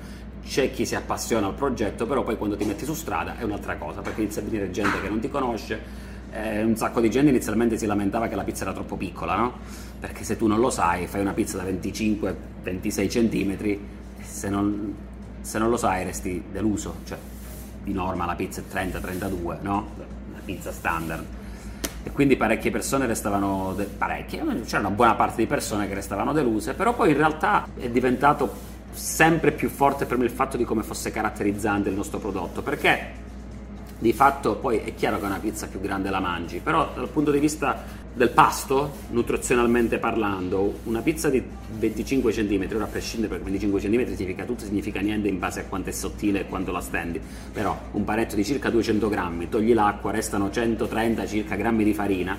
c'è 0.44 0.70
chi 0.70 0.84
si 0.84 0.94
appassiona 0.94 1.46
al 1.46 1.54
progetto, 1.54 2.06
però 2.06 2.22
poi 2.22 2.36
quando 2.36 2.54
ti 2.54 2.66
metti 2.66 2.84
su 2.84 2.92
strada 2.92 3.38
è 3.38 3.44
un'altra 3.44 3.76
cosa, 3.76 4.02
perché 4.02 4.20
inizia 4.20 4.42
a 4.42 4.44
venire 4.44 4.70
gente 4.70 5.00
che 5.00 5.08
non 5.08 5.20
ti 5.20 5.30
conosce. 5.30 6.08
Eh, 6.32 6.62
un 6.62 6.76
sacco 6.76 7.00
di 7.00 7.10
gente 7.10 7.30
inizialmente 7.30 7.78
si 7.78 7.86
lamentava 7.86 8.28
che 8.28 8.36
la 8.36 8.44
pizza 8.44 8.62
era 8.64 8.74
troppo 8.74 8.96
piccola, 8.96 9.36
no? 9.36 9.52
Perché 9.98 10.22
se 10.22 10.36
tu 10.36 10.46
non 10.46 10.60
lo 10.60 10.68
sai, 10.68 11.06
fai 11.06 11.22
una 11.22 11.32
pizza 11.32 11.56
da 11.56 11.64
25-26 11.64 13.08
cm, 13.08 13.78
se 14.20 14.48
non, 14.50 14.94
se 15.40 15.58
non 15.58 15.70
lo 15.70 15.76
sai 15.78 16.04
resti 16.04 16.42
deluso. 16.52 16.96
Cioè, 17.04 17.18
di 17.82 17.94
norma 17.94 18.26
la 18.26 18.34
pizza 18.34 18.60
è 18.60 18.64
30-32, 18.70 19.56
no? 19.62 19.88
La 19.96 20.40
pizza 20.44 20.70
standard. 20.70 21.38
E 22.02 22.10
quindi 22.12 22.36
parecchie 22.36 22.70
persone 22.70 23.06
restavano, 23.06 23.74
de- 23.76 23.84
parecchie, 23.84 24.42
c'era 24.64 24.80
una 24.80 24.90
buona 24.90 25.14
parte 25.14 25.36
di 25.36 25.46
persone 25.46 25.86
che 25.86 25.94
restavano 25.94 26.32
deluse, 26.32 26.74
però 26.74 26.94
poi 26.94 27.10
in 27.10 27.16
realtà 27.16 27.66
è 27.76 27.88
diventato 27.88 28.68
sempre 28.92 29.52
più 29.52 29.68
forte 29.68 30.06
per 30.06 30.16
me 30.16 30.24
il 30.24 30.30
fatto 30.30 30.56
di 30.56 30.64
come 30.64 30.82
fosse 30.82 31.10
caratterizzante 31.10 31.88
il 31.88 31.94
nostro 31.94 32.18
prodotto, 32.18 32.62
perché 32.62 33.28
di 34.00 34.14
fatto 34.14 34.56
poi 34.56 34.78
è 34.78 34.94
chiaro 34.94 35.18
che 35.20 35.26
una 35.26 35.38
pizza 35.38 35.66
più 35.66 35.78
grande 35.78 36.08
la 36.08 36.20
mangi, 36.20 36.58
però 36.58 36.90
dal 36.94 37.08
punto 37.08 37.30
di 37.30 37.38
vista 37.38 37.84
del 38.12 38.30
pasto, 38.30 38.92
nutrizionalmente 39.10 39.98
parlando, 39.98 40.80
una 40.84 41.02
pizza 41.02 41.28
di 41.28 41.42
25 41.78 42.32
cm, 42.32 42.66
ora 42.74 42.84
a 42.84 42.88
prescindere 42.88 43.34
perché 43.34 43.44
25 43.50 43.80
cm 43.80 44.14
significa 44.16 44.44
tutto, 44.44 44.64
significa 44.64 45.00
niente 45.00 45.28
in 45.28 45.38
base 45.38 45.60
a 45.60 45.64
quanto 45.64 45.90
è 45.90 45.92
sottile 45.92 46.40
e 46.40 46.46
quanto 46.46 46.72
la 46.72 46.80
stendi, 46.80 47.20
però 47.52 47.78
un 47.92 48.04
paretto 48.04 48.36
di 48.36 48.44
circa 48.44 48.70
200 48.70 49.08
grammi, 49.08 49.48
togli 49.50 49.74
l'acqua, 49.74 50.10
restano 50.10 50.50
130 50.50 51.26
circa 51.26 51.54
grammi 51.54 51.84
di 51.84 51.92
farina, 51.92 52.36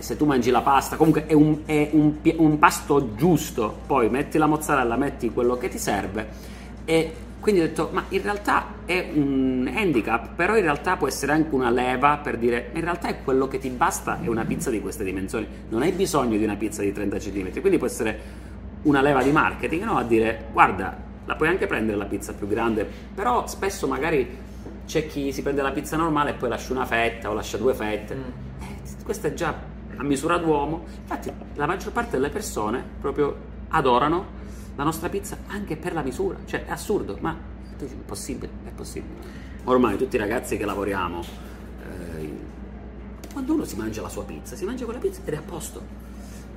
se 0.00 0.16
tu 0.16 0.24
mangi 0.24 0.50
la 0.50 0.62
pasta, 0.62 0.96
comunque 0.96 1.26
è 1.26 1.32
un, 1.32 1.60
è 1.64 1.90
un, 1.92 2.16
un 2.36 2.58
pasto 2.58 3.14
giusto, 3.14 3.82
poi 3.86 4.10
metti 4.10 4.36
la 4.36 4.46
mozzarella, 4.46 4.96
metti 4.96 5.30
quello 5.30 5.56
che 5.56 5.68
ti 5.68 5.78
serve 5.78 6.48
e 6.84 7.12
quindi 7.40 7.62
ho 7.62 7.64
detto, 7.64 7.88
ma 7.92 8.04
in 8.10 8.20
realtà 8.20 8.66
è 8.90 9.08
un 9.14 9.70
handicap, 9.72 10.34
però 10.34 10.56
in 10.56 10.62
realtà 10.62 10.96
può 10.96 11.06
essere 11.06 11.30
anche 11.30 11.54
una 11.54 11.70
leva 11.70 12.16
per 12.16 12.36
dire, 12.36 12.70
in 12.74 12.80
realtà 12.80 13.06
è 13.06 13.22
quello 13.22 13.46
che 13.46 13.58
ti 13.58 13.68
basta, 13.68 14.20
è 14.20 14.26
una 14.26 14.44
pizza 14.44 14.68
di 14.68 14.80
queste 14.80 15.04
dimensioni, 15.04 15.46
non 15.68 15.82
hai 15.82 15.92
bisogno 15.92 16.36
di 16.36 16.42
una 16.42 16.56
pizza 16.56 16.82
di 16.82 16.90
30 16.90 17.18
cm, 17.18 17.60
quindi 17.60 17.78
può 17.78 17.86
essere 17.86 18.48
una 18.82 19.00
leva 19.00 19.22
di 19.22 19.30
marketing, 19.30 19.84
no? 19.84 19.96
A 19.96 20.02
dire, 20.02 20.46
guarda, 20.50 20.96
la 21.24 21.36
puoi 21.36 21.48
anche 21.48 21.68
prendere 21.68 21.96
la 21.96 22.06
pizza 22.06 22.32
più 22.32 22.48
grande, 22.48 22.84
però 23.14 23.46
spesso 23.46 23.86
magari 23.86 24.26
c'è 24.86 25.06
chi 25.06 25.30
si 25.30 25.42
prende 25.42 25.62
la 25.62 25.70
pizza 25.70 25.96
normale 25.96 26.30
e 26.30 26.34
poi 26.34 26.48
lascia 26.48 26.72
una 26.72 26.84
fetta 26.84 27.30
o 27.30 27.34
lascia 27.34 27.58
due 27.58 27.74
fette. 27.74 28.16
Mm. 28.16 28.22
Eh, 28.62 29.04
questo 29.04 29.28
è 29.28 29.34
già 29.34 29.54
a 29.96 30.02
misura 30.02 30.36
d'uomo. 30.38 30.84
Infatti, 31.02 31.30
la 31.54 31.66
maggior 31.66 31.92
parte 31.92 32.16
delle 32.16 32.30
persone 32.30 32.82
proprio 33.00 33.36
adorano 33.68 34.38
la 34.74 34.82
nostra 34.82 35.08
pizza 35.08 35.36
anche 35.46 35.76
per 35.76 35.92
la 35.92 36.02
misura. 36.02 36.38
Cioè, 36.44 36.64
è 36.64 36.72
assurdo, 36.72 37.16
ma 37.20 37.58
è 37.84 38.04
possibile, 38.04 38.50
è 38.64 38.70
possibile. 38.70 39.48
Ormai 39.64 39.96
tutti 39.96 40.16
i 40.16 40.18
ragazzi 40.18 40.56
che 40.56 40.64
lavoriamo, 40.64 41.20
eh, 41.20 42.32
quando 43.32 43.54
uno 43.54 43.64
si 43.64 43.76
mangia 43.76 44.02
la 44.02 44.08
sua 44.08 44.24
pizza, 44.24 44.56
si 44.56 44.64
mangia 44.64 44.84
quella 44.84 44.98
pizza 44.98 45.20
ed 45.24 45.34
è 45.34 45.36
a 45.36 45.42
posto. 45.42 46.08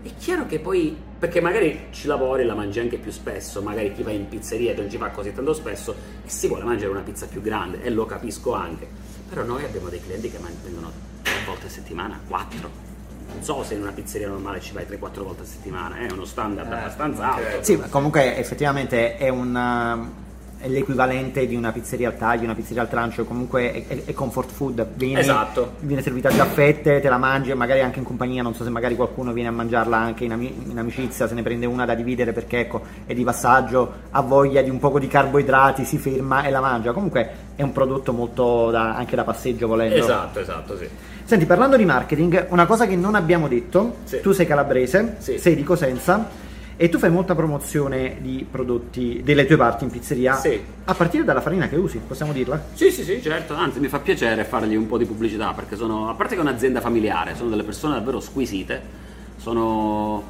È 0.01 0.09
chiaro 0.17 0.45
che 0.45 0.59
poi, 0.59 0.95
perché 1.17 1.39
magari 1.39 1.87
ci 1.91 2.07
lavori 2.07 2.41
e 2.41 2.45
la 2.45 2.55
mangi 2.55 2.79
anche 2.79 2.97
più 2.97 3.11
spesso, 3.11 3.61
magari 3.61 3.93
chi 3.93 4.03
va 4.03 4.11
in 4.11 4.27
pizzeria 4.27 4.73
e 4.73 4.75
non 4.75 4.89
ci 4.89 4.97
va 4.97 5.09
così 5.09 5.31
tanto 5.33 5.53
spesso 5.53 5.95
e 6.25 6.29
si 6.29 6.47
vuole 6.47 6.65
mangiare 6.65 6.91
una 6.91 7.01
pizza 7.01 7.25
più 7.25 7.41
grande 7.41 7.81
e 7.81 7.89
lo 7.89 8.05
capisco 8.05 8.53
anche. 8.53 8.87
Però 9.29 9.43
noi 9.43 9.63
abbiamo 9.63 9.89
dei 9.89 10.01
clienti 10.01 10.29
che 10.29 10.39
vengono 10.63 10.91
tre 11.21 11.33
volte 11.45 11.67
a 11.67 11.69
settimana, 11.69 12.19
quattro, 12.27 12.91
non 13.33 13.43
so 13.43 13.63
se 13.63 13.75
in 13.75 13.81
una 13.81 13.91
pizzeria 13.91 14.27
normale 14.27 14.59
ci 14.61 14.73
vai 14.73 14.85
3-4 14.85 15.23
volte 15.23 15.41
a 15.43 15.45
settimana, 15.45 15.97
è 15.97 16.11
uno 16.11 16.25
standard 16.25 16.71
eh, 16.71 16.75
abbastanza 16.75 17.33
alto. 17.33 17.63
Sì, 17.63 17.79
comunque 17.89 18.37
effettivamente 18.37 19.17
è 19.17 19.29
un 19.29 20.21
è 20.63 20.69
l'equivalente 20.69 21.45
di 21.45 21.57
una 21.57 21.73
pizzeria 21.73 22.07
al 22.07 22.17
taglio, 22.17 22.45
una 22.45 22.55
pizzeria 22.55 22.81
al 22.81 22.87
trancio, 22.87 23.25
comunque 23.25 23.85
è, 23.85 24.05
è 24.05 24.13
comfort 24.13 24.49
food. 24.49 24.87
Vieni, 24.93 25.19
esatto. 25.19 25.73
Viene 25.81 26.01
servita 26.01 26.29
già 26.29 26.43
a 26.43 26.45
fette, 26.45 27.01
te 27.01 27.09
la 27.09 27.17
mangi, 27.17 27.53
magari 27.53 27.81
anche 27.81 27.99
in 27.99 28.05
compagnia, 28.05 28.41
non 28.41 28.55
so 28.55 28.63
se 28.63 28.69
magari 28.69 28.95
qualcuno 28.95 29.33
viene 29.33 29.49
a 29.49 29.51
mangiarla 29.51 29.97
anche 29.97 30.23
in, 30.23 30.31
ami- 30.31 30.63
in, 30.69 30.79
amicizia, 30.79 31.27
se 31.27 31.33
ne 31.33 31.41
prende 31.41 31.65
una 31.65 31.83
da 31.83 31.95
dividere 31.95 32.31
perché 32.31 32.61
ecco, 32.61 32.81
è 33.05 33.13
di 33.13 33.25
passaggio, 33.25 33.91
ha 34.11 34.21
voglia 34.21 34.61
di 34.61 34.69
un 34.69 34.79
poco 34.79 34.99
di 34.99 35.07
carboidrati, 35.09 35.83
si 35.83 35.97
ferma 35.97 36.43
e 36.43 36.49
la 36.49 36.61
mangia. 36.61 36.93
Comunque 36.93 37.29
è 37.55 37.61
un 37.61 37.73
prodotto 37.73 38.13
molto 38.13 38.71
da, 38.71 38.95
anche 38.95 39.17
da 39.17 39.25
passeggio 39.25 39.67
volendo. 39.67 39.97
Esatto, 39.97 40.39
esatto, 40.39 40.77
sì. 40.77 40.87
Senti, 41.25 41.45
parlando 41.45 41.75
di 41.75 41.83
marketing, 41.83 42.45
una 42.51 42.65
cosa 42.65 42.87
che 42.87 42.95
non 42.95 43.15
abbiamo 43.15 43.49
detto, 43.49 43.97
sì. 44.05 44.21
tu 44.21 44.31
sei 44.31 44.45
calabrese, 44.45 45.17
sì. 45.17 45.37
sei 45.37 45.55
di 45.55 45.63
Cosenza 45.63 46.51
e 46.75 46.89
tu 46.89 46.97
fai 46.97 47.09
molta 47.09 47.35
promozione 47.35 48.17
di 48.19 48.45
prodotti 48.49 49.21
delle 49.23 49.45
tue 49.45 49.57
parti 49.57 49.83
in 49.83 49.91
pizzeria. 49.91 50.35
Sì. 50.35 50.61
A 50.85 50.93
partire 50.93 51.23
dalla 51.23 51.41
farina 51.41 51.67
che 51.67 51.75
usi, 51.75 51.99
possiamo 52.05 52.33
dirla? 52.33 52.61
Sì, 52.73 52.91
sì, 52.91 53.03
sì, 53.03 53.21
certo. 53.21 53.53
Anzi, 53.53 53.79
mi 53.79 53.87
fa 53.87 53.99
piacere 53.99 54.43
fargli 54.43 54.75
un 54.75 54.87
po' 54.87 54.97
di 54.97 55.05
pubblicità 55.05 55.51
perché 55.53 55.75
sono, 55.75 56.09
a 56.09 56.13
parte 56.13 56.35
che 56.35 56.41
è 56.41 56.43
un'azienda 56.43 56.81
familiare, 56.81 57.35
sono 57.35 57.49
delle 57.49 57.63
persone 57.63 57.95
davvero 57.95 58.19
squisite. 58.19 59.01
Sono 59.37 60.23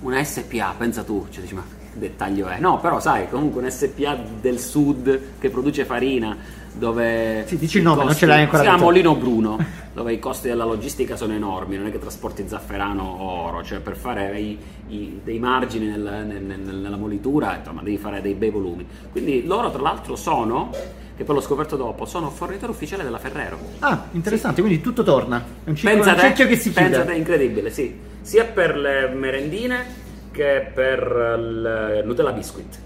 una 0.00 0.22
SPA, 0.22 0.74
pensa 0.76 1.02
tu, 1.02 1.26
cioè 1.30 1.42
dici, 1.42 1.54
ma 1.54 1.64
che 1.68 1.98
dettaglio 1.98 2.48
è? 2.48 2.58
No, 2.58 2.78
però 2.80 3.00
sai, 3.00 3.28
comunque 3.28 3.62
un 3.62 3.70
SPA 3.70 4.18
del 4.40 4.58
sud 4.58 5.20
che 5.38 5.50
produce 5.50 5.84
farina 5.84 6.36
dove 6.76 7.44
sì, 7.46 7.56
dici 7.56 7.78
il 7.78 7.84
nome, 7.84 8.04
non 8.04 8.14
ce 8.14 8.26
l'hai 8.26 8.42
ancora 8.42 8.62
siamo 8.62 8.90
Lino 8.90 9.14
Bruno 9.14 9.64
dove 9.94 10.12
i 10.12 10.18
costi 10.18 10.48
della 10.48 10.64
logistica 10.64 11.16
sono 11.16 11.32
enormi 11.32 11.76
non 11.76 11.86
è 11.86 11.90
che 11.92 12.00
trasporti 12.00 12.46
zafferano 12.48 13.02
o 13.02 13.46
oro 13.46 13.62
cioè 13.62 13.78
per 13.78 13.96
fare 13.96 14.38
i, 14.40 14.58
i, 14.88 15.20
dei 15.22 15.38
margini 15.38 15.86
nel, 15.86 16.24
nel, 16.26 16.42
nel, 16.42 16.76
nella 16.76 16.96
molitura 16.96 17.56
insomma, 17.56 17.80
devi 17.82 17.96
fare 17.96 18.20
dei 18.20 18.34
bei 18.34 18.50
volumi. 18.50 18.84
Quindi 19.10 19.46
loro 19.46 19.70
tra 19.70 19.80
l'altro 19.80 20.16
sono 20.16 20.70
che 21.16 21.22
poi 21.22 21.36
l'ho 21.36 21.40
scoperto 21.40 21.76
dopo 21.76 22.06
sono 22.06 22.28
fornitore 22.28 22.72
ufficiale 22.72 23.04
della 23.04 23.18
Ferrero. 23.18 23.56
Ah 23.78 24.06
interessante 24.10 24.56
sì. 24.56 24.62
quindi 24.62 24.82
tutto 24.82 25.04
torna. 25.04 25.42
È 25.62 25.68
un 25.68 25.76
ciclo, 25.76 25.92
un 25.92 26.32
che 26.48 26.56
si 26.56 26.72
chiude. 26.72 26.88
pensate 26.90 27.14
incredibile 27.14 27.70
sì. 27.70 27.96
Sia 28.20 28.44
per 28.44 28.76
le 28.76 29.08
merendine 29.08 30.02
che 30.34 30.68
per 30.74 31.38
il 31.38 32.02
Nutella 32.04 32.32
Biscuit 32.32 32.78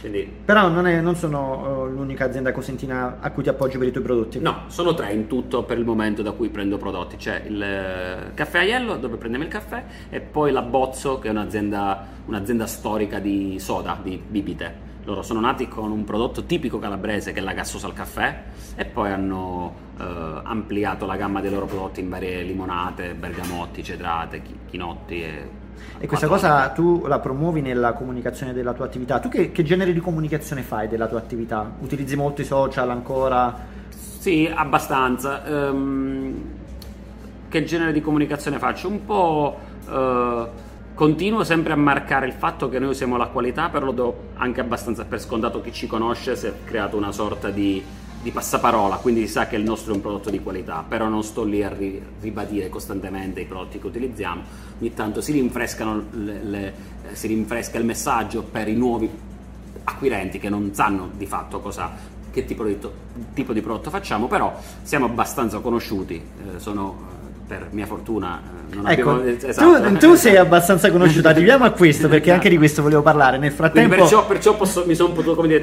quindi... 0.00 0.30
Però 0.44 0.68
non, 0.68 0.86
è, 0.86 1.00
non 1.00 1.16
sono 1.16 1.84
uh, 1.84 1.86
l'unica 1.88 2.26
azienda 2.26 2.52
cosentina 2.52 3.18
a 3.20 3.30
cui 3.30 3.42
ti 3.42 3.48
appoggio 3.48 3.78
per 3.78 3.88
i 3.88 3.90
tuoi 3.90 4.04
prodotti. 4.04 4.38
No, 4.38 4.64
sono 4.68 4.94
tre 4.94 5.12
in 5.12 5.26
tutto 5.26 5.64
per 5.64 5.78
il 5.78 5.84
momento 5.84 6.22
da 6.22 6.32
cui 6.32 6.48
prendo 6.48 6.76
prodotti. 6.76 7.16
C'è 7.16 7.42
il 7.46 8.28
uh, 8.30 8.34
Caffè 8.34 8.58
Aiello 8.58 8.96
dove 8.96 9.16
prendiamo 9.16 9.44
il 9.44 9.50
caffè 9.50 9.84
e 10.08 10.20
poi 10.20 10.52
la 10.52 10.62
Bozzo 10.62 11.18
che 11.18 11.28
è 11.28 11.30
un'azienda, 11.30 12.06
un'azienda 12.26 12.66
storica 12.66 13.18
di 13.18 13.58
soda, 13.58 13.98
di 14.00 14.20
bibite. 14.24 14.84
Loro 15.04 15.22
sono 15.22 15.40
nati 15.40 15.68
con 15.68 15.92
un 15.92 16.04
prodotto 16.04 16.44
tipico 16.44 16.78
calabrese 16.78 17.32
che 17.32 17.38
è 17.38 17.42
la 17.42 17.52
gassosa 17.52 17.86
al 17.86 17.92
caffè 17.92 18.42
e 18.74 18.84
poi 18.84 19.10
hanno 19.10 19.74
uh, 19.98 20.02
ampliato 20.42 21.06
la 21.06 21.16
gamma 21.16 21.40
dei 21.40 21.50
loro 21.50 21.66
prodotti 21.66 22.00
in 22.00 22.08
varie 22.08 22.42
limonate, 22.42 23.14
bergamotti, 23.14 23.84
cedrate, 23.84 24.42
chinotti 24.68 25.22
e 25.22 25.64
e 25.98 26.06
questa 26.06 26.26
cosa 26.26 26.68
tu 26.70 27.06
la 27.06 27.18
promuovi 27.18 27.60
nella 27.60 27.92
comunicazione 27.92 28.52
della 28.52 28.72
tua 28.72 28.84
attività. 28.84 29.18
Tu 29.18 29.28
che, 29.28 29.52
che, 29.52 29.62
genere 29.62 29.92
di 29.92 30.00
comunicazione 30.00 30.62
fai 30.62 30.88
della 30.88 31.06
tua 31.06 31.18
attività? 31.18 31.70
Utilizzi 31.80 32.16
molto 32.16 32.42
i 32.42 32.44
social 32.44 32.90
ancora? 32.90 33.54
Sì, 33.88 34.50
abbastanza. 34.52 35.42
Um, 35.46 36.34
che 37.48 37.64
genere 37.64 37.92
di 37.92 38.00
comunicazione 38.00 38.58
faccio? 38.58 38.88
Un 38.88 39.04
po'... 39.04 39.58
Uh, 39.86 40.48
continuo 40.96 41.44
sempre 41.44 41.74
a 41.74 41.76
marcare 41.76 42.26
il 42.26 42.32
fatto 42.32 42.70
che 42.70 42.78
noi 42.78 42.88
usiamo 42.88 43.18
la 43.18 43.26
qualità, 43.26 43.68
però 43.68 43.84
lo 43.84 43.92
do 43.92 44.16
anche 44.36 44.60
abbastanza 44.60 45.04
per 45.04 45.20
scontato 45.20 45.60
chi 45.60 45.70
ci 45.70 45.86
conosce 45.86 46.34
si 46.36 46.46
è 46.46 46.54
creato 46.64 46.96
una 46.96 47.12
sorta 47.12 47.50
di 47.50 47.84
di 48.26 48.32
passaparola, 48.32 48.96
quindi 48.96 49.20
si 49.20 49.28
sa 49.28 49.46
che 49.46 49.54
il 49.54 49.62
nostro 49.62 49.92
è 49.92 49.94
un 49.94 50.00
prodotto 50.00 50.30
di 50.30 50.40
qualità, 50.40 50.84
però 50.86 51.06
non 51.06 51.22
sto 51.22 51.44
lì 51.44 51.62
a 51.62 51.68
ri- 51.68 52.02
ribadire 52.20 52.68
costantemente 52.68 53.40
i 53.40 53.44
prodotti 53.44 53.78
che 53.78 53.86
utilizziamo, 53.86 54.42
ogni 54.80 54.92
tanto 54.94 55.20
si, 55.20 55.32
le, 55.32 56.42
le, 56.42 56.74
eh, 57.08 57.14
si 57.14 57.28
rinfresca 57.28 57.78
il 57.78 57.84
messaggio 57.84 58.42
per 58.42 58.66
i 58.66 58.74
nuovi 58.74 59.08
acquirenti 59.84 60.40
che 60.40 60.48
non 60.48 60.74
sanno 60.74 61.10
di 61.16 61.24
fatto 61.24 61.60
cosa, 61.60 61.92
che 62.32 62.44
tipo 62.44 62.64
di, 62.64 62.76
tipo 63.32 63.52
di 63.52 63.60
prodotto 63.60 63.90
facciamo, 63.90 64.26
però 64.26 64.58
siamo 64.82 65.04
abbastanza 65.04 65.60
conosciuti, 65.60 66.14
eh, 66.16 66.58
sono 66.58 67.14
per 67.46 67.68
mia 67.70 67.86
fortuna 67.86 68.40
eh, 68.40 68.74
non 68.74 68.88
ecco, 68.88 69.10
abbiamo 69.10 69.36
esatto. 69.40 69.82
tu, 69.82 69.96
tu, 69.96 70.14
sei 70.14 70.36
abbastanza 70.36 70.90
conosciuto 70.90 71.28
arriviamo 71.28 71.64
a 71.64 71.70
questo 71.70 72.08
perché 72.10 72.32
anche 72.32 72.48
di 72.48 72.56
questo 72.56 72.82
volevo 72.82 73.02
parlare 73.02 73.38
nel 73.38 73.52
frattempo 73.52 73.88
Quindi 73.88 73.96
perciò, 73.96 74.26
perciò 74.26 74.56
posso, 74.56 74.84
mi 74.86 74.94
sono 74.94 75.12
potuto 75.12 75.36
come 75.36 75.48
dire, 75.48 75.60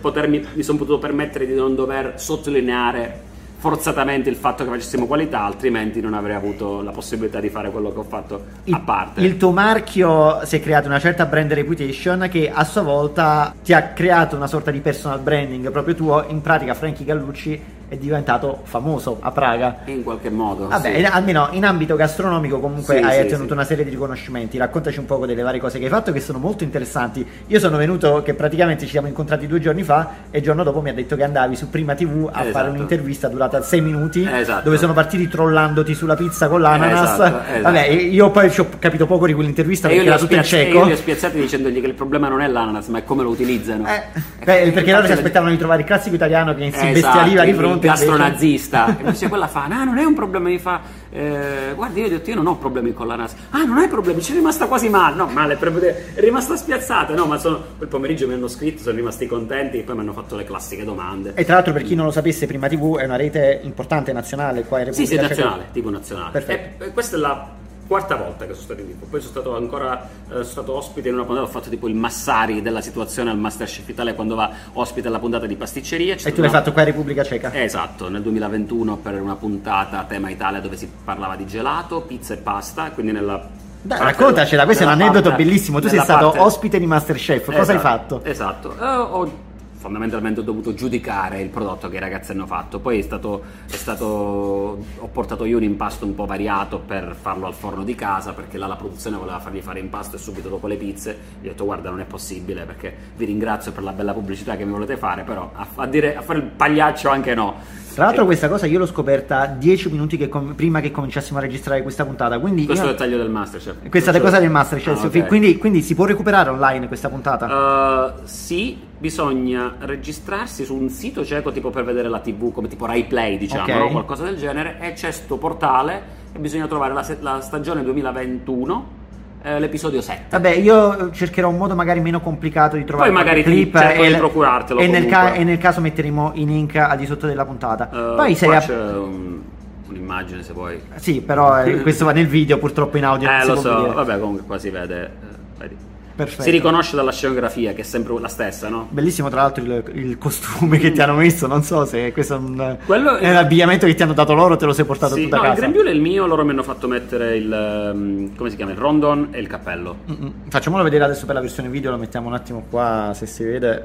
potermi, 0.00 0.46
mi 0.54 0.62
sono 0.62 0.78
potuto 0.78 0.98
permettere 0.98 1.46
di 1.46 1.54
non 1.54 1.74
dover 1.74 2.14
sottolineare 2.16 3.28
forzatamente 3.60 4.30
il 4.30 4.36
fatto 4.36 4.64
che 4.64 4.70
facessimo 4.70 5.06
qualità, 5.06 5.42
altrimenti 5.42 6.00
non 6.00 6.14
avrei 6.14 6.34
avuto 6.34 6.80
la 6.80 6.92
possibilità 6.92 7.40
di 7.40 7.50
fare 7.50 7.70
quello 7.70 7.92
che 7.92 7.98
ho 7.98 8.04
fatto 8.04 8.44
il, 8.64 8.72
a 8.72 8.80
parte. 8.80 9.20
Il 9.20 9.36
tuo 9.36 9.50
marchio 9.50 10.40
si 10.46 10.56
è 10.56 10.60
creato 10.62 10.88
una 10.88 10.98
certa 10.98 11.26
brand 11.26 11.52
reputation 11.52 12.26
che 12.30 12.50
a 12.50 12.64
sua 12.64 12.80
volta 12.80 13.54
ti 13.62 13.74
ha 13.74 13.88
creato 13.88 14.34
una 14.34 14.46
sorta 14.46 14.70
di 14.70 14.80
personal 14.80 15.20
branding 15.20 15.70
proprio 15.70 15.94
tuo. 15.94 16.24
In 16.28 16.40
pratica, 16.40 16.72
Frankie 16.72 17.04
Gallucci 17.04 17.62
è 17.90 17.96
diventato 17.96 18.60
famoso 18.62 19.16
a 19.20 19.32
Praga. 19.32 19.78
In 19.86 20.04
qualche 20.04 20.30
modo. 20.30 20.68
Vabbè, 20.68 20.94
sì. 20.96 21.04
almeno 21.04 21.48
in 21.50 21.64
ambito 21.64 21.96
gastronomico 21.96 22.60
comunque 22.60 22.98
Sì, 22.98 23.02
hai 23.02 23.18
ottenuto 23.22 23.48
sì. 23.48 23.52
una 23.54 23.64
serie 23.64 23.82
di 23.82 23.90
riconoscimenti. 23.90 24.58
Raccontaci 24.58 25.00
un 25.00 25.06
poco 25.06 25.26
delle 25.26 25.42
varie 25.42 25.58
cose 25.58 25.78
che 25.80 25.86
hai 25.86 25.90
fatto 25.90 26.12
che 26.12 26.20
sono 26.20 26.38
molto 26.38 26.62
interessanti. 26.62 27.26
Io 27.48 27.58
sono 27.58 27.76
venuto 27.76 28.22
che 28.22 28.34
praticamente 28.34 28.84
ci 28.84 28.92
siamo 28.92 29.08
incontrati 29.08 29.48
due 29.48 29.58
giorni 29.58 29.82
fa 29.82 30.08
e 30.30 30.38
il 30.38 30.44
giorno 30.44 30.62
dopo 30.62 30.80
mi 30.80 30.90
ha 30.90 30.94
detto 30.94 31.16
che 31.16 31.24
andavi 31.24 31.56
su 31.56 31.68
Prima 31.68 31.94
TV 31.96 32.28
a 32.32 32.40
Esatto. 32.42 32.52
fare 32.52 32.68
un'intervista 32.70 33.26
durata 33.26 33.60
6 33.60 33.80
minuti 33.80 34.24
Esatto. 34.32 34.62
dove 34.64 34.76
sono 34.78 34.92
partiti 34.92 35.26
trollandoti 35.26 35.92
sulla 35.92 36.14
pizza 36.14 36.46
con 36.48 36.60
l'ananas. 36.60 37.12
Esatto, 37.14 37.42
esatto. 37.48 37.62
Vabbè, 37.62 37.86
io 37.88 38.30
poi 38.30 38.50
ci 38.52 38.60
ho 38.60 38.68
capito 38.78 39.06
poco 39.06 39.26
di 39.26 39.32
quell'intervista 39.34 39.88
E 39.88 39.94
perché 39.96 40.06
era 40.06 40.16
tutto 40.18 40.34
in 40.34 40.38
e 40.40 40.44
cieco. 40.44 40.78
io 40.78 40.84
li 40.84 40.92
ho 40.92 40.96
spiazzati 40.96 41.40
dicendogli 41.40 41.80
che 41.80 41.86
il 41.88 41.94
problema 41.94 42.28
non 42.28 42.40
è 42.40 42.46
l'ananas, 42.46 42.86
ma 42.86 42.98
è 42.98 43.04
come 43.04 43.24
lo 43.24 43.30
utilizzano. 43.30 43.84
Eh, 43.88 44.02
beh, 44.44 44.70
perché 44.72 44.92
loro 44.92 45.06
si 45.06 45.12
aspettavano 45.12 45.50
di 45.50 45.58
trovare 45.58 45.80
il 45.80 45.86
classico 45.86 46.14
italiano 46.14 46.54
che 46.54 46.70
si 46.70 46.76
Esatto, 46.88 46.92
bestialiva 46.92 47.42
di 47.44 47.52
fronte. 47.52 47.79
Gastronazista. 47.80 48.86
e 48.96 49.00
invece 49.00 49.28
quella 49.28 49.48
fa: 49.48 49.66
No, 49.66 49.84
non 49.84 49.98
è 49.98 50.04
un 50.04 50.14
problema. 50.14 50.48
Mi 50.48 50.58
fa: 50.58 50.80
eh, 51.10 51.72
Guardi, 51.74 52.00
io 52.00 52.06
ho 52.06 52.10
detto: 52.10 52.30
Io 52.30 52.36
non 52.36 52.46
ho 52.46 52.56
problemi 52.56 52.92
con 52.92 53.06
l'ananas. 53.06 53.34
Ah, 53.50 53.64
non 53.64 53.78
hai 53.78 53.88
problemi, 53.88 54.22
ci 54.22 54.32
è 54.32 54.34
rimasta 54.34 54.66
quasi 54.66 54.88
male. 54.88 55.16
No, 55.16 55.26
male, 55.26 55.58
è 55.58 56.20
rimasta 56.20 56.56
spiazzata. 56.56 57.14
No, 57.14 57.26
ma 57.26 57.38
sono, 57.38 57.62
quel 57.76 57.88
pomeriggio 57.88 58.26
mi 58.26 58.34
hanno 58.34 58.48
scritto, 58.48 58.82
sono 58.82 58.96
rimasti 58.96 59.26
contenti 59.26 59.78
e 59.78 59.82
poi 59.82 59.94
mi 59.94 60.00
hanno 60.02 60.12
fatto 60.12 60.36
le 60.36 60.44
classiche 60.44 60.84
domande. 60.84 61.32
E 61.34 61.44
tra 61.44 61.54
l'altro, 61.54 61.72
per 61.72 61.82
chi 61.82 61.94
non 61.94 62.06
lo 62.06 62.10
sapesse, 62.12 62.46
Prima 62.46 62.68
TV 62.68 62.98
è 62.98 63.04
una 63.04 63.16
rete 63.16 63.60
importante 63.62 64.12
nazionale 64.12 64.64
qua 64.64 64.80
in 64.80 64.92
Sì, 64.92 65.00
Repubblica 65.02 65.22
sì, 65.22 65.28
Ceca. 65.28 65.28
nazionale, 65.28 65.68
tipo 65.72 65.90
nazionale. 65.90 66.30
Perfetto. 66.30 66.84
E, 66.84 66.86
e 66.88 66.92
questa 66.92 67.16
è 67.16 67.18
la 67.18 67.48
quarta 67.90 68.14
volta 68.14 68.46
che 68.46 68.52
sono 68.52 68.64
stato 68.66 68.80
in 68.82 68.86
tipo. 68.86 69.06
Poi 69.06 69.18
sono 69.20 69.32
stato 69.32 69.56
ancora 69.56 70.08
eh, 70.32 70.44
stato 70.44 70.74
ospite 70.76 71.08
in 71.08 71.14
una 71.14 71.24
puntata, 71.24 71.44
ho 71.44 71.50
fatto 71.50 71.68
tipo 71.70 71.88
il 71.88 71.96
Massari 71.96 72.62
della 72.62 72.80
situazione 72.80 73.30
al 73.30 73.36
Masterchef 73.36 73.88
Italia 73.88 74.14
quando 74.14 74.36
va 74.36 74.48
ospite 74.74 75.08
alla 75.08 75.18
puntata 75.18 75.46
di 75.46 75.56
pasticceria. 75.56 76.14
C'è 76.14 76.28
E 76.28 76.32
tu 76.32 76.40
l'hai 76.40 76.48
una- 76.50 76.58
fatto 76.58 76.70
qua 76.72 76.82
in 76.82 76.86
Repubblica 76.88 77.24
Ceca. 77.24 77.52
Esatto, 77.52 78.08
nel 78.08 78.22
2021 78.22 78.96
per 78.98 79.20
una 79.20 79.34
puntata 79.34 79.98
a 79.98 80.04
tema 80.04 80.30
Italia 80.30 80.60
dove 80.60 80.76
si 80.76 80.88
parlava 81.04 81.34
di 81.34 81.46
gelato, 81.48 82.02
pizza 82.02 82.34
e 82.34 82.36
pasta, 82.36 82.92
quindi 82.92 83.10
nella... 83.10 83.44
Dai, 83.82 83.98
raccontacela, 83.98 84.64
questo 84.66 84.84
è 84.84 84.86
un 84.86 84.92
aneddoto 84.92 85.30
parte- 85.30 85.42
bellissimo. 85.44 85.80
Tu 85.80 85.88
sei 85.88 85.98
stato 86.00 86.26
parte- 86.26 86.38
ospite 86.38 86.78
di 86.78 86.86
Masterchef, 86.86 87.44
cosa 87.46 87.72
hai 87.72 87.78
Esatto, 87.78 88.18
fatto? 88.20 88.28
Esatto, 88.30 88.76
Eh, 88.78 88.84
ho 88.84 89.32
fondamentalmente 89.80 90.40
ho 90.40 90.42
dovuto 90.42 90.74
giudicare 90.74 91.40
il 91.40 91.48
prodotto 91.48 91.88
che 91.88 91.96
i 91.96 92.00
ragazzi 92.00 92.32
hanno 92.32 92.44
fatto, 92.44 92.80
poi 92.80 92.98
è 92.98 93.02
stato, 93.02 93.42
è 93.66 93.76
stato 93.76 94.04
ho 94.04 95.08
portato 95.10 95.46
io 95.46 95.56
un 95.56 95.62
impasto 95.62 96.04
un 96.04 96.14
po' 96.14 96.26
variato 96.26 96.80
per 96.80 97.16
farlo 97.18 97.46
al 97.46 97.54
forno 97.54 97.82
di 97.82 97.94
casa 97.94 98.34
perché 98.34 98.58
là 98.58 98.66
la 98.66 98.76
produzione 98.76 99.16
voleva 99.16 99.40
fargli 99.40 99.62
fare 99.62 99.80
impasto 99.80 100.16
e 100.16 100.18
subito 100.18 100.50
dopo 100.50 100.66
le 100.66 100.76
pizze 100.76 101.18
gli 101.40 101.46
ho 101.46 101.50
detto 101.50 101.64
guarda 101.64 101.88
non 101.88 102.00
è 102.00 102.04
possibile 102.04 102.64
perché 102.64 102.94
vi 103.16 103.24
ringrazio 103.24 103.72
per 103.72 103.82
la 103.82 103.92
bella 103.92 104.12
pubblicità 104.12 104.54
che 104.54 104.66
mi 104.66 104.72
volete 104.72 104.98
fare 104.98 105.22
però 105.22 105.50
a, 105.54 105.66
a 105.76 105.86
dire, 105.86 106.14
a 106.14 106.20
fare 106.20 106.40
il 106.40 106.44
pagliaccio 106.44 107.08
anche 107.08 107.34
no. 107.34 107.78
Tra 107.94 108.04
l'altro 108.04 108.24
questa 108.24 108.48
cosa 108.48 108.66
io 108.66 108.78
l'ho 108.78 108.86
scoperta 108.86 109.46
10 109.46 109.90
minuti 109.90 110.16
che 110.16 110.28
com- 110.28 110.54
prima 110.54 110.80
che 110.80 110.90
cominciassimo 110.90 111.38
a 111.38 111.42
registrare 111.42 111.82
questa 111.82 112.04
puntata, 112.04 112.38
quindi 112.38 112.64
questo 112.64 112.84
è 112.84 112.86
io- 112.88 112.92
il 112.92 112.98
taglio 112.98 113.16
del 113.18 113.28
Masterchef. 113.30 113.88
questa 113.88 114.10
è 114.10 114.12
la 114.14 114.20
cosa 114.20 114.38
del 114.38 114.50
Masterchef, 114.50 115.02
Ah, 115.02 115.06
ok. 115.06 115.26
quindi, 115.26 115.58
quindi 115.58 115.82
si 115.82 115.94
può 115.94 116.04
recuperare 116.04 116.50
online 116.50 116.86
questa 116.88 117.08
puntata? 117.08 118.14
Uh, 118.16 118.20
sì, 118.24 118.78
bisogna 118.98 119.74
registrarsi 119.80 120.64
su 120.64 120.74
un 120.76 120.88
sito 120.88 121.24
cieco 121.24 121.50
tipo 121.52 121.70
per 121.70 121.84
vedere 121.84 122.08
la 122.08 122.20
TV, 122.20 122.52
come 122.52 122.68
tipo 122.68 122.86
Rai 122.86 123.04
Play, 123.04 123.38
diciamo, 123.38 123.62
Ok. 123.64 123.68
no? 123.78 123.88
qualcosa 123.90 124.24
del 124.24 124.36
genere, 124.36 124.76
e 124.80 124.92
c'è 124.92 125.10
sto 125.10 125.36
portale 125.36 126.18
e 126.32 126.38
bisogna 126.38 126.66
trovare 126.68 126.94
la, 126.94 127.02
se- 127.02 127.18
la 127.20 127.40
stagione 127.40 127.82
2021, 127.82 128.98
eh, 129.42 129.58
l'episodio 129.58 130.00
7. 130.00 130.24
Vabbè, 130.30 130.50
io 130.50 131.10
cercherò 131.12 131.48
un 131.48 131.56
modo 131.56 131.74
magari 131.74 132.00
meno 132.00 132.20
complicato 132.20 132.76
di 132.76 132.84
trovare 132.84 133.08
Poi 133.10 133.18
magari 133.18 133.42
ti 133.42 133.70
cerco 133.72 134.02
di 134.02 134.12
e, 134.12 134.16
procurartelo 134.16 134.80
e 134.80 134.86
nel 134.86 135.06
ca- 135.06 135.32
e 135.32 135.44
nel 135.44 135.58
caso 135.58 135.80
metteremo 135.80 136.32
i 136.34 136.44
link 136.46 136.76
al 136.76 136.96
di 136.96 137.06
sotto 137.06 137.26
della 137.26 137.44
puntata. 137.44 137.88
Uh, 137.90 138.16
Poi 138.16 138.34
sei 138.34 138.54
a- 138.54 138.60
c'è 138.60 138.74
un- 138.74 139.40
un'immagine 139.88 140.42
se 140.42 140.52
vuoi. 140.52 140.80
Sì, 140.96 141.20
però 141.20 141.62
eh, 141.64 141.80
questo 141.82 142.04
va 142.04 142.12
nel 142.12 142.26
video, 142.26 142.58
purtroppo 142.58 142.96
in 142.98 143.04
audio 143.04 143.28
Eh, 143.30 143.44
lo 143.46 143.56
so, 143.56 143.92
vabbè, 143.92 144.18
comunque 144.18 144.44
qua 144.46 144.58
si 144.58 144.70
vede. 144.70 145.04
eh, 145.04 145.10
vedi. 145.58 145.76
Perfetto. 146.24 146.42
Si 146.42 146.50
riconosce 146.50 146.96
dalla 146.96 147.12
scenografia 147.12 147.72
che 147.72 147.80
è 147.80 147.84
sempre 147.84 148.18
la 148.20 148.28
stessa, 148.28 148.68
no? 148.68 148.88
Bellissimo 148.90 149.28
tra 149.30 149.42
l'altro 149.42 149.62
il, 149.64 149.82
il 149.94 150.18
costume 150.18 150.78
che 150.78 150.92
ti 150.92 151.00
hanno 151.00 151.14
messo, 151.14 151.46
non 151.46 151.62
so 151.62 151.84
se 151.84 152.12
questo 152.12 152.34
è 152.34 152.38
un, 152.38 152.76
Quello- 152.84 153.16
è 153.16 153.32
l'abbigliamento 153.32 153.86
che 153.86 153.94
ti 153.94 154.02
hanno 154.02 154.12
dato 154.12 154.34
loro, 154.34 154.56
te 154.56 154.66
lo 154.66 154.72
sei 154.72 154.84
portato 154.84 155.14
Sì, 155.14 155.22
tutto 155.22 155.34
a 155.36 155.38
no, 155.38 155.42
il 155.44 155.48
casa. 155.50 155.60
grembiule 155.60 155.90
è 155.90 155.94
il 155.94 156.00
mio, 156.00 156.26
loro 156.26 156.44
mi 156.44 156.50
hanno 156.50 156.62
fatto 156.62 156.88
mettere 156.88 157.36
il. 157.36 157.52
ehm, 157.52 158.36
come 158.36 158.50
si 158.50 158.56
chiama? 158.56 158.72
Il 158.72 158.78
rondon 158.78 159.28
e 159.30 159.40
il 159.40 159.46
cappello. 159.46 159.96
Mm-mm. 160.10 160.32
Facciamolo 160.48 160.82
vedere 160.82 161.04
adesso 161.04 161.24
per 161.26 161.34
la 161.34 161.40
versione 161.40 161.68
video, 161.68 161.90
lo 161.90 161.96
mettiamo 161.98 162.28
un 162.28 162.34
attimo 162.34 162.64
qua 162.68 163.12
se 163.14 163.26
si 163.26 163.44
vede. 163.44 163.84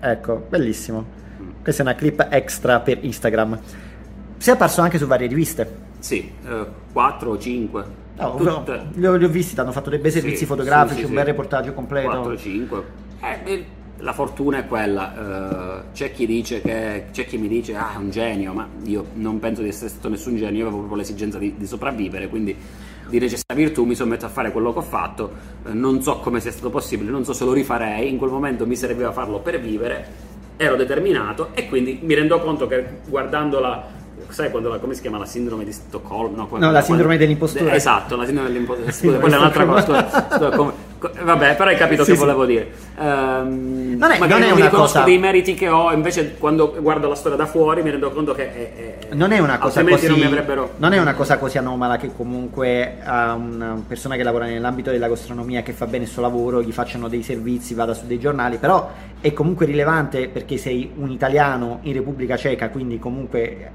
Ecco, 0.00 0.46
bellissimo. 0.48 1.04
Questa 1.62 1.82
è 1.82 1.86
una 1.86 1.94
clip 1.94 2.26
extra 2.30 2.80
per 2.80 2.98
Instagram. 3.00 3.58
Sei 4.38 4.54
apparso 4.54 4.80
anche 4.80 4.98
su 4.98 5.06
varie 5.06 5.26
riviste. 5.26 5.86
Sì, 5.98 6.30
4 6.92 7.30
o 7.30 7.38
5. 7.38 7.84
No, 8.18 8.64
li, 8.94 9.06
ho, 9.06 9.14
li 9.16 9.24
ho 9.24 9.28
visti, 9.28 9.54
ti 9.54 9.60
hanno 9.60 9.72
fatto 9.72 9.90
dei 9.90 9.98
bei 9.98 10.10
servizi 10.10 10.44
fotografici, 10.46 11.04
un 11.04 11.14
bel 11.14 11.24
reportaggio 11.24 11.72
completo. 11.72 12.08
4 12.10 12.32
o 12.32 12.36
5. 12.36 12.82
Eh, 13.20 13.64
la 13.98 14.12
fortuna 14.12 14.58
è 14.58 14.66
quella. 14.66 15.80
eh, 15.80 15.82
c'è 15.92 16.12
chi 16.12 16.26
dice 16.26 16.60
che. 16.60 17.06
C'è 17.12 17.26
chi 17.26 17.38
mi 17.38 17.48
dice, 17.48 17.74
ah, 17.74 17.94
è 17.94 17.96
un 17.96 18.10
genio, 18.10 18.52
ma 18.52 18.66
io 18.84 19.04
non 19.14 19.38
penso 19.38 19.62
di 19.62 19.68
essere 19.68 19.88
stato 19.88 20.08
nessun 20.08 20.36
genio, 20.36 20.58
io 20.58 20.62
avevo 20.62 20.78
proprio 20.78 20.98
l'esigenza 20.98 21.38
di, 21.38 21.54
di 21.56 21.66
sopravvivere, 21.66 22.28
quindi 22.28 22.56
di 23.08 23.18
necessità 23.18 23.54
virtù 23.54 23.84
mi 23.84 23.94
sono 23.94 24.10
messo 24.10 24.26
a 24.26 24.28
fare 24.28 24.52
quello 24.52 24.72
che 24.72 24.78
ho 24.80 24.82
fatto. 24.82 25.30
eh, 25.66 25.72
non 25.72 26.02
so 26.02 26.18
come 26.18 26.40
sia 26.40 26.50
stato 26.50 26.70
possibile, 26.70 27.10
non 27.10 27.24
so 27.24 27.32
se 27.32 27.44
lo 27.44 27.52
rifarei. 27.52 28.08
In 28.08 28.18
quel 28.18 28.30
momento 28.30 28.66
mi 28.66 28.76
serviva 28.76 29.12
farlo 29.12 29.38
per 29.40 29.60
vivere. 29.60 30.26
Ero 30.60 30.74
determinato 30.74 31.50
e 31.54 31.68
quindi 31.68 32.00
mi 32.02 32.14
rendo 32.14 32.40
conto 32.40 32.66
che 32.66 32.84
guardandola 33.06 33.97
sai 34.28 34.50
quando 34.50 34.68
la, 34.68 34.78
come 34.78 34.94
si 34.94 35.00
chiama 35.00 35.18
la 35.18 35.24
sindrome 35.26 35.64
di 35.64 35.72
Stoccolma? 35.72 36.36
No, 36.36 36.46
quando- 36.46 36.66
No, 36.66 36.72
la 36.72 36.78
quando- 36.80 36.86
sindrome 36.86 37.16
dell'impostore. 37.16 37.72
Esatto, 37.74 38.16
la 38.16 38.24
sindrome 38.24 38.48
dell'impostore. 38.50 38.90
Scusa, 38.92 39.18
quella 39.18 39.36
è 39.36 39.38
un'altra 39.38 39.64
cosa. 39.66 40.50
Come- 40.56 40.72
co- 40.98 41.10
vabbè, 41.22 41.56
però 41.56 41.70
hai 41.70 41.76
capito 41.76 42.04
Sì, 42.04 42.10
che 42.10 42.16
sì. 42.16 42.22
volevo 42.22 42.44
dire. 42.44 42.70
Ehm, 42.98 43.96
Non 43.98 44.10
è- 44.10 44.18
non 44.18 44.30
è 44.30 44.50
una 44.50 44.64
riconosco 44.66 44.76
cosa- 44.78 45.02
dei 45.02 45.18
meriti 45.18 45.54
che 45.54 45.68
ho, 45.68 45.92
invece 45.92 46.36
quando 46.38 46.74
guardo 46.80 47.08
la 47.08 47.14
storia 47.14 47.36
da 47.38 47.46
fuori 47.46 47.82
mi 47.82 47.90
rendo 47.90 48.10
conto 48.10 48.32
che 48.34 48.52
è, 48.52 48.74
è- 49.08 49.14
Non 49.14 49.32
è 49.32 49.38
una 49.38 49.58
cosa 49.58 49.82
così. 49.84 50.08
non 50.08 50.18
mi 50.18 50.24
avrebbero 50.24 50.72
non 50.78 50.92
è 50.92 50.98
una 51.00 51.14
cosa 51.14 51.38
così 51.38 51.58
anomala 51.58 51.96
che 51.96 52.10
comunque 52.14 52.98
a 53.02 53.34
una 53.34 53.80
persona 53.86 54.16
che 54.16 54.22
lavora 54.22 54.44
nell'ambito 54.46 54.90
della 54.90 55.08
gastronomia 55.08 55.62
che 55.62 55.72
fa 55.72 55.86
bene 55.86 56.04
il 56.04 56.10
suo 56.10 56.22
lavoro, 56.22 56.62
gli 56.62 56.72
facciano 56.72 57.08
dei 57.08 57.22
servizi, 57.22 57.74
vada 57.74 57.94
su 57.94 58.06
dei 58.06 58.18
giornali, 58.18 58.58
però 58.58 58.90
è 59.20 59.32
comunque 59.32 59.66
rilevante 59.66 60.28
perché 60.28 60.56
sei 60.58 60.90
un 60.96 61.10
italiano 61.10 61.78
in 61.82 61.92
Repubblica 61.92 62.36
Ceca, 62.36 62.68
quindi 62.70 62.98
comunque 62.98 63.70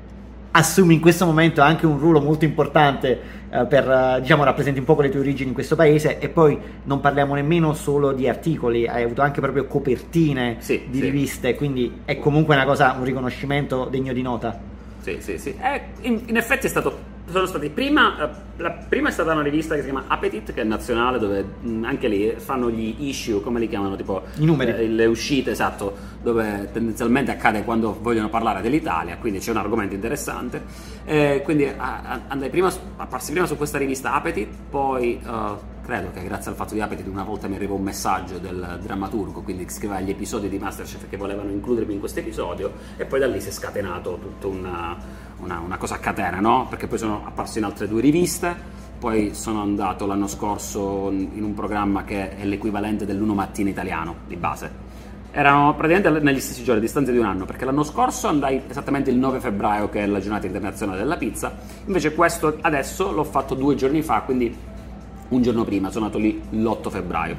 assumi 0.55 0.93
in 0.95 0.99
questo 0.99 1.25
momento 1.25 1.61
anche 1.61 1.85
un 1.85 1.97
ruolo 1.97 2.21
molto 2.21 2.45
importante 2.45 3.19
eh, 3.49 3.65
per 3.65 3.89
eh, 3.89 4.21
diciamo 4.21 4.43
rappresenti 4.43 4.79
un 4.79 4.85
po' 4.85 4.99
le 5.01 5.09
tue 5.09 5.19
origini 5.19 5.47
in 5.49 5.53
questo 5.53 5.75
paese 5.75 6.19
e 6.19 6.29
poi 6.29 6.57
non 6.83 6.99
parliamo 6.99 7.33
nemmeno 7.33 7.73
solo 7.73 8.11
di 8.11 8.27
articoli, 8.27 8.87
hai 8.87 9.03
avuto 9.03 9.21
anche 9.21 9.41
proprio 9.41 9.65
copertine 9.65 10.57
Sì, 10.59 10.83
di 10.89 10.97
sì. 10.99 11.03
riviste, 11.03 11.55
quindi 11.55 12.01
è 12.05 12.19
comunque 12.19 12.55
una 12.55 12.65
cosa, 12.65 12.95
un 12.97 13.03
riconoscimento 13.03 13.85
degno 13.85 14.13
di 14.13 14.21
nota. 14.21 14.59
Sì, 15.01 15.17
sì, 15.19 15.37
sì. 15.37 15.55
Eh, 15.59 15.81
in, 16.01 16.21
in 16.27 16.37
effetti 16.37 16.67
è 16.67 16.69
stato. 16.69 17.11
Sono 17.29 17.45
stati 17.45 17.69
prima. 17.69 18.29
eh, 18.29 18.29
La 18.57 18.71
prima 18.71 19.09
è 19.09 19.11
stata 19.11 19.31
una 19.31 19.41
rivista 19.41 19.73
che 19.73 19.81
si 19.81 19.89
chiama 19.89 20.05
Appetit, 20.07 20.53
che 20.53 20.61
è 20.61 20.63
nazionale, 20.63 21.17
dove 21.17 21.43
mh, 21.61 21.83
anche 21.85 22.07
lì 22.07 22.35
fanno 22.37 22.69
gli 22.69 23.07
issue, 23.07 23.41
come 23.41 23.59
li 23.59 23.67
chiamano? 23.67 23.95
Tipo 23.95 24.23
I 24.37 24.45
numeri. 24.45 24.71
eh, 24.71 24.87
le 24.87 25.05
uscite, 25.05 25.51
esatto, 25.51 25.95
dove 26.21 26.69
tendenzialmente 26.71 27.31
accade 27.31 27.63
quando 27.63 27.97
vogliono 27.99 28.29
parlare 28.29 28.61
dell'Italia, 28.61 29.17
quindi 29.17 29.39
c'è 29.39 29.51
un 29.51 29.57
argomento 29.57 29.95
interessante. 29.95 30.61
Eh, 31.05 31.41
quindi 31.43 31.65
andai 31.65 32.49
prima, 32.49 32.71
apparsi 32.97 33.31
prima 33.31 33.47
su 33.47 33.57
questa 33.57 33.77
rivista 33.77 34.13
Appetit, 34.13 34.49
poi 34.69 35.19
eh, 35.25 35.71
credo 35.83 36.11
che 36.13 36.23
grazie 36.23 36.51
al 36.51 36.55
fatto 36.57 36.75
di 36.75 36.81
Appetit 36.81 37.07
una 37.07 37.23
volta 37.23 37.47
mi 37.47 37.55
arrivò 37.55 37.75
un 37.75 37.83
messaggio 37.83 38.37
del 38.37 38.79
drammaturgo, 38.83 39.41
quindi 39.41 39.65
scriveva 39.69 39.99
gli 39.99 40.11
episodi 40.11 40.47
di 40.47 40.59
Masterchef 40.59 41.09
che 41.09 41.17
volevano 41.17 41.49
includermi 41.49 41.93
in 41.93 41.99
questo 41.99 42.19
episodio, 42.19 42.73
e 42.97 43.05
poi 43.05 43.19
da 43.19 43.27
lì 43.27 43.41
si 43.41 43.49
è 43.49 43.51
scatenato 43.51 44.19
tutta 44.21 44.47
una, 44.47 44.95
una- 45.43 45.59
una 45.59 45.77
cosa 45.77 45.95
a 45.95 45.97
catena, 45.99 46.39
no? 46.39 46.67
Perché 46.69 46.87
poi 46.87 46.97
sono 46.97 47.21
apparso 47.25 47.57
in 47.57 47.65
altre 47.65 47.87
due 47.87 48.01
riviste. 48.01 48.71
Poi 48.97 49.33
sono 49.33 49.61
andato 49.61 50.05
l'anno 50.05 50.27
scorso 50.27 51.09
in 51.11 51.43
un 51.43 51.53
programma 51.53 52.03
che 52.05 52.37
è 52.37 52.45
l'equivalente 52.45 53.05
dell'Uno 53.05 53.33
Mattina 53.33 53.69
italiano 53.69 54.15
di 54.27 54.37
base. 54.37 54.71
Erano 55.31 55.75
praticamente 55.75 56.21
negli 56.21 56.39
stessi 56.39 56.63
giorni, 56.63 56.79
a 56.79 56.83
distanza 56.83 57.11
di 57.11 57.17
un 57.17 57.25
anno, 57.25 57.43
perché 57.45 57.65
l'anno 57.65 57.83
scorso 57.83 58.27
andai 58.27 58.61
esattamente 58.67 59.09
il 59.09 59.17
9 59.17 59.39
febbraio, 59.39 59.89
che 59.89 60.03
è 60.03 60.05
la 60.05 60.19
giornata 60.19 60.45
internazionale 60.45 60.99
della 60.99 61.17
pizza. 61.17 61.53
Invece 61.85 62.13
questo 62.13 62.57
adesso 62.61 63.11
l'ho 63.11 63.23
fatto 63.23 63.55
due 63.55 63.75
giorni 63.75 64.01
fa, 64.03 64.21
quindi 64.21 64.55
un 65.29 65.41
giorno 65.41 65.63
prima, 65.65 65.89
sono 65.89 66.05
andato 66.05 66.21
lì 66.21 66.41
l'8 66.51 66.89
febbraio. 66.89 67.35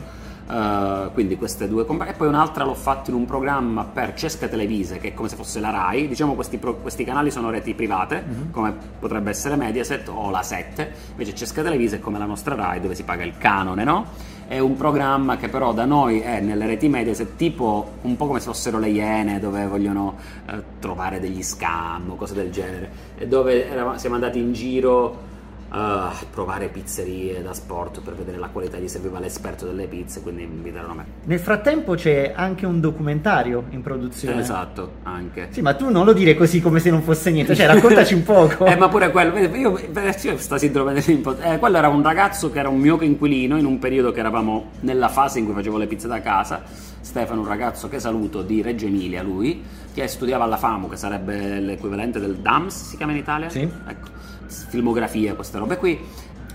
Uh, 0.47 1.11
quindi 1.13 1.37
queste 1.37 1.69
due 1.69 1.87
compagnie. 1.87 2.13
E 2.13 2.17
poi 2.17 2.29
un'altra 2.29 2.65
l'ho 2.65 2.75
fatto 2.75 3.11
in 3.11 3.17
un 3.17 3.25
programma 3.25 3.85
per 3.85 4.13
Cesca 4.13 4.47
Televise 4.47 4.99
che 4.99 5.09
è 5.09 5.15
come 5.15 5.29
se 5.29 5.37
fosse 5.37 5.59
la 5.59 5.71
RAI. 5.71 6.07
Diciamo 6.07 6.35
questi, 6.35 6.59
pro- 6.59 6.77
questi 6.77 7.05
canali 7.05 7.31
sono 7.31 7.51
reti 7.51 7.73
private 7.75 8.25
come 8.51 8.75
potrebbe 8.99 9.31
essere 9.31 9.57
Mediaset 9.57 10.09
o 10.09 10.31
la 10.31 10.43
7 10.43 10.93
invece 11.11 11.35
Cesca 11.35 11.63
Televise 11.63 11.97
è 11.97 12.01
come 12.01 12.19
la 12.19 12.25
nostra 12.27 12.55
RAI 12.55 12.81
dove 12.81 12.95
si 12.95 13.05
paga 13.05 13.25
il 13.25 13.37
canone 13.39 13.85
no? 13.85 14.07
è 14.47 14.59
un 14.59 14.77
programma 14.77 15.37
che 15.37 15.49
però 15.49 15.73
da 15.73 15.85
noi 15.85 16.21
è 16.21 16.41
nelle 16.41 16.67
reti 16.67 16.89
Mediaset 16.89 17.37
tipo 17.37 17.93
un 18.03 18.17
po' 18.17 18.27
come 18.27 18.41
se 18.41 18.47
fossero 18.47 18.79
le 18.79 18.89
Iene 18.89 19.41
dove 19.41 19.67
vogliono 19.67 20.17
eh, 20.47 20.63
trovare 20.79 21.21
degli 21.21 21.43
scam 21.43 22.11
o 22.11 22.17
cose 22.17 22.35
del 22.35 22.51
genere, 22.51 22.91
e 23.17 23.27
dove 23.27 23.71
eravamo, 23.71 23.99
siamo 23.99 24.15
andati 24.15 24.39
in 24.39 24.53
giro 24.53 25.33
uh, 25.75 26.27
provare 26.31 26.69
pizzerie 26.69 27.43
da 27.43 27.53
sport 27.53 28.01
per 28.01 28.15
vedere 28.15 28.39
la 28.39 28.49
qualità, 28.49 28.79
gli 28.79 28.89
serviva 28.89 29.19
l'esperto 29.19 29.67
delle 29.67 29.87
pizze, 29.87 30.23
quindi 30.23 30.47
mi 30.47 30.57
invitarono 30.57 30.95
me. 30.95 31.05
Nel 31.25 31.41
frattempo 31.41 31.95
c'è 31.95 32.33
anche 32.35 32.65
un 32.65 32.81
documentario 32.81 33.65
in 33.71 33.83
produzione. 33.83 34.41
Esatto, 34.41 34.95
anche. 35.03 35.49
Sì, 35.51 35.61
ma 35.61 35.75
tu 35.75 35.91
non 35.91 36.05
lo 36.05 36.13
dire 36.13 36.35
così 36.35 36.61
come 36.61 36.79
se 36.79 36.91
non 36.91 37.03
fosse 37.03 37.31
niente, 37.31 37.55
cioè 37.55 37.67
raccontaci 37.67 38.15
un 38.15 38.23
poco. 38.25 38.65
eh, 38.67 38.77
ma 38.77 38.89
pure 38.89 39.11
quello, 39.11 39.37
io, 39.39 39.79
io 39.79 40.37
sta 40.37 40.59
sindrome 40.59 40.95
eh, 40.95 41.59
quello 41.59 41.77
era 41.77 41.89
un 41.89 42.03
ragazzo 42.03 42.51
che 42.51 42.59
era 42.61 42.69
un 42.69 42.79
mio 42.79 43.01
inquilino 43.01 43.59
in 43.59 43.67
un 43.67 43.79
periodo 43.79 44.13
che 44.13 44.21
eravamo 44.21 44.71
nella 44.81 45.09
fase 45.09 45.41
in 45.41 45.45
cui 45.45 45.55
facevo 45.55 45.77
le 45.77 45.87
pizze 45.87 46.07
da 46.07 46.21
casa. 46.21 46.93
Stefano, 47.01 47.43
un 47.43 47.47
ragazzo 47.47 47.89
che 47.89 48.01
saluto 48.01 48.41
di 48.41 48.63
Reggio 48.63 48.87
Emilia, 48.87 49.23
lui, 49.23 49.63
che 49.93 50.07
studiava 50.09 50.45
alla 50.45 50.57
FAMU, 50.57 50.89
che 50.89 50.97
sarebbe 50.97 51.61
l'equivalente 51.61 52.19
del 52.19 52.37
DAMS, 52.37 52.89
si 52.89 52.97
chiama 52.97 53.13
in 53.13 53.19
Italia? 53.19 53.51
Sì. 53.51 53.61
Ecco 53.61 54.15
filmografia, 54.49 55.35
queste 55.35 55.59
robe 55.59 55.77
qui. 55.77 55.99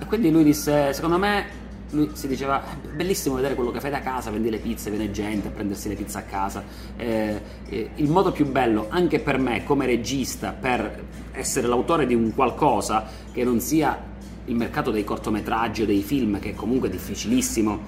E 0.02 0.06
quindi 0.06 0.32
lui 0.32 0.44
disse, 0.44 0.94
secondo 0.94 1.18
me, 1.18 1.46
lui 1.92 2.12
si 2.14 2.28
diceva, 2.28 2.62
bellissimo 2.96 3.36
vedere 3.36 3.56
quello 3.56 3.72
che 3.72 3.80
fai 3.80 3.92
da 3.92 4.00
casa, 4.00 4.32
vendi 4.32 4.50
le 4.50 4.60
pizze, 4.60 4.90
viene 4.90 5.12
gente 5.12 5.48
a 5.48 5.52
prendersi 5.52 5.90
le 5.90 5.96
pizze 5.96 6.18
a 6.18 6.22
casa. 6.22 6.64
Eh, 6.96 7.42
eh, 7.68 7.90
il 7.96 8.10
modo 8.10 8.32
più 8.32 8.46
bello, 8.46 8.88
anche 8.90 9.20
per 9.20 9.38
me 9.38 9.64
come 9.64 9.86
regista, 9.86 10.52
per 10.52 11.04
essere 11.32 11.68
l'autore 11.68 12.06
di 12.06 12.14
un 12.14 12.34
qualcosa 12.34 13.06
che 13.32 13.44
non 13.44 13.60
sia 13.60 14.08
il 14.46 14.56
mercato 14.56 14.92
dei 14.92 15.04
cortometraggi 15.04 15.84
o 15.84 15.86
dei 15.86 16.02
film, 16.02 16.40
che 16.40 16.52
è 16.52 16.54
comunque 16.54 16.90
difficilissimo 16.90 17.80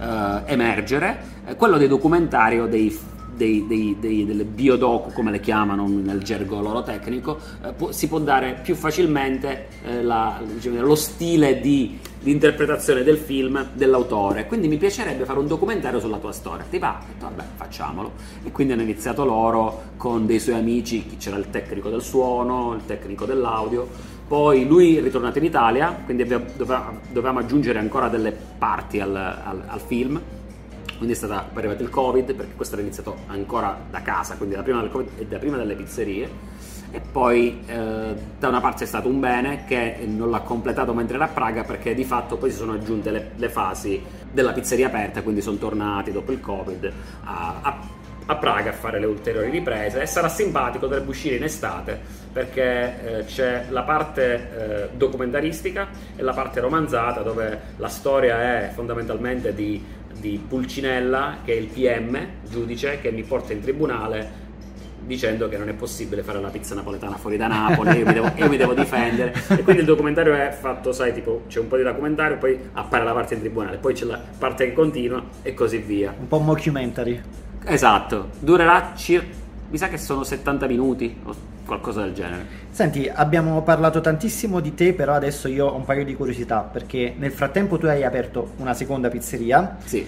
eh, 0.00 0.42
emergere, 0.46 1.32
quello 1.56 1.76
dei 1.78 1.88
documentari 1.88 2.60
o 2.60 2.66
dei 2.66 2.90
film 2.90 3.12
dei, 3.36 3.66
dei, 3.66 3.96
dei, 3.98 4.24
delle 4.24 4.44
biodocu, 4.44 5.12
come 5.12 5.30
le 5.30 5.40
chiamano 5.40 5.86
nel 5.86 6.22
gergo 6.22 6.60
loro 6.60 6.82
tecnico, 6.82 7.38
eh, 7.64 7.72
può, 7.72 7.92
si 7.92 8.08
può 8.08 8.18
dare 8.18 8.60
più 8.62 8.74
facilmente 8.74 9.68
eh, 9.84 10.02
la, 10.02 10.40
diciamo, 10.44 10.80
lo 10.80 10.94
stile 10.94 11.60
di, 11.60 11.98
di, 12.20 12.30
interpretazione 12.30 13.02
del 13.02 13.16
film 13.16 13.68
dell'autore. 13.72 14.46
Quindi 14.46 14.68
mi 14.68 14.76
piacerebbe 14.76 15.24
fare 15.24 15.38
un 15.38 15.46
documentario 15.46 16.00
sulla 16.00 16.18
tua 16.18 16.32
storia. 16.32 16.64
Ti 16.68 16.78
va? 16.78 17.00
Detto, 17.06 17.26
vabbè, 17.26 17.44
facciamolo. 17.56 18.12
E 18.44 18.50
quindi 18.52 18.72
hanno 18.72 18.82
iniziato 18.82 19.24
loro 19.24 19.92
con 19.96 20.26
dei 20.26 20.40
suoi 20.40 20.56
amici, 20.56 21.16
c'era 21.18 21.36
il 21.36 21.50
tecnico 21.50 21.88
del 21.88 22.02
suono, 22.02 22.74
il 22.74 22.84
tecnico 22.86 23.24
dell'audio. 23.24 24.12
Poi 24.26 24.66
lui 24.66 24.96
è 24.96 25.02
ritornato 25.02 25.38
in 25.38 25.44
Italia, 25.44 26.00
quindi 26.04 26.24
dovevamo 26.24 27.38
aggiungere 27.40 27.78
ancora 27.78 28.08
delle 28.08 28.32
parti 28.32 28.98
al, 28.98 29.14
al, 29.14 29.62
al 29.66 29.80
film 29.80 30.20
quindi 30.96 31.12
è 31.12 31.16
stata 31.16 31.48
arrivato 31.52 31.82
il 31.82 31.90
covid 31.90 32.34
perché 32.34 32.54
questo 32.54 32.74
era 32.74 32.82
iniziato 32.82 33.16
ancora 33.26 33.78
da 33.90 34.02
casa 34.02 34.36
quindi 34.36 34.54
da 34.54 34.62
prima 34.62 34.80
del 34.80 34.90
covid 34.90 35.18
e 35.18 35.26
da 35.26 35.38
prima 35.38 35.56
delle 35.56 35.74
pizzerie. 35.74 36.52
E 36.90 37.00
poi 37.00 37.60
eh, 37.66 38.14
da 38.38 38.48
una 38.48 38.60
parte 38.60 38.84
è 38.84 38.86
stato 38.86 39.08
un 39.08 39.18
bene 39.18 39.64
che 39.66 40.04
non 40.06 40.30
l'ha 40.30 40.40
completato 40.40 40.94
mentre 40.94 41.16
era 41.16 41.24
a 41.24 41.28
Praga 41.28 41.64
perché 41.64 41.92
di 41.92 42.04
fatto 42.04 42.36
poi 42.36 42.52
si 42.52 42.56
sono 42.56 42.74
aggiunte 42.74 43.10
le, 43.10 43.30
le 43.34 43.48
fasi 43.48 44.00
della 44.30 44.52
pizzeria 44.52 44.86
aperta 44.86 45.22
quindi 45.22 45.40
sono 45.40 45.56
tornati 45.56 46.12
dopo 46.12 46.30
il 46.30 46.38
covid 46.38 46.92
a, 47.24 47.58
a, 47.62 47.78
a, 48.26 48.36
Praga 48.36 48.70
a 48.70 48.72
fare 48.74 49.00
le 49.00 49.06
ulteriori 49.06 49.50
riprese. 49.50 50.02
E 50.02 50.06
sarà 50.06 50.28
simpatico 50.28 50.86
dovrebbe 50.86 51.10
uscire 51.10 51.34
in 51.34 51.42
estate 51.42 51.98
perché 52.32 53.18
eh, 53.18 53.24
c'è 53.24 53.66
la 53.70 53.82
parte 53.82 54.34
eh, 54.34 54.88
documentaristica 54.96 55.88
e 56.14 56.22
la 56.22 56.32
parte 56.32 56.60
romanzata 56.60 57.22
dove 57.22 57.60
la 57.76 57.88
storia 57.88 58.66
è 58.66 58.70
fondamentalmente 58.72 59.52
di 59.52 59.82
di 60.18 60.42
Pulcinella, 60.46 61.38
che 61.44 61.52
è 61.52 61.56
il 61.56 61.66
PM, 61.66 62.18
giudice, 62.48 63.00
che 63.00 63.10
mi 63.10 63.22
porta 63.22 63.52
in 63.52 63.60
tribunale 63.60 64.42
dicendo 65.06 65.48
che 65.48 65.58
non 65.58 65.68
è 65.68 65.74
possibile 65.74 66.22
fare 66.22 66.40
la 66.40 66.48
pizza 66.48 66.74
napoletana 66.74 67.16
fuori 67.16 67.36
da 67.36 67.46
Napoli, 67.46 67.98
io 67.98 68.06
mi 68.06 68.12
devo, 68.12 68.30
io 68.34 68.48
mi 68.48 68.56
devo 68.56 68.74
difendere. 68.74 69.34
E 69.48 69.62
quindi 69.62 69.82
il 69.82 69.86
documentario 69.86 70.34
è 70.34 70.50
fatto, 70.58 70.92
sai, 70.92 71.12
tipo 71.12 71.42
c'è 71.48 71.60
un 71.60 71.68
po' 71.68 71.76
di 71.76 71.82
documentario, 71.82 72.38
poi 72.38 72.58
appare 72.72 73.04
la 73.04 73.12
parte 73.12 73.34
in 73.34 73.40
tribunale, 73.40 73.76
poi 73.76 73.94
c'è 73.94 74.06
la 74.06 74.20
parte 74.38 74.66
che 74.66 74.72
continua 74.72 75.22
e 75.42 75.54
così 75.54 75.78
via. 75.78 76.14
Un 76.18 76.28
po' 76.28 76.38
mockumentary. 76.38 77.20
Esatto, 77.66 78.30
durerà 78.38 78.92
circa, 78.94 79.26
mi 79.70 79.78
sa 79.78 79.88
che 79.88 79.98
sono 79.98 80.24
70 80.24 80.66
minuti 80.66 81.16
qualcosa 81.64 82.02
del 82.02 82.12
genere. 82.12 82.46
Senti, 82.70 83.10
abbiamo 83.12 83.62
parlato 83.62 84.00
tantissimo 84.00 84.60
di 84.60 84.74
te, 84.74 84.92
però 84.92 85.14
adesso 85.14 85.48
io 85.48 85.66
ho 85.66 85.76
un 85.76 85.84
paio 85.84 86.04
di 86.04 86.14
curiosità, 86.14 86.60
perché 86.60 87.14
nel 87.16 87.32
frattempo 87.32 87.78
tu 87.78 87.86
hai 87.86 88.04
aperto 88.04 88.52
una 88.56 88.74
seconda 88.74 89.08
pizzeria. 89.08 89.76
Sì. 89.84 90.06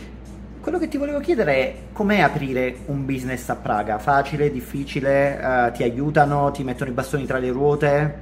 Quello 0.60 0.78
che 0.78 0.88
ti 0.88 0.96
volevo 0.96 1.20
chiedere 1.20 1.54
è 1.54 1.74
com'è 1.92 2.18
aprire 2.18 2.78
un 2.86 3.06
business 3.06 3.48
a 3.48 3.54
Praga? 3.54 3.98
Facile, 3.98 4.50
difficile? 4.50 5.38
Uh, 5.40 5.72
ti 5.72 5.84
aiutano? 5.84 6.50
Ti 6.50 6.64
mettono 6.64 6.90
i 6.90 6.92
bastoni 6.92 7.24
tra 7.24 7.38
le 7.38 7.50
ruote? 7.50 8.18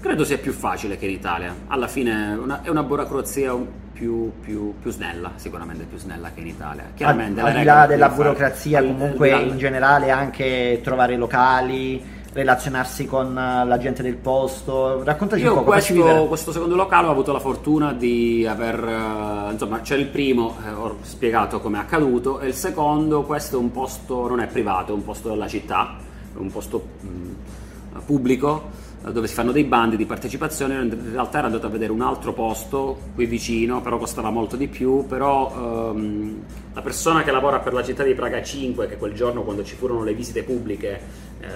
Credo 0.00 0.24
sia 0.24 0.38
più 0.38 0.52
facile 0.52 0.96
che 0.96 1.06
in 1.06 1.10
Italia. 1.10 1.52
Alla 1.66 1.88
fine 1.88 2.34
una, 2.34 2.62
è 2.62 2.68
una 2.68 2.84
burocrazia 2.84 3.54
più, 3.92 4.32
più, 4.40 4.74
più, 4.80 4.90
snella, 4.92 5.32
sicuramente 5.34 5.84
più 5.84 5.98
snella 5.98 6.30
che 6.32 6.40
in 6.40 6.46
Italia. 6.46 6.84
Chiaramente, 6.94 7.40
al, 7.40 7.48
al 7.48 7.54
di 7.54 7.64
là 7.64 7.86
della 7.86 8.08
burocrazia, 8.08 8.78
fare, 8.78 8.90
comunque 8.92 9.30
in 9.30 9.58
generale 9.58 10.10
anche 10.10 10.80
trovare 10.82 11.16
locali 11.16 12.02
relazionarsi 12.32 13.06
con 13.06 13.36
eh, 13.36 13.66
la 13.66 13.78
gente 13.78 14.02
del 14.02 14.16
posto. 14.16 15.02
Raccontaci 15.02 15.42
Io 15.42 15.52
un 15.52 15.58
po' 15.58 15.64
questo, 15.64 16.26
questo 16.28 16.52
secondo 16.52 16.76
locale 16.76 17.08
ho 17.08 17.10
avuto 17.10 17.32
la 17.32 17.40
fortuna 17.40 17.92
di 17.92 18.46
aver, 18.46 18.82
uh, 18.82 19.52
insomma, 19.52 19.80
c'è 19.80 19.96
il 19.96 20.06
primo, 20.06 20.56
eh, 20.64 20.70
ho 20.70 20.98
spiegato 21.02 21.60
come 21.60 21.78
è 21.78 21.80
accaduto, 21.80 22.40
e 22.40 22.48
il 22.48 22.54
secondo, 22.54 23.22
questo 23.22 23.56
è 23.56 23.58
un 23.58 23.70
posto, 23.72 24.28
non 24.28 24.40
è 24.40 24.46
privato, 24.46 24.92
è 24.92 24.94
un 24.94 25.04
posto 25.04 25.28
della 25.28 25.48
città, 25.48 25.96
è 26.34 26.38
un 26.38 26.50
posto 26.50 26.82
mh, 27.00 28.00
pubblico 28.04 28.88
dove 29.02 29.26
si 29.26 29.34
fanno 29.34 29.50
dei 29.50 29.64
bandi 29.64 29.96
di 29.96 30.04
partecipazione, 30.04 30.74
in 30.74 31.12
realtà 31.12 31.38
ero 31.38 31.46
andato 31.46 31.66
a 31.66 31.70
vedere 31.70 31.90
un 31.90 32.02
altro 32.02 32.34
posto 32.34 32.98
qui 33.14 33.24
vicino, 33.24 33.80
però 33.80 33.96
costava 33.96 34.28
molto 34.28 34.56
di 34.56 34.68
più, 34.68 35.06
però 35.06 35.90
ehm, 35.94 36.42
la 36.74 36.82
persona 36.82 37.22
che 37.22 37.30
lavora 37.30 37.60
per 37.60 37.72
la 37.72 37.82
città 37.82 38.02
di 38.02 38.12
Praga 38.12 38.42
5, 38.42 38.86
che 38.88 38.98
quel 38.98 39.14
giorno 39.14 39.42
quando 39.42 39.64
ci 39.64 39.74
furono 39.74 40.04
le 40.04 40.12
visite 40.12 40.42
pubbliche 40.42 41.00
eh, 41.40 41.46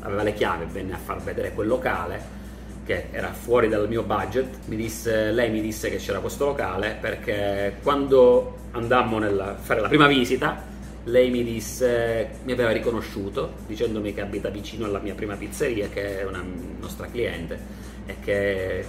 aveva 0.00 0.22
le 0.22 0.32
chiavi, 0.34 0.64
venne 0.70 0.94
a 0.94 0.98
far 0.98 1.20
vedere 1.20 1.52
quel 1.52 1.68
locale, 1.68 2.38
che 2.84 3.08
era 3.10 3.32
fuori 3.32 3.68
dal 3.68 3.88
mio 3.88 4.02
budget, 4.02 4.66
mi 4.66 4.76
disse, 4.76 5.30
lei 5.30 5.50
mi 5.50 5.60
disse 5.60 5.90
che 5.90 5.96
c'era 5.96 6.18
questo 6.18 6.46
locale 6.46 6.96
perché 7.00 7.76
quando 7.82 8.56
andammo 8.72 9.18
a 9.18 9.54
fare 9.56 9.80
la 9.80 9.88
prima 9.88 10.06
visita 10.06 10.68
lei 11.04 11.30
mi 11.30 11.42
disse, 11.42 12.28
mi 12.44 12.52
aveva 12.52 12.70
riconosciuto 12.72 13.54
dicendomi 13.66 14.12
che 14.12 14.20
abita 14.20 14.50
vicino 14.50 14.84
alla 14.84 14.98
mia 14.98 15.14
prima 15.14 15.34
pizzeria, 15.34 15.88
che 15.88 16.20
è 16.20 16.26
una 16.26 16.44
nostra 16.78 17.06
cliente 17.06 17.58
e 18.06 18.16
che 18.20 18.84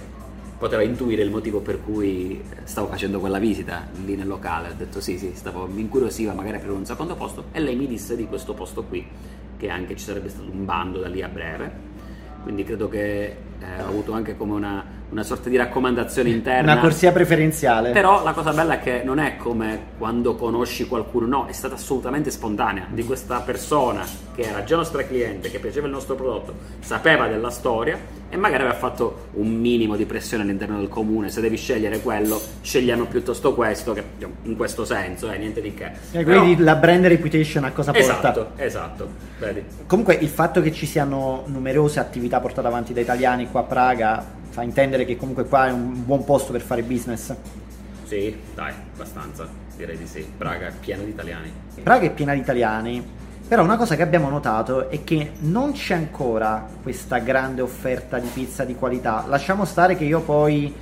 poteva 0.58 0.82
intuire 0.82 1.22
il 1.22 1.30
motivo 1.30 1.60
per 1.60 1.80
cui 1.82 2.42
stavo 2.64 2.88
facendo 2.88 3.18
quella 3.18 3.38
visita 3.38 3.88
lì 4.04 4.14
nel 4.14 4.26
locale. 4.26 4.68
Ho 4.68 4.74
detto 4.76 5.00
sì, 5.00 5.16
sì, 5.18 5.32
stavo, 5.34 5.66
mi 5.66 5.80
incuriosiva 5.80 6.32
magari 6.34 6.58
per 6.58 6.70
un 6.70 6.84
secondo 6.84 7.14
posto 7.14 7.44
e 7.50 7.60
lei 7.60 7.76
mi 7.76 7.86
disse 7.86 8.14
di 8.14 8.26
questo 8.26 8.52
posto 8.52 8.82
qui, 8.84 9.04
che 9.62 9.68
anche 9.68 9.94
ci 9.94 10.02
sarebbe 10.02 10.28
stato 10.28 10.50
un 10.50 10.64
bando 10.64 10.98
da 10.98 11.06
lì 11.06 11.22
a 11.22 11.28
breve. 11.28 11.72
Quindi 12.42 12.64
credo 12.64 12.88
che 12.88 13.36
eh, 13.62 13.82
ho 13.82 13.88
avuto 13.88 14.12
anche 14.12 14.36
come 14.36 14.52
una 14.52 15.00
una 15.12 15.22
sorta 15.22 15.50
di 15.50 15.56
raccomandazione 15.56 16.30
interna. 16.30 16.72
Una 16.72 16.80
corsia 16.80 17.12
preferenziale. 17.12 17.90
Però 17.90 18.24
la 18.24 18.32
cosa 18.32 18.52
bella 18.52 18.74
è 18.74 18.80
che 18.80 19.02
non 19.04 19.18
è 19.18 19.36
come 19.36 19.90
quando 19.98 20.34
conosci 20.34 20.86
qualcuno, 20.86 21.26
no, 21.26 21.46
è 21.46 21.52
stata 21.52 21.74
assolutamente 21.74 22.30
spontanea 22.30 22.86
di 22.90 23.04
questa 23.04 23.40
persona 23.40 24.04
che 24.34 24.42
era 24.42 24.64
già 24.64 24.76
nostra 24.76 25.04
cliente, 25.04 25.50
che 25.50 25.58
piaceva 25.58 25.86
il 25.86 25.92
nostro 25.92 26.14
prodotto, 26.14 26.54
sapeva 26.80 27.28
della 27.28 27.50
storia 27.50 28.20
e 28.30 28.36
magari 28.38 28.62
aveva 28.62 28.78
fatto 28.78 29.28
un 29.34 29.48
minimo 29.48 29.94
di 29.94 30.06
pressione 30.06 30.42
all'interno 30.42 30.78
del 30.78 30.88
comune. 30.88 31.28
Se 31.28 31.42
devi 31.42 31.58
scegliere 31.58 32.00
quello, 32.00 32.40
scegliamo 32.62 33.04
piuttosto 33.04 33.52
questo, 33.52 33.92
che 33.92 34.02
in 34.44 34.56
questo 34.56 34.86
senso, 34.86 35.30
eh, 35.30 35.36
niente 35.36 35.60
di 35.60 35.74
che. 35.74 35.90
E 36.12 36.24
quindi 36.24 36.54
Però... 36.54 36.64
la 36.64 36.76
brand 36.76 37.04
reputation 37.04 37.64
a 37.64 37.72
cosa 37.72 37.92
porta? 37.92 38.08
Esatto, 38.08 38.50
esatto. 38.56 39.08
Vedi. 39.38 39.62
Comunque 39.86 40.14
il 40.14 40.28
fatto 40.28 40.62
che 40.62 40.72
ci 40.72 40.86
siano 40.86 41.42
numerose 41.46 42.00
attività 42.00 42.40
portate 42.40 42.66
avanti 42.66 42.94
da 42.94 43.00
italiani 43.00 43.50
qua 43.52 43.60
a 43.60 43.64
Praga 43.64 44.24
fa 44.48 44.62
intendere 44.62 45.04
che 45.04 45.16
comunque 45.16 45.44
qua 45.44 45.68
è 45.68 45.70
un 45.70 46.04
buon 46.04 46.24
posto 46.24 46.50
per 46.50 46.62
fare 46.62 46.82
business. 46.82 47.32
Sì, 48.04 48.36
dai, 48.54 48.72
abbastanza, 48.94 49.46
direi 49.76 49.96
di 49.96 50.06
sì. 50.06 50.26
Praga 50.36 50.66
è 50.66 50.72
piena 50.72 51.04
di 51.04 51.10
italiani. 51.10 51.52
Praga 51.82 52.06
è 52.06 52.10
piena 52.10 52.32
di 52.34 52.40
italiani, 52.40 53.06
però 53.46 53.62
una 53.62 53.76
cosa 53.76 53.94
che 53.94 54.02
abbiamo 54.02 54.28
notato 54.28 54.88
è 54.88 55.04
che 55.04 55.32
non 55.40 55.72
c'è 55.72 55.94
ancora 55.94 56.66
questa 56.82 57.18
grande 57.18 57.60
offerta 57.60 58.18
di 58.18 58.28
pizza 58.28 58.64
di 58.64 58.74
qualità. 58.74 59.24
Lasciamo 59.28 59.64
stare 59.64 59.96
che 59.96 60.04
io 60.04 60.20
poi 60.20 60.74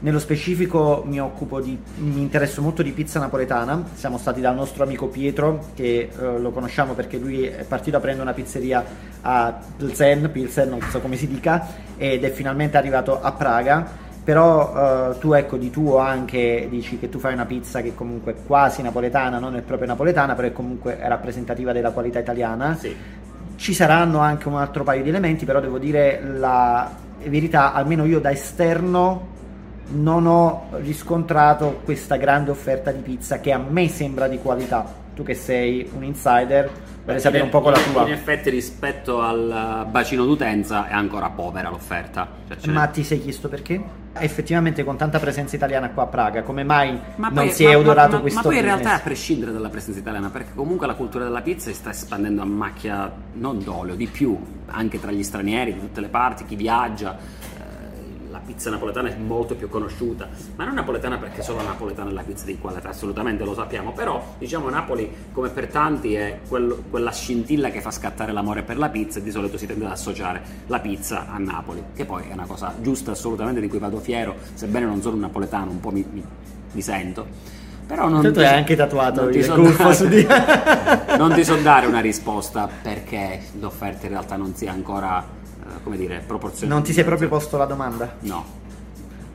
nello 0.00 0.18
specifico 0.18 1.02
mi 1.06 1.20
occupo 1.20 1.60
di 1.60 1.78
mi 1.96 2.20
interesso 2.20 2.62
molto 2.62 2.82
di 2.82 2.92
pizza 2.92 3.18
napoletana. 3.18 3.84
Siamo 3.94 4.18
stati 4.18 4.40
dal 4.40 4.54
nostro 4.54 4.84
amico 4.84 5.08
Pietro 5.08 5.66
che 5.74 6.10
eh, 6.10 6.38
lo 6.38 6.50
conosciamo 6.50 6.94
perché 6.94 7.18
lui 7.18 7.44
è 7.44 7.64
partito 7.64 7.96
a 7.96 8.00
prendere 8.00 8.24
una 8.24 8.34
pizzeria 8.34 8.84
a 9.22 9.58
Pilsen, 9.76 10.30
Pilsen 10.32 10.68
non 10.68 10.80
so 10.82 11.00
come 11.00 11.16
si 11.16 11.26
dica, 11.28 11.66
ed 11.96 12.24
è 12.24 12.30
finalmente 12.30 12.76
arrivato 12.76 13.20
a 13.20 13.32
Praga 13.32 14.08
però 14.22 15.10
uh, 15.10 15.18
tu 15.18 15.32
ecco 15.32 15.56
di 15.56 15.70
tuo 15.70 15.98
anche 15.98 16.66
dici 16.70 16.98
che 16.98 17.08
tu 17.08 17.18
fai 17.18 17.32
una 17.32 17.46
pizza 17.46 17.80
che 17.80 17.94
comunque 17.94 18.32
è 18.32 18.36
quasi 18.46 18.82
napoletana, 18.82 19.38
non 19.38 19.56
è 19.56 19.62
proprio 19.62 19.88
napoletana, 19.88 20.34
però 20.34 20.46
è 20.46 20.52
comunque 20.52 20.98
rappresentativa 21.00 21.72
della 21.72 21.90
qualità 21.90 22.18
italiana. 22.18 22.76
Sì. 22.76 22.94
Ci 23.56 23.74
saranno 23.74 24.18
anche 24.18 24.46
un 24.46 24.56
altro 24.56 24.84
paio 24.84 25.02
di 25.02 25.08
elementi, 25.08 25.44
però 25.44 25.58
devo 25.58 25.78
dire 25.78 26.22
la 26.22 26.90
verità, 27.24 27.72
almeno 27.72 28.04
io 28.04 28.20
da 28.20 28.30
esterno 28.30 29.29
non 29.90 30.26
ho 30.26 30.68
riscontrato 30.78 31.80
questa 31.84 32.16
grande 32.16 32.50
offerta 32.50 32.90
di 32.90 33.00
pizza 33.00 33.40
che 33.40 33.52
a 33.52 33.58
me 33.58 33.88
sembra 33.88 34.28
di 34.28 34.38
qualità. 34.38 34.98
Tu 35.14 35.24
che 35.24 35.34
sei 35.34 35.88
un 35.92 36.04
insider, 36.04 36.70
vorrei 37.04 37.20
sapere 37.20 37.42
un 37.42 37.50
po' 37.50 37.60
con 37.60 37.72
la 37.72 37.80
tua. 37.80 38.06
In 38.06 38.12
effetti 38.12 38.48
rispetto 38.48 39.20
al 39.20 39.86
bacino 39.90 40.24
d'utenza 40.24 40.88
è 40.88 40.92
ancora 40.92 41.28
povera 41.30 41.68
l'offerta. 41.68 42.28
Cioè, 42.48 42.72
Ma 42.72 42.86
ti 42.86 43.02
sei 43.02 43.20
chiesto 43.20 43.48
perché? 43.48 43.98
Effettivamente 44.12 44.82
con 44.82 44.96
tanta 44.96 45.18
presenza 45.18 45.56
italiana 45.56 45.90
qua 45.90 46.04
a 46.04 46.06
Praga, 46.06 46.42
come 46.42 46.64
mai 46.64 46.98
ma 47.16 47.28
non 47.28 47.44
poi, 47.44 47.52
si 47.52 47.64
è 47.64 47.76
odorato 47.76 48.16
ma, 48.16 48.20
questo 48.20 48.40
Ma 48.40 48.46
poi 48.46 48.56
in 48.56 48.62
realtà 48.62 48.94
a 48.94 49.00
prescindere 49.00 49.52
dalla 49.52 49.68
presenza 49.68 50.00
italiana, 50.00 50.30
perché 50.30 50.52
comunque 50.54 50.86
la 50.86 50.94
cultura 50.94 51.24
della 51.24 51.42
pizza 51.42 51.68
si 51.68 51.74
sta 51.74 51.90
espandendo 51.90 52.42
a 52.42 52.46
macchia 52.46 53.12
non 53.34 53.62
d'olio, 53.62 53.94
di 53.94 54.06
più, 54.06 54.38
anche 54.66 54.98
tra 54.98 55.10
gli 55.10 55.22
stranieri, 55.22 55.74
di 55.74 55.80
tutte 55.80 56.00
le 56.00 56.08
parti, 56.08 56.44
chi 56.44 56.56
viaggia 56.56 57.18
pizza 58.50 58.68
napoletana 58.68 59.10
è 59.10 59.16
molto 59.16 59.54
più 59.54 59.68
conosciuta, 59.68 60.28
ma 60.56 60.64
non 60.64 60.74
napoletana 60.74 61.18
perché 61.18 61.40
solo 61.40 61.62
napoletana 61.62 62.10
è 62.10 62.12
la 62.12 62.22
pizza 62.22 62.44
di 62.44 62.58
qualità, 62.58 62.88
assolutamente 62.88 63.44
lo 63.44 63.54
sappiamo, 63.54 63.92
però 63.92 64.34
diciamo 64.38 64.68
Napoli 64.68 65.08
come 65.32 65.50
per 65.50 65.68
tanti 65.68 66.14
è 66.14 66.40
quello, 66.48 66.82
quella 66.90 67.12
scintilla 67.12 67.70
che 67.70 67.80
fa 67.80 67.92
scattare 67.92 68.32
l'amore 68.32 68.62
per 68.62 68.76
la 68.76 68.88
pizza 68.88 69.20
e 69.20 69.22
di 69.22 69.30
solito 69.30 69.56
si 69.56 69.66
tende 69.66 69.84
ad 69.84 69.92
associare 69.92 70.42
la 70.66 70.80
pizza 70.80 71.28
a 71.30 71.38
Napoli, 71.38 71.80
che 71.94 72.04
poi 72.04 72.24
è 72.28 72.32
una 72.32 72.46
cosa 72.46 72.74
giusta 72.80 73.12
assolutamente 73.12 73.60
di 73.60 73.68
cui 73.68 73.78
vado 73.78 74.00
fiero, 74.00 74.34
sebbene 74.54 74.84
non 74.84 75.00
sono 75.00 75.14
un 75.14 75.20
napoletano, 75.20 75.70
un 75.70 75.78
po' 75.78 75.90
mi, 75.90 76.04
mi, 76.10 76.24
mi 76.72 76.82
sento. 76.82 77.58
Però 77.86 78.08
non 78.08 78.22
tu 78.22 78.32
ti, 78.32 78.40
hai 78.40 78.56
anche 78.56 78.76
tatuato 78.76 79.22
non 79.22 79.34
il 79.34 79.44
so 79.44 79.54
dare, 79.54 80.08
di 80.08 80.26
non 81.18 81.32
ti 81.34 81.44
so 81.44 81.56
dare 81.56 81.86
una 81.86 82.00
risposta 82.00 82.68
perché 82.82 83.42
l'offerta 83.58 84.06
in 84.06 84.12
realtà 84.12 84.36
non 84.36 84.54
sia 84.54 84.70
ancora 84.70 85.38
come 85.82 85.96
dire, 85.96 86.22
proporzionale. 86.26 86.74
Non 86.74 86.82
ti 86.82 86.92
sei 86.92 87.04
proprio 87.04 87.28
posto 87.28 87.56
la 87.56 87.66
domanda? 87.66 88.16
No. 88.20 88.58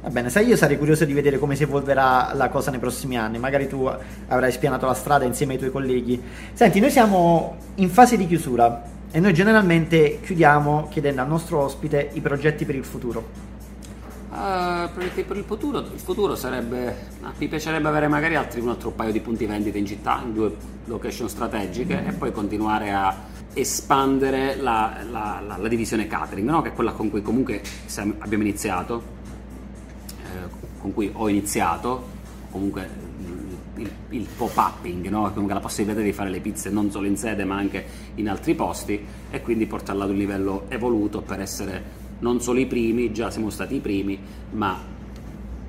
Va 0.01 0.09
bene, 0.09 0.29
sai, 0.29 0.45
io 0.45 0.55
sarei 0.55 0.77
curioso 0.77 1.03
di 1.03 1.13
vedere 1.13 1.39
come 1.39 1.55
si 1.55 1.63
evolverà 1.63 2.31
la 2.35 2.49
cosa 2.49 2.69
nei 2.69 2.79
prossimi 2.79 3.17
anni. 3.17 3.39
Magari 3.39 3.67
tu 3.67 3.89
avrai 4.27 4.51
spianato 4.51 4.85
la 4.85 4.93
strada 4.93 5.25
insieme 5.25 5.53
ai 5.53 5.59
tuoi 5.59 5.71
colleghi. 5.71 6.21
Senti, 6.53 6.79
noi 6.79 6.91
siamo 6.91 7.55
in 7.75 7.89
fase 7.89 8.15
di 8.15 8.27
chiusura 8.27 8.83
e 9.09 9.19
noi 9.19 9.33
generalmente 9.33 10.19
chiudiamo 10.21 10.89
chiedendo 10.91 11.21
al 11.21 11.27
nostro 11.27 11.59
ospite 11.59 12.09
i 12.13 12.21
progetti 12.21 12.65
per 12.65 12.75
il 12.75 12.85
futuro. 12.85 13.53
Uh, 14.29 14.89
per 14.93 15.37
il 15.37 15.43
futuro, 15.45 15.79
il 15.79 15.99
futuro 15.99 16.35
sarebbe. 16.35 16.93
Mi 17.37 17.47
piacerebbe 17.47 17.87
avere 17.87 18.07
magari 18.07 18.35
altri 18.35 18.59
un 18.59 18.69
altro 18.69 18.91
paio 18.91 19.11
di 19.11 19.21
punti 19.21 19.45
vendita 19.45 19.77
in 19.77 19.85
città, 19.85 20.21
in 20.23 20.33
due 20.33 20.53
location 20.85 21.29
strategiche, 21.29 22.05
e 22.05 22.11
poi 22.11 22.31
continuare 22.31 22.91
a 22.91 23.15
espandere 23.55 24.55
la, 24.57 24.97
la, 25.09 25.41
la, 25.45 25.57
la 25.57 25.67
divisione 25.67 26.07
catering, 26.07 26.47
no? 26.47 26.61
che 26.61 26.69
è 26.69 26.73
quella 26.73 26.91
con 26.91 27.09
cui 27.09 27.21
comunque 27.21 27.61
siamo, 27.85 28.13
abbiamo 28.19 28.43
iniziato, 28.43 29.03
eh, 30.21 30.49
con 30.79 30.93
cui 30.93 31.09
ho 31.11 31.27
iniziato, 31.27 32.13
comunque 32.51 32.87
il, 33.77 33.89
il 34.09 34.27
pop-upping, 34.35 35.07
no? 35.07 35.29
comunque 35.31 35.53
la 35.53 35.61
possibilità 35.61 36.01
di 36.01 36.11
fare 36.11 36.29
le 36.29 36.39
pizze 36.39 36.69
non 36.69 36.91
solo 36.91 37.07
in 37.07 37.17
sede 37.17 37.43
ma 37.45 37.55
anche 37.55 37.85
in 38.15 38.29
altri 38.29 38.55
posti 38.55 39.03
e 39.31 39.41
quindi 39.41 39.65
portarla 39.65 40.03
ad 40.03 40.09
un 40.09 40.17
livello 40.17 40.65
evoluto 40.67 41.21
per 41.21 41.39
essere 41.39 42.03
non 42.19 42.41
solo 42.41 42.59
i 42.59 42.65
primi, 42.65 43.11
già 43.11 43.31
siamo 43.31 43.49
stati 43.49 43.75
i 43.75 43.79
primi, 43.79 44.19
ma 44.51 44.93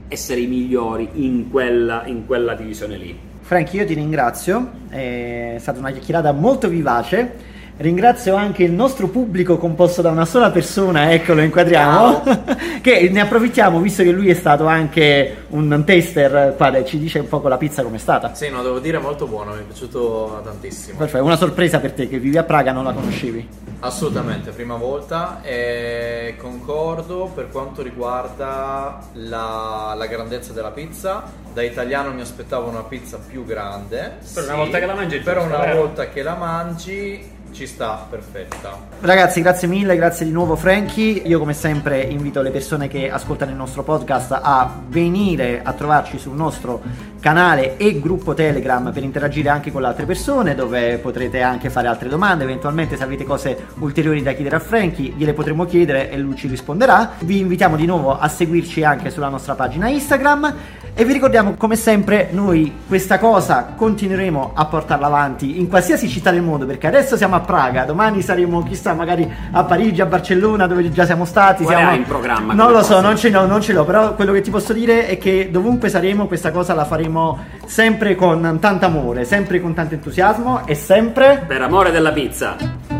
essere 0.08 0.40
i 0.40 0.46
migliori 0.46 1.08
in 1.14 1.50
quella, 1.50 2.04
in 2.06 2.26
quella 2.26 2.54
divisione 2.54 2.96
lì. 2.96 3.18
Frank, 3.40 3.72
io 3.74 3.86
ti 3.86 3.94
ringrazio, 3.94 4.72
è 4.88 5.56
stata 5.60 5.78
una 5.78 5.90
chiacchierata 5.92 6.32
molto 6.32 6.68
vivace. 6.68 7.54
Ringrazio 7.78 8.34
anche 8.34 8.62
il 8.62 8.72
nostro 8.72 9.08
pubblico 9.08 9.58
composto 9.58 10.00
da 10.00 10.08
una 10.08 10.24
sola 10.24 10.50
persona, 10.50 11.12
eccolo 11.12 11.42
inquadriamo, 11.42 12.22
che 12.80 13.10
ne 13.10 13.20
approfittiamo 13.20 13.80
visto 13.80 14.02
che 14.02 14.12
lui 14.12 14.30
è 14.30 14.34
stato 14.34 14.64
anche 14.64 15.44
un 15.48 15.82
tester, 15.84 16.54
qua 16.56 16.82
ci 16.84 16.98
dice 16.98 17.18
un 17.18 17.28
po' 17.28 17.42
con 17.42 17.50
la 17.50 17.58
pizza 17.58 17.82
com'è 17.82 17.98
stata. 17.98 18.32
Sì, 18.34 18.48
no, 18.48 18.62
devo 18.62 18.78
dire 18.78 18.96
molto 18.96 19.26
buono, 19.26 19.52
mi 19.52 19.60
è 19.60 19.62
piaciuto 19.64 20.40
tantissimo. 20.42 20.96
Perfetto, 20.96 21.22
una 21.22 21.36
sorpresa 21.36 21.78
per 21.78 21.92
te 21.92 22.08
che 22.08 22.18
vivi 22.18 22.38
a 22.38 22.44
Praga, 22.44 22.72
non 22.72 22.84
la 22.84 22.92
conoscevi? 22.92 23.46
Assolutamente, 23.80 24.52
prima 24.52 24.76
volta 24.76 25.42
e 25.42 26.34
concordo 26.38 27.30
per 27.34 27.50
quanto 27.50 27.82
riguarda 27.82 29.00
la, 29.12 29.92
la 29.94 30.06
grandezza 30.06 30.54
della 30.54 30.70
pizza. 30.70 31.24
Da 31.52 31.60
italiano 31.60 32.10
mi 32.12 32.22
aspettavo 32.22 32.70
una 32.70 32.82
pizza 32.82 33.18
più 33.18 33.44
grande. 33.44 34.16
Per 34.32 34.42
sì, 34.42 34.48
una 34.48 34.56
volta 34.56 34.78
che 34.78 34.86
la 34.86 34.94
mangi, 34.94 35.18
per 35.18 35.38
una 35.38 35.58
vero? 35.58 35.76
volta 35.80 36.08
che 36.08 36.22
la 36.22 36.34
mangi 36.34 37.34
ci 37.52 37.66
sta, 37.66 38.06
perfetta. 38.08 38.78
Ragazzi, 39.00 39.40
grazie 39.40 39.66
mille, 39.68 39.96
grazie 39.96 40.26
di 40.26 40.32
nuovo 40.32 40.56
Frankie. 40.56 41.22
Io 41.24 41.38
come 41.38 41.54
sempre 41.54 42.00
invito 42.02 42.42
le 42.42 42.50
persone 42.50 42.88
che 42.88 43.10
ascoltano 43.10 43.50
il 43.50 43.56
nostro 43.56 43.82
podcast 43.82 44.38
a 44.42 44.70
venire 44.88 45.62
a 45.62 45.72
trovarci 45.72 46.18
sul 46.18 46.34
nostro 46.34 46.82
canale 47.20 47.76
e 47.76 47.98
gruppo 47.98 48.34
Telegram 48.34 48.92
per 48.92 49.02
interagire 49.02 49.48
anche 49.48 49.72
con 49.72 49.80
le 49.80 49.88
altre 49.88 50.06
persone 50.06 50.54
dove 50.54 50.98
potrete 50.98 51.42
anche 51.42 51.70
fare 51.70 51.88
altre 51.88 52.08
domande, 52.08 52.44
eventualmente 52.44 52.96
se 52.96 53.02
avete 53.02 53.24
cose 53.24 53.66
ulteriori 53.78 54.22
da 54.22 54.32
chiedere 54.32 54.56
a 54.56 54.60
Frankie 54.60 55.12
gliele 55.16 55.32
potremo 55.32 55.64
chiedere 55.64 56.10
e 56.10 56.18
lui 56.18 56.36
ci 56.36 56.48
risponderà. 56.48 57.14
Vi 57.20 57.40
invitiamo 57.40 57.76
di 57.76 57.86
nuovo 57.86 58.18
a 58.18 58.28
seguirci 58.28 58.84
anche 58.84 59.10
sulla 59.10 59.28
nostra 59.28 59.54
pagina 59.54 59.88
Instagram 59.88 60.54
e 60.98 61.04
vi 61.04 61.12
ricordiamo 61.12 61.56
come 61.58 61.76
sempre 61.76 62.28
noi 62.30 62.72
questa 62.88 63.18
cosa 63.18 63.74
continueremo 63.76 64.52
a 64.54 64.64
portarla 64.64 65.04
avanti 65.04 65.60
in 65.60 65.68
qualsiasi 65.68 66.08
città 66.08 66.30
del 66.30 66.40
mondo 66.40 66.64
perché 66.64 66.86
adesso 66.86 67.18
siamo 67.18 67.34
a 67.34 67.40
Praga, 67.40 67.84
domani 67.84 68.22
saremo 68.22 68.62
chissà 68.62 68.94
magari 68.94 69.30
a 69.50 69.62
Parigi, 69.64 70.00
a 70.00 70.06
Barcellona 70.06 70.66
dove 70.66 70.90
già 70.90 71.04
siamo 71.04 71.26
stati. 71.26 71.64
Qual 71.64 71.76
siamo... 71.76 71.94
in 71.94 72.04
programma? 72.04 72.54
Non 72.54 72.72
lo 72.72 72.82
so, 72.82 73.02
non 73.02 73.14
ce 73.18 73.28
l'ho, 73.28 73.44
non 73.44 73.60
ce 73.60 73.74
l'ho, 73.74 73.84
però 73.84 74.14
quello 74.14 74.32
che 74.32 74.40
ti 74.40 74.50
posso 74.50 74.72
dire 74.72 75.06
è 75.06 75.18
che 75.18 75.50
dovunque 75.52 75.90
saremo 75.90 76.26
questa 76.26 76.50
cosa 76.50 76.72
la 76.72 76.86
faremo 76.86 77.44
sempre 77.66 78.14
con 78.14 78.56
tanto 78.58 78.86
amore, 78.86 79.26
sempre 79.26 79.60
con 79.60 79.74
tanto 79.74 79.92
entusiasmo 79.92 80.66
e 80.66 80.74
sempre 80.74 81.44
per 81.46 81.60
amore 81.60 81.90
della 81.90 82.12
pizza. 82.12 82.95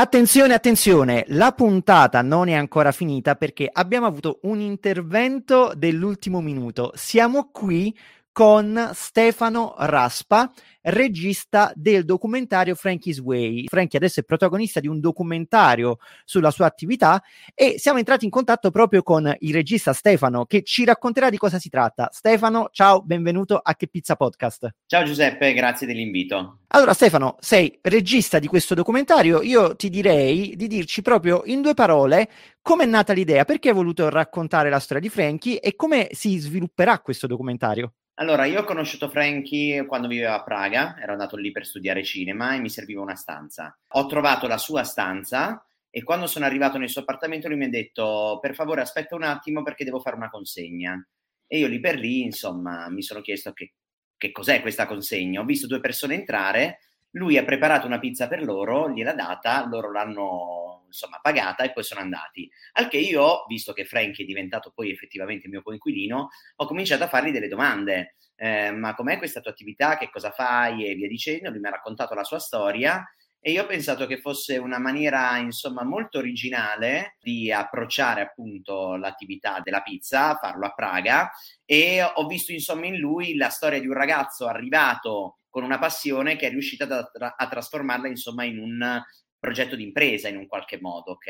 Attenzione, 0.00 0.54
attenzione, 0.54 1.24
la 1.30 1.50
puntata 1.50 2.22
non 2.22 2.46
è 2.46 2.52
ancora 2.52 2.92
finita 2.92 3.34
perché 3.34 3.68
abbiamo 3.70 4.06
avuto 4.06 4.38
un 4.42 4.60
intervento 4.60 5.72
dell'ultimo 5.76 6.40
minuto. 6.40 6.92
Siamo 6.94 7.48
qui 7.50 7.92
con 8.38 8.92
Stefano 8.94 9.74
Raspa, 9.76 10.48
regista 10.82 11.72
del 11.74 12.04
documentario 12.04 12.76
Frankie's 12.76 13.18
Way. 13.18 13.64
Frankie 13.66 13.98
adesso 13.98 14.20
è 14.20 14.22
protagonista 14.22 14.78
di 14.78 14.86
un 14.86 15.00
documentario 15.00 15.96
sulla 16.24 16.52
sua 16.52 16.66
attività 16.66 17.20
e 17.52 17.80
siamo 17.80 17.98
entrati 17.98 18.26
in 18.26 18.30
contatto 18.30 18.70
proprio 18.70 19.02
con 19.02 19.34
il 19.40 19.52
regista 19.52 19.92
Stefano 19.92 20.44
che 20.44 20.62
ci 20.62 20.84
racconterà 20.84 21.30
di 21.30 21.36
cosa 21.36 21.58
si 21.58 21.68
tratta. 21.68 22.10
Stefano, 22.12 22.68
ciao, 22.70 23.02
benvenuto 23.02 23.56
a 23.56 23.74
Che 23.74 23.88
Pizza 23.88 24.14
Podcast. 24.14 24.68
Ciao 24.86 25.02
Giuseppe, 25.02 25.52
grazie 25.52 25.88
dell'invito. 25.88 26.58
Allora 26.68 26.94
Stefano, 26.94 27.38
sei 27.40 27.76
regista 27.82 28.38
di 28.38 28.46
questo 28.46 28.74
documentario, 28.74 29.42
io 29.42 29.74
ti 29.74 29.90
direi 29.90 30.54
di 30.54 30.68
dirci 30.68 31.02
proprio 31.02 31.42
in 31.46 31.60
due 31.60 31.74
parole 31.74 32.30
come 32.62 32.84
è 32.84 32.86
nata 32.86 33.12
l'idea, 33.12 33.44
perché 33.44 33.70
hai 33.70 33.74
voluto 33.74 34.08
raccontare 34.08 34.70
la 34.70 34.78
storia 34.78 35.02
di 35.02 35.08
Frankie 35.08 35.58
e 35.58 35.74
come 35.74 36.06
si 36.12 36.38
svilupperà 36.38 37.00
questo 37.00 37.26
documentario. 37.26 37.94
Allora, 38.20 38.46
io 38.46 38.62
ho 38.62 38.64
conosciuto 38.64 39.08
Frankie 39.08 39.86
quando 39.86 40.08
viveva 40.08 40.34
a 40.34 40.42
Praga, 40.42 40.96
ero 40.98 41.12
andato 41.12 41.36
lì 41.36 41.52
per 41.52 41.64
studiare 41.64 42.02
cinema 42.02 42.52
e 42.52 42.58
mi 42.58 42.68
serviva 42.68 43.00
una 43.00 43.14
stanza. 43.14 43.78
Ho 43.90 44.06
trovato 44.06 44.48
la 44.48 44.58
sua 44.58 44.82
stanza 44.82 45.64
e 45.88 46.02
quando 46.02 46.26
sono 46.26 46.44
arrivato 46.44 46.78
nel 46.78 46.88
suo 46.88 47.02
appartamento 47.02 47.46
lui 47.46 47.58
mi 47.58 47.66
ha 47.66 47.70
detto 47.70 48.38
per 48.40 48.56
favore 48.56 48.80
aspetta 48.80 49.14
un 49.14 49.22
attimo 49.22 49.62
perché 49.62 49.84
devo 49.84 50.00
fare 50.00 50.16
una 50.16 50.30
consegna. 50.30 51.00
E 51.46 51.58
io 51.58 51.68
lì 51.68 51.78
per 51.78 51.96
lì, 51.96 52.22
insomma, 52.22 52.90
mi 52.90 53.02
sono 53.02 53.20
chiesto 53.20 53.52
che, 53.52 53.74
che 54.16 54.32
cos'è 54.32 54.62
questa 54.62 54.86
consegna. 54.86 55.40
Ho 55.40 55.44
visto 55.44 55.68
due 55.68 55.78
persone 55.78 56.14
entrare, 56.14 56.80
lui 57.12 57.36
ha 57.36 57.44
preparato 57.44 57.86
una 57.86 57.98
pizza 57.98 58.28
per 58.28 58.42
loro, 58.42 58.90
gliel'ha 58.90 59.14
data, 59.14 59.66
loro 59.66 59.90
l'hanno 59.90 60.84
insomma 60.86 61.18
pagata 61.20 61.64
e 61.64 61.72
poi 61.72 61.84
sono 61.84 62.00
andati. 62.00 62.50
Al 62.72 62.88
che 62.88 62.98
io, 62.98 63.44
visto 63.46 63.72
che 63.72 63.84
Frank 63.84 64.18
è 64.20 64.24
diventato 64.24 64.72
poi 64.74 64.90
effettivamente 64.90 65.48
mio 65.48 65.62
coinquilino, 65.62 66.28
ho 66.56 66.66
cominciato 66.66 67.04
a 67.04 67.08
fargli 67.08 67.30
delle 67.30 67.48
domande. 67.48 68.16
Eh, 68.36 68.70
ma 68.70 68.94
com'è 68.94 69.18
questa 69.18 69.40
tua 69.40 69.50
attività? 69.50 69.96
Che 69.98 70.10
cosa 70.10 70.30
fai? 70.30 70.86
E 70.86 70.94
via 70.94 71.08
dicendo. 71.08 71.50
Lui 71.50 71.60
mi 71.60 71.68
ha 71.68 71.70
raccontato 71.70 72.14
la 72.14 72.24
sua 72.24 72.38
storia 72.38 73.04
e 73.40 73.52
io 73.52 73.62
ho 73.62 73.66
pensato 73.66 74.06
che 74.06 74.18
fosse 74.18 74.56
una 74.58 74.78
maniera 74.78 75.36
insomma 75.38 75.84
molto 75.84 76.18
originale 76.18 77.16
di 77.20 77.52
approcciare 77.52 78.20
appunto 78.20 78.96
l'attività 78.96 79.60
della 79.62 79.80
pizza, 79.80 80.36
farlo 80.36 80.66
a 80.66 80.74
Praga 80.74 81.30
e 81.64 82.02
ho 82.02 82.26
visto 82.26 82.52
insomma 82.52 82.86
in 82.86 82.96
lui 82.98 83.36
la 83.36 83.48
storia 83.48 83.78
di 83.80 83.86
un 83.86 83.94
ragazzo 83.94 84.46
arrivato 84.46 85.38
con 85.58 85.66
una 85.66 85.80
passione 85.80 86.36
che 86.36 86.46
è 86.46 86.50
riuscita 86.50 86.84
a, 86.84 87.02
tra- 87.02 87.34
a 87.36 87.48
trasformarla 87.48 88.06
insomma 88.06 88.44
in 88.44 88.60
un 88.60 89.02
progetto 89.36 89.74
di 89.74 89.82
impresa 89.82 90.28
in 90.28 90.36
un 90.36 90.46
qualche 90.46 90.78
modo, 90.80 91.12
ok? 91.12 91.26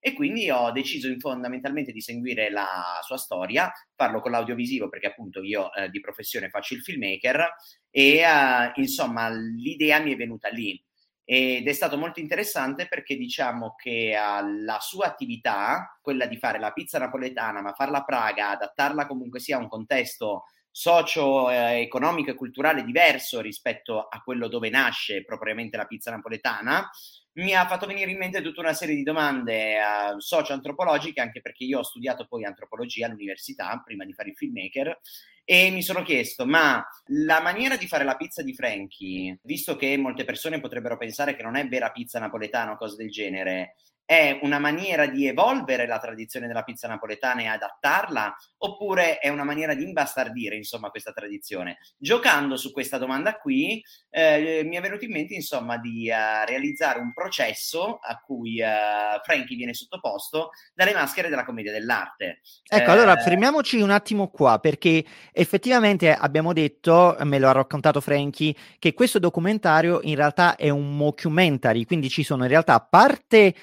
E 0.00 0.12
quindi 0.14 0.50
ho 0.50 0.72
deciso 0.72 1.08
fondamentalmente 1.20 1.92
di 1.92 2.00
seguire 2.00 2.50
la 2.50 2.98
sua 3.02 3.16
storia, 3.16 3.70
farlo 3.94 4.20
con 4.20 4.32
l'audiovisivo 4.32 4.88
perché 4.88 5.06
appunto 5.06 5.44
io 5.44 5.72
eh, 5.74 5.90
di 5.90 6.00
professione 6.00 6.48
faccio 6.48 6.74
il 6.74 6.82
filmmaker 6.82 7.54
e 7.88 8.16
eh, 8.16 8.72
insomma 8.74 9.28
l'idea 9.30 10.00
mi 10.00 10.12
è 10.12 10.16
venuta 10.16 10.48
lì 10.48 10.84
ed 11.24 11.68
è 11.68 11.72
stato 11.72 11.96
molto 11.96 12.18
interessante 12.18 12.88
perché 12.88 13.16
diciamo 13.16 13.76
che 13.76 14.16
uh, 14.16 14.64
la 14.64 14.78
sua 14.80 15.06
attività, 15.06 15.98
quella 16.00 16.26
di 16.26 16.36
fare 16.36 16.58
la 16.58 16.72
pizza 16.72 16.98
napoletana, 16.98 17.60
ma 17.60 17.74
farla 17.74 17.98
a 17.98 18.04
Praga, 18.04 18.50
adattarla 18.50 19.06
comunque 19.06 19.38
sia 19.38 19.56
a 19.56 19.60
un 19.60 19.68
contesto 19.68 20.46
socio-economico 20.78 22.30
e 22.30 22.36
culturale 22.36 22.84
diverso 22.84 23.40
rispetto 23.40 24.06
a 24.08 24.22
quello 24.22 24.46
dove 24.46 24.70
nasce 24.70 25.24
propriamente 25.24 25.76
la 25.76 25.86
pizza 25.86 26.12
napoletana, 26.12 26.88
mi 27.32 27.52
ha 27.52 27.66
fatto 27.66 27.84
venire 27.84 28.12
in 28.12 28.16
mente 28.16 28.40
tutta 28.42 28.60
una 28.60 28.72
serie 28.72 28.94
di 28.94 29.02
domande 29.02 29.76
uh, 29.76 30.20
socio-antropologiche, 30.20 31.20
anche 31.20 31.40
perché 31.40 31.64
io 31.64 31.80
ho 31.80 31.82
studiato 31.82 32.26
poi 32.28 32.44
antropologia 32.44 33.06
all'università 33.06 33.82
prima 33.84 34.04
di 34.04 34.12
fare 34.12 34.28
il 34.28 34.36
filmmaker 34.36 35.00
e 35.44 35.70
mi 35.70 35.82
sono 35.82 36.02
chiesto, 36.02 36.46
ma 36.46 36.86
la 37.06 37.40
maniera 37.40 37.76
di 37.76 37.88
fare 37.88 38.04
la 38.04 38.16
pizza 38.16 38.42
di 38.42 38.54
Frankie, 38.54 39.40
visto 39.42 39.74
che 39.74 39.96
molte 39.96 40.24
persone 40.24 40.60
potrebbero 40.60 40.96
pensare 40.96 41.34
che 41.34 41.42
non 41.42 41.56
è 41.56 41.66
vera 41.66 41.90
pizza 41.90 42.20
napoletana 42.20 42.72
o 42.72 42.76
cose 42.76 42.94
del 42.94 43.10
genere, 43.10 43.74
è 44.08 44.38
una 44.40 44.58
maniera 44.58 45.04
di 45.04 45.26
evolvere 45.26 45.86
la 45.86 45.98
tradizione 45.98 46.46
della 46.46 46.62
pizza 46.62 46.88
napoletana 46.88 47.42
e 47.42 47.46
adattarla 47.46 48.34
oppure 48.60 49.18
è 49.18 49.28
una 49.28 49.44
maniera 49.44 49.74
di 49.74 49.82
imbastardire 49.82 50.56
insomma 50.56 50.88
questa 50.88 51.12
tradizione? 51.12 51.76
Giocando 51.98 52.56
su 52.56 52.72
questa 52.72 52.96
domanda 52.96 53.36
qui 53.36 53.84
eh, 54.08 54.62
mi 54.64 54.76
è 54.76 54.80
venuto 54.80 55.04
in 55.04 55.10
mente 55.10 55.34
insomma 55.34 55.76
di 55.76 56.08
uh, 56.10 56.46
realizzare 56.46 57.00
un 57.00 57.12
processo 57.12 57.98
a 57.98 58.18
cui 58.18 58.62
uh, 58.62 59.20
Frankie 59.22 59.56
viene 59.56 59.74
sottoposto 59.74 60.52
dalle 60.72 60.94
maschere 60.94 61.28
della 61.28 61.44
commedia 61.44 61.72
dell'arte. 61.72 62.40
Ecco 62.66 62.90
eh, 62.90 62.90
allora 62.90 63.14
fermiamoci 63.18 63.78
un 63.78 63.90
attimo 63.90 64.28
qua 64.28 64.58
perché 64.58 65.04
effettivamente 65.32 66.14
abbiamo 66.14 66.54
detto 66.54 67.14
me 67.24 67.38
lo 67.38 67.48
ha 67.48 67.52
raccontato 67.52 68.00
Frankie 68.00 68.54
che 68.78 68.94
questo 68.94 69.18
documentario 69.18 70.00
in 70.04 70.14
realtà 70.14 70.56
è 70.56 70.70
un 70.70 70.96
mockumentary 70.96 71.84
quindi 71.84 72.08
ci 72.08 72.22
sono 72.22 72.44
in 72.44 72.48
realtà 72.48 72.80
parte 72.80 73.54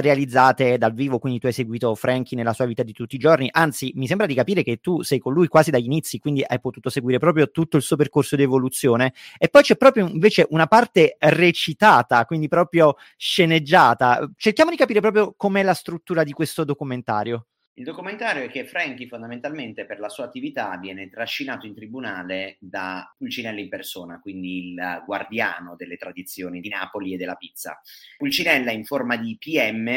realizzate 0.00 0.78
dal 0.78 0.92
vivo, 0.92 1.18
quindi 1.18 1.38
tu 1.38 1.46
hai 1.46 1.52
seguito 1.52 1.94
Frankie 1.94 2.36
nella 2.36 2.52
sua 2.52 2.66
vita 2.66 2.82
di 2.82 2.92
tutti 2.92 3.14
i 3.16 3.18
giorni, 3.18 3.48
anzi 3.50 3.92
mi 3.96 4.06
sembra 4.06 4.26
di 4.26 4.34
capire 4.34 4.62
che 4.62 4.78
tu 4.78 5.02
sei 5.02 5.18
con 5.18 5.32
lui 5.32 5.48
quasi 5.48 5.70
dagli 5.70 5.84
inizi, 5.86 6.18
quindi 6.18 6.44
hai 6.46 6.60
potuto 6.60 6.90
seguire 6.90 7.18
proprio 7.18 7.50
tutto 7.50 7.76
il 7.76 7.82
suo 7.82 7.96
percorso 7.96 8.36
di 8.36 8.42
evoluzione 8.42 9.12
e 9.38 9.48
poi 9.48 9.62
c'è 9.62 9.76
proprio 9.76 10.06
invece 10.08 10.46
una 10.50 10.66
parte 10.66 11.16
recitata, 11.18 12.24
quindi 12.24 12.48
proprio 12.48 12.96
sceneggiata. 13.16 14.30
Cerchiamo 14.36 14.70
di 14.70 14.76
capire 14.76 15.00
proprio 15.00 15.34
com'è 15.36 15.62
la 15.62 15.74
struttura 15.74 16.24
di 16.24 16.32
questo 16.32 16.64
documentario. 16.64 17.46
Il 17.76 17.82
documentario 17.82 18.44
è 18.44 18.48
che 18.48 18.66
Frankie 18.66 19.08
fondamentalmente 19.08 19.84
per 19.84 19.98
la 19.98 20.08
sua 20.08 20.24
attività 20.24 20.76
viene 20.78 21.08
trascinato 21.08 21.66
in 21.66 21.74
tribunale 21.74 22.56
da 22.60 23.12
Pulcinella 23.18 23.58
in 23.58 23.68
persona, 23.68 24.20
quindi 24.20 24.68
il 24.68 25.02
guardiano 25.04 25.74
delle 25.74 25.96
tradizioni 25.96 26.60
di 26.60 26.68
Napoli 26.68 27.14
e 27.14 27.16
della 27.16 27.34
pizza. 27.34 27.80
Pulcinella 28.16 28.70
in 28.70 28.84
forma 28.84 29.16
di 29.16 29.36
PM 29.40 29.90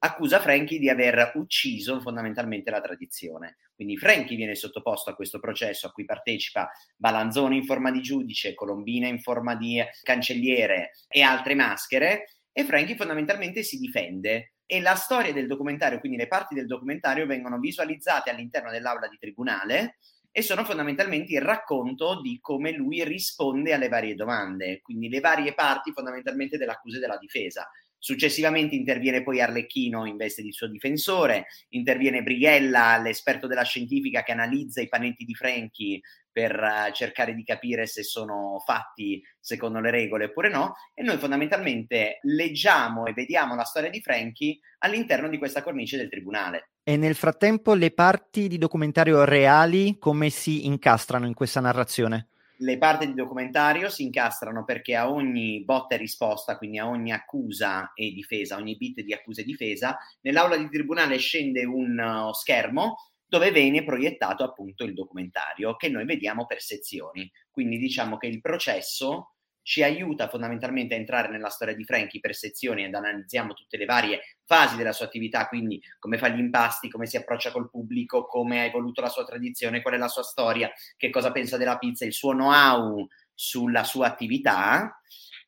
accusa 0.00 0.40
Frankie 0.40 0.78
di 0.78 0.90
aver 0.90 1.32
ucciso 1.36 2.02
fondamentalmente 2.02 2.70
la 2.70 2.82
tradizione. 2.82 3.56
Quindi 3.74 3.96
Frankie 3.96 4.36
viene 4.36 4.54
sottoposto 4.54 5.08
a 5.08 5.14
questo 5.14 5.40
processo 5.40 5.86
a 5.86 5.92
cui 5.92 6.04
partecipa 6.04 6.70
Balanzone 6.96 7.56
in 7.56 7.64
forma 7.64 7.90
di 7.90 8.02
giudice, 8.02 8.52
Colombina 8.52 9.06
in 9.06 9.20
forma 9.20 9.54
di 9.54 9.82
cancelliere 10.02 10.90
e 11.08 11.22
altre 11.22 11.54
maschere 11.54 12.26
e 12.52 12.64
Frankie 12.64 12.96
fondamentalmente 12.96 13.62
si 13.62 13.78
difende 13.78 14.51
e 14.72 14.80
la 14.80 14.94
storia 14.94 15.34
del 15.34 15.46
documentario, 15.46 16.00
quindi 16.00 16.16
le 16.16 16.28
parti 16.28 16.54
del 16.54 16.64
documentario 16.64 17.26
vengono 17.26 17.58
visualizzate 17.58 18.30
all'interno 18.30 18.70
dell'aula 18.70 19.06
di 19.06 19.18
tribunale 19.18 19.98
e 20.30 20.40
sono 20.40 20.64
fondamentalmente 20.64 21.34
il 21.34 21.42
racconto 21.42 22.22
di 22.22 22.38
come 22.40 22.72
lui 22.72 23.04
risponde 23.04 23.74
alle 23.74 23.90
varie 23.90 24.14
domande, 24.14 24.80
quindi 24.80 25.10
le 25.10 25.20
varie 25.20 25.52
parti 25.52 25.92
fondamentalmente 25.92 26.56
dell'accusa 26.56 26.96
e 26.96 27.00
della 27.00 27.18
difesa. 27.18 27.68
Successivamente 27.98 28.74
interviene 28.74 29.22
poi 29.22 29.42
Arlecchino 29.42 30.06
in 30.06 30.16
veste 30.16 30.40
di 30.40 30.52
suo 30.52 30.68
difensore, 30.68 31.48
interviene 31.68 32.22
Brighella, 32.22 32.96
l'esperto 32.96 33.46
della 33.46 33.64
scientifica 33.64 34.22
che 34.22 34.32
analizza 34.32 34.80
i 34.80 34.88
panetti 34.88 35.26
di 35.26 35.34
Franchi 35.34 36.00
per 36.32 36.58
uh, 36.58 36.92
cercare 36.92 37.34
di 37.34 37.44
capire 37.44 37.86
se 37.86 38.02
sono 38.02 38.60
fatti 38.64 39.22
secondo 39.38 39.80
le 39.80 39.90
regole 39.90 40.24
oppure 40.26 40.48
no, 40.48 40.74
e 40.94 41.02
noi 41.02 41.18
fondamentalmente 41.18 42.18
leggiamo 42.22 43.06
e 43.06 43.12
vediamo 43.12 43.54
la 43.54 43.64
storia 43.64 43.90
di 43.90 44.00
Frankie 44.00 44.58
all'interno 44.78 45.28
di 45.28 45.38
questa 45.38 45.62
cornice 45.62 45.96
del 45.96 46.08
tribunale. 46.08 46.70
E 46.82 46.96
nel 46.96 47.14
frattempo 47.14 47.74
le 47.74 47.92
parti 47.92 48.48
di 48.48 48.58
documentario 48.58 49.24
reali 49.24 49.98
come 49.98 50.30
si 50.30 50.66
incastrano 50.66 51.26
in 51.26 51.34
questa 51.34 51.60
narrazione? 51.60 52.28
le 52.62 52.78
parti 52.78 53.06
di 53.06 53.14
documentario 53.14 53.88
si 53.88 54.04
incastrano 54.04 54.64
perché 54.64 54.94
a 54.94 55.10
ogni 55.10 55.62
botta 55.64 55.94
e 55.94 55.98
risposta, 55.98 56.56
quindi 56.56 56.78
a 56.78 56.88
ogni 56.88 57.12
accusa 57.12 57.92
e 57.94 58.12
difesa, 58.12 58.56
ogni 58.56 58.76
bit 58.76 59.00
di 59.00 59.12
accusa 59.12 59.40
e 59.40 59.44
difesa, 59.44 59.98
nell'aula 60.20 60.56
di 60.56 60.68
tribunale 60.68 61.16
scende 61.18 61.64
un 61.64 61.98
uh, 61.98 62.32
schermo 62.32 62.96
dove 63.32 63.50
viene 63.50 63.82
proiettato 63.82 64.44
appunto 64.44 64.84
il 64.84 64.92
documentario 64.92 65.74
che 65.76 65.88
noi 65.88 66.04
vediamo 66.04 66.44
per 66.44 66.60
sezioni. 66.60 67.32
Quindi 67.50 67.78
diciamo 67.78 68.18
che 68.18 68.26
il 68.26 68.42
processo 68.42 69.36
ci 69.62 69.82
aiuta 69.82 70.28
fondamentalmente 70.28 70.92
a 70.92 70.98
entrare 70.98 71.30
nella 71.30 71.48
storia 71.48 71.74
di 71.74 71.82
Frankie 71.82 72.20
per 72.20 72.34
sezioni 72.34 72.84
ed 72.84 72.94
analizziamo 72.94 73.54
tutte 73.54 73.78
le 73.78 73.86
varie 73.86 74.20
fasi 74.44 74.76
della 74.76 74.92
sua 74.92 75.06
attività, 75.06 75.48
quindi 75.48 75.80
come 75.98 76.18
fa 76.18 76.28
gli 76.28 76.40
impasti, 76.40 76.90
come 76.90 77.06
si 77.06 77.16
approccia 77.16 77.52
col 77.52 77.70
pubblico, 77.70 78.26
come 78.26 78.60
ha 78.60 78.64
evoluto 78.64 79.00
la 79.00 79.08
sua 79.08 79.24
tradizione, 79.24 79.80
qual 79.80 79.94
è 79.94 79.96
la 79.96 80.08
sua 80.08 80.24
storia, 80.24 80.70
che 80.98 81.08
cosa 81.08 81.32
pensa 81.32 81.56
della 81.56 81.78
pizza, 81.78 82.04
il 82.04 82.12
suo 82.12 82.32
know-how 82.32 83.06
sulla 83.32 83.84
sua 83.84 84.08
attività 84.08 85.00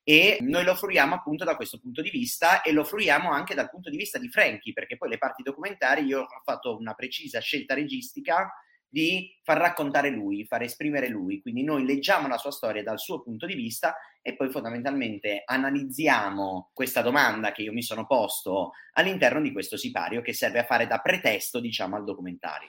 e 0.05 0.37
noi 0.43 0.65
lo 0.65 0.75
fruiamo 0.75 1.15
appunto 1.15 1.45
da 1.45 1.57
questo 1.57 1.81
punto 1.81 2.03
di 2.03 2.11
vista 2.11 2.61
e 2.61 2.73
lo 2.73 2.85
fruiamo 2.85 3.31
anche 3.31 3.55
dal 3.55 3.71
punto 3.71 3.89
di 3.89 3.97
vista 3.97 4.19
di 4.19 4.29
Frankie, 4.29 4.75
perché 4.75 4.99
poi 4.99 5.09
le 5.09 5.19
parti 5.19 5.43
documentari 5.43 6.05
io 6.05 6.21
ho 6.21 6.43
fatto 6.45 6.77
una 6.77 6.93
precisa 6.93 7.41
scelta 7.41 7.73
registica 7.73 8.53
di 8.87 9.37
far 9.43 9.59
raccontare 9.59 10.11
lui, 10.11 10.45
far 10.45 10.63
esprimere 10.63 11.09
lui. 11.09 11.41
Quindi 11.41 11.65
noi 11.65 11.85
leggiamo 11.85 12.29
la 12.29 12.37
sua 12.37 12.53
storia 12.53 12.85
dal 12.85 13.01
suo 13.01 13.23
punto 13.23 13.45
di 13.45 13.55
vista 13.55 13.97
e 14.23 14.37
poi 14.37 14.51
fondamentalmente 14.51 15.43
analizziamo 15.45 16.71
questa 16.73 17.03
domanda 17.03 17.51
che 17.51 17.63
io 17.63 17.73
mi 17.73 17.83
sono 17.83 18.07
posto 18.07 18.71
all'interno 18.93 19.41
di 19.41 19.53
questo 19.53 19.77
sipario 19.77 20.21
che 20.21 20.33
serve 20.33 20.61
a 20.61 20.65
fare 20.65 20.87
da 20.87 20.99
pretesto, 20.99 21.59
diciamo, 21.59 21.97
al 21.97 22.05
documentario. 22.05 22.69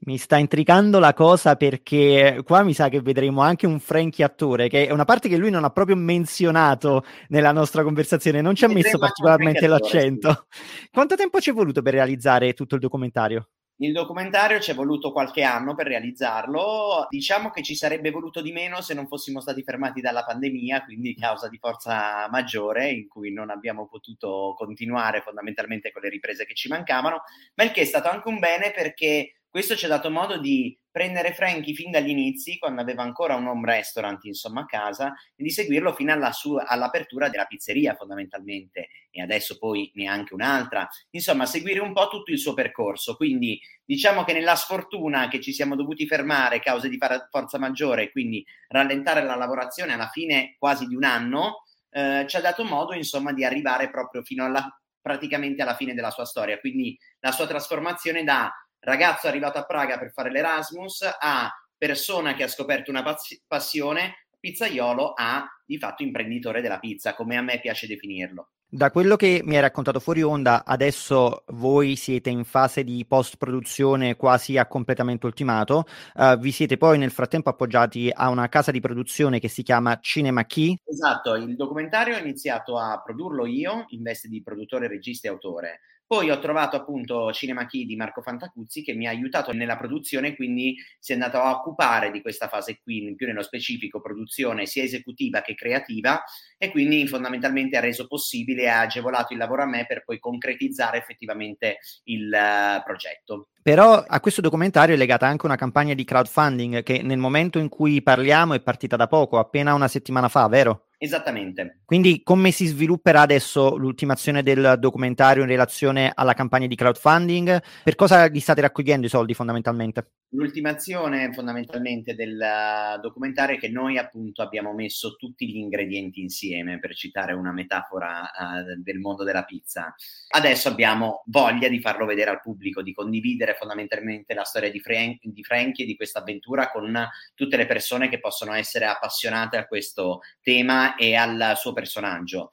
Mi 0.00 0.18
sta 0.18 0.36
intricando 0.36 0.98
la 0.98 1.14
cosa 1.14 1.56
perché 1.56 2.42
qua 2.44 2.62
mi 2.62 2.74
sa 2.74 2.90
che 2.90 3.00
vedremo 3.00 3.40
anche 3.40 3.66
un 3.66 3.80
Frankie 3.80 4.22
attore, 4.22 4.68
che 4.68 4.86
è 4.86 4.92
una 4.92 5.06
parte 5.06 5.30
che 5.30 5.38
lui 5.38 5.50
non 5.50 5.64
ha 5.64 5.70
proprio 5.70 5.96
menzionato 5.96 7.04
nella 7.28 7.52
nostra 7.52 7.82
conversazione, 7.82 8.42
non 8.42 8.54
ci 8.54 8.66
ha 8.66 8.68
messo 8.68 8.98
particolarmente 8.98 9.66
l'accento. 9.66 10.46
Sì. 10.50 10.88
Quanto 10.92 11.14
tempo 11.16 11.40
ci 11.40 11.50
è 11.50 11.52
voluto 11.54 11.80
per 11.80 11.94
realizzare 11.94 12.52
tutto 12.52 12.74
il 12.74 12.82
documentario? 12.82 13.48
Il 13.78 13.92
documentario 13.92 14.60
ci 14.60 14.70
è 14.70 14.74
voluto 14.74 15.10
qualche 15.10 15.42
anno 15.42 15.74
per 15.74 15.86
realizzarlo, 15.86 17.06
diciamo 17.08 17.50
che 17.50 17.62
ci 17.62 17.74
sarebbe 17.74 18.10
voluto 18.10 18.40
di 18.40 18.52
meno 18.52 18.80
se 18.82 18.94
non 18.94 19.08
fossimo 19.08 19.40
stati 19.40 19.64
fermati 19.64 20.00
dalla 20.00 20.22
pandemia, 20.22 20.84
quindi 20.84 21.16
causa 21.16 21.48
di 21.48 21.58
forza 21.58 22.28
maggiore 22.30 22.90
in 22.90 23.08
cui 23.08 23.32
non 23.32 23.50
abbiamo 23.50 23.88
potuto 23.88 24.54
continuare 24.56 25.22
fondamentalmente 25.22 25.90
con 25.90 26.02
le 26.02 26.10
riprese 26.10 26.44
che 26.44 26.54
ci 26.54 26.68
mancavano, 26.68 27.22
ma 27.54 27.64
il 27.64 27.72
che 27.72 27.80
è 27.80 27.84
stato 27.84 28.08
anche 28.08 28.28
un 28.28 28.38
bene 28.38 28.70
perché 28.70 29.40
questo 29.54 29.76
ci 29.76 29.84
ha 29.84 29.88
dato 29.88 30.10
modo 30.10 30.36
di 30.36 30.76
prendere 30.90 31.32
Frankie 31.32 31.74
fin 31.74 31.92
dagli 31.92 32.08
inizi, 32.08 32.58
quando 32.58 32.80
aveva 32.80 33.04
ancora 33.04 33.36
un 33.36 33.46
home 33.46 33.72
restaurant 33.72 34.24
insomma 34.24 34.62
a 34.62 34.66
casa, 34.66 35.14
e 35.36 35.44
di 35.44 35.50
seguirlo 35.50 35.92
fino 35.92 36.12
alla 36.12 36.32
sua, 36.32 36.66
all'apertura 36.66 37.28
della 37.28 37.44
pizzeria 37.44 37.94
fondamentalmente, 37.94 38.88
e 39.12 39.22
adesso 39.22 39.56
poi 39.56 39.92
neanche 39.94 40.34
un'altra. 40.34 40.88
Insomma, 41.10 41.46
seguire 41.46 41.78
un 41.78 41.92
po' 41.92 42.08
tutto 42.08 42.32
il 42.32 42.38
suo 42.40 42.52
percorso. 42.52 43.14
Quindi 43.14 43.60
diciamo 43.84 44.24
che 44.24 44.32
nella 44.32 44.56
sfortuna 44.56 45.28
che 45.28 45.40
ci 45.40 45.52
siamo 45.52 45.76
dovuti 45.76 46.04
fermare 46.04 46.58
cause 46.58 46.88
di 46.88 46.98
forza 47.30 47.56
maggiore, 47.56 48.10
quindi 48.10 48.44
rallentare 48.66 49.22
la 49.22 49.36
lavorazione 49.36 49.92
alla 49.92 50.08
fine 50.08 50.56
quasi 50.58 50.88
di 50.88 50.96
un 50.96 51.04
anno, 51.04 51.62
eh, 51.90 52.24
ci 52.26 52.34
ha 52.34 52.40
dato 52.40 52.64
modo 52.64 52.92
insomma 52.92 53.32
di 53.32 53.44
arrivare 53.44 53.88
proprio 53.88 54.24
fino 54.24 54.44
alla 54.44 54.68
praticamente 55.04 55.60
alla 55.60 55.76
fine 55.76 55.92
della 55.92 56.10
sua 56.10 56.24
storia. 56.24 56.58
Quindi 56.58 56.98
la 57.20 57.30
sua 57.30 57.46
trasformazione 57.46 58.24
da 58.24 58.50
ragazzo 58.84 59.26
arrivato 59.26 59.58
a 59.58 59.64
Praga 59.64 59.98
per 59.98 60.12
fare 60.12 60.30
l'Erasmus 60.30 61.08
a 61.18 61.50
persona 61.76 62.34
che 62.34 62.44
ha 62.44 62.48
scoperto 62.48 62.90
una 62.90 63.02
passione, 63.46 64.26
pizzaiolo 64.38 65.12
a 65.14 65.46
di 65.66 65.78
fatto 65.78 66.02
imprenditore 66.02 66.60
della 66.60 66.78
pizza, 66.78 67.14
come 67.14 67.36
a 67.36 67.42
me 67.42 67.60
piace 67.60 67.86
definirlo. 67.86 68.50
Da 68.74 68.90
quello 68.90 69.14
che 69.14 69.40
mi 69.44 69.54
hai 69.54 69.60
raccontato 69.60 70.00
fuori 70.00 70.22
onda, 70.22 70.64
adesso 70.64 71.44
voi 71.48 71.94
siete 71.94 72.28
in 72.30 72.42
fase 72.42 72.82
di 72.82 73.04
post-produzione 73.06 74.16
quasi 74.16 74.58
a 74.58 74.66
completamento 74.66 75.28
ultimato. 75.28 75.84
Uh, 76.14 76.36
vi 76.38 76.50
siete 76.50 76.76
poi 76.76 76.98
nel 76.98 77.12
frattempo 77.12 77.50
appoggiati 77.50 78.10
a 78.12 78.30
una 78.30 78.48
casa 78.48 78.72
di 78.72 78.80
produzione 78.80 79.38
che 79.38 79.46
si 79.46 79.62
chiama 79.62 80.00
Cinema 80.00 80.44
Key. 80.44 80.76
Esatto, 80.84 81.34
il 81.36 81.54
documentario 81.54 82.16
ho 82.16 82.18
iniziato 82.18 82.76
a 82.76 83.00
produrlo 83.00 83.46
io 83.46 83.84
in 83.90 84.02
veste 84.02 84.26
di 84.26 84.42
produttore, 84.42 84.88
regista 84.88 85.28
e 85.28 85.30
autore. 85.30 85.80
Poi 86.14 86.30
ho 86.30 86.38
trovato 86.38 86.76
appunto 86.76 87.32
Cinema 87.32 87.66
Key 87.66 87.84
di 87.84 87.96
Marco 87.96 88.22
Fantacuzzi 88.22 88.84
che 88.84 88.94
mi 88.94 89.08
ha 89.08 89.10
aiutato 89.10 89.52
nella 89.52 89.76
produzione, 89.76 90.36
quindi 90.36 90.76
si 91.00 91.10
è 91.10 91.14
andato 91.14 91.38
a 91.38 91.50
occupare 91.50 92.12
di 92.12 92.22
questa 92.22 92.46
fase 92.46 92.78
qui, 92.80 93.12
più 93.16 93.26
nello 93.26 93.42
specifico 93.42 94.00
produzione 94.00 94.64
sia 94.66 94.84
esecutiva 94.84 95.40
che 95.40 95.56
creativa 95.56 96.22
e 96.56 96.70
quindi 96.70 97.04
fondamentalmente 97.08 97.76
ha 97.76 97.80
reso 97.80 98.06
possibile 98.06 98.62
e 98.62 98.68
ha 98.68 98.82
agevolato 98.82 99.32
il 99.32 99.40
lavoro 99.40 99.62
a 99.62 99.66
me 99.66 99.86
per 99.86 100.04
poi 100.04 100.20
concretizzare 100.20 100.98
effettivamente 100.98 101.78
il 102.04 102.30
uh, 102.32 102.80
progetto. 102.84 103.48
Però 103.60 103.94
a 104.06 104.20
questo 104.20 104.40
documentario 104.40 104.94
è 104.94 104.98
legata 104.98 105.26
anche 105.26 105.46
una 105.46 105.56
campagna 105.56 105.94
di 105.94 106.04
crowdfunding 106.04 106.84
che 106.84 107.02
nel 107.02 107.18
momento 107.18 107.58
in 107.58 107.68
cui 107.68 108.02
parliamo 108.02 108.54
è 108.54 108.60
partita 108.60 108.94
da 108.94 109.08
poco, 109.08 109.38
appena 109.38 109.74
una 109.74 109.88
settimana 109.88 110.28
fa, 110.28 110.46
vero? 110.46 110.90
Esattamente. 111.04 111.80
Quindi 111.84 112.22
come 112.22 112.50
si 112.50 112.64
svilupperà 112.64 113.20
adesso 113.20 113.76
l'ultimazione 113.76 114.42
del 114.42 114.76
documentario 114.78 115.42
in 115.42 115.48
relazione 115.48 116.10
alla 116.14 116.32
campagna 116.32 116.66
di 116.66 116.74
crowdfunding? 116.74 117.62
Per 117.84 117.94
cosa 117.94 118.28
gli 118.28 118.40
state 118.40 118.62
raccogliendo 118.62 119.04
i 119.04 119.10
soldi 119.10 119.34
fondamentalmente? 119.34 120.12
L'ultimazione 120.34 121.32
fondamentalmente 121.32 122.16
del 122.16 122.98
documentario 123.00 123.54
è 123.54 123.58
che 123.58 123.68
noi 123.68 123.98
appunto 123.98 124.42
abbiamo 124.42 124.74
messo 124.74 125.14
tutti 125.14 125.48
gli 125.48 125.56
ingredienti 125.56 126.20
insieme, 126.20 126.80
per 126.80 126.94
citare 126.96 127.32
una 127.34 127.52
metafora 127.52 128.22
uh, 128.22 128.82
del 128.82 128.98
mondo 128.98 129.22
della 129.22 129.44
pizza. 129.44 129.94
Adesso 130.30 130.68
abbiamo 130.68 131.22
voglia 131.26 131.68
di 131.68 131.80
farlo 131.80 132.04
vedere 132.04 132.30
al 132.30 132.40
pubblico, 132.40 132.82
di 132.82 132.92
condividere 132.92 133.54
fondamentalmente 133.54 134.34
la 134.34 134.42
storia 134.42 134.72
di, 134.72 134.80
Frank, 134.80 135.20
di 135.22 135.44
Frankie 135.44 135.84
e 135.84 135.86
di 135.86 135.94
questa 135.94 136.18
avventura 136.18 136.68
con 136.68 137.08
tutte 137.34 137.56
le 137.56 137.66
persone 137.66 138.08
che 138.08 138.18
possono 138.18 138.54
essere 138.54 138.86
appassionate 138.86 139.56
a 139.56 139.66
questo 139.66 140.20
tema 140.42 140.96
e 140.96 141.14
al 141.14 141.52
suo 141.56 141.72
personaggio. 141.72 142.50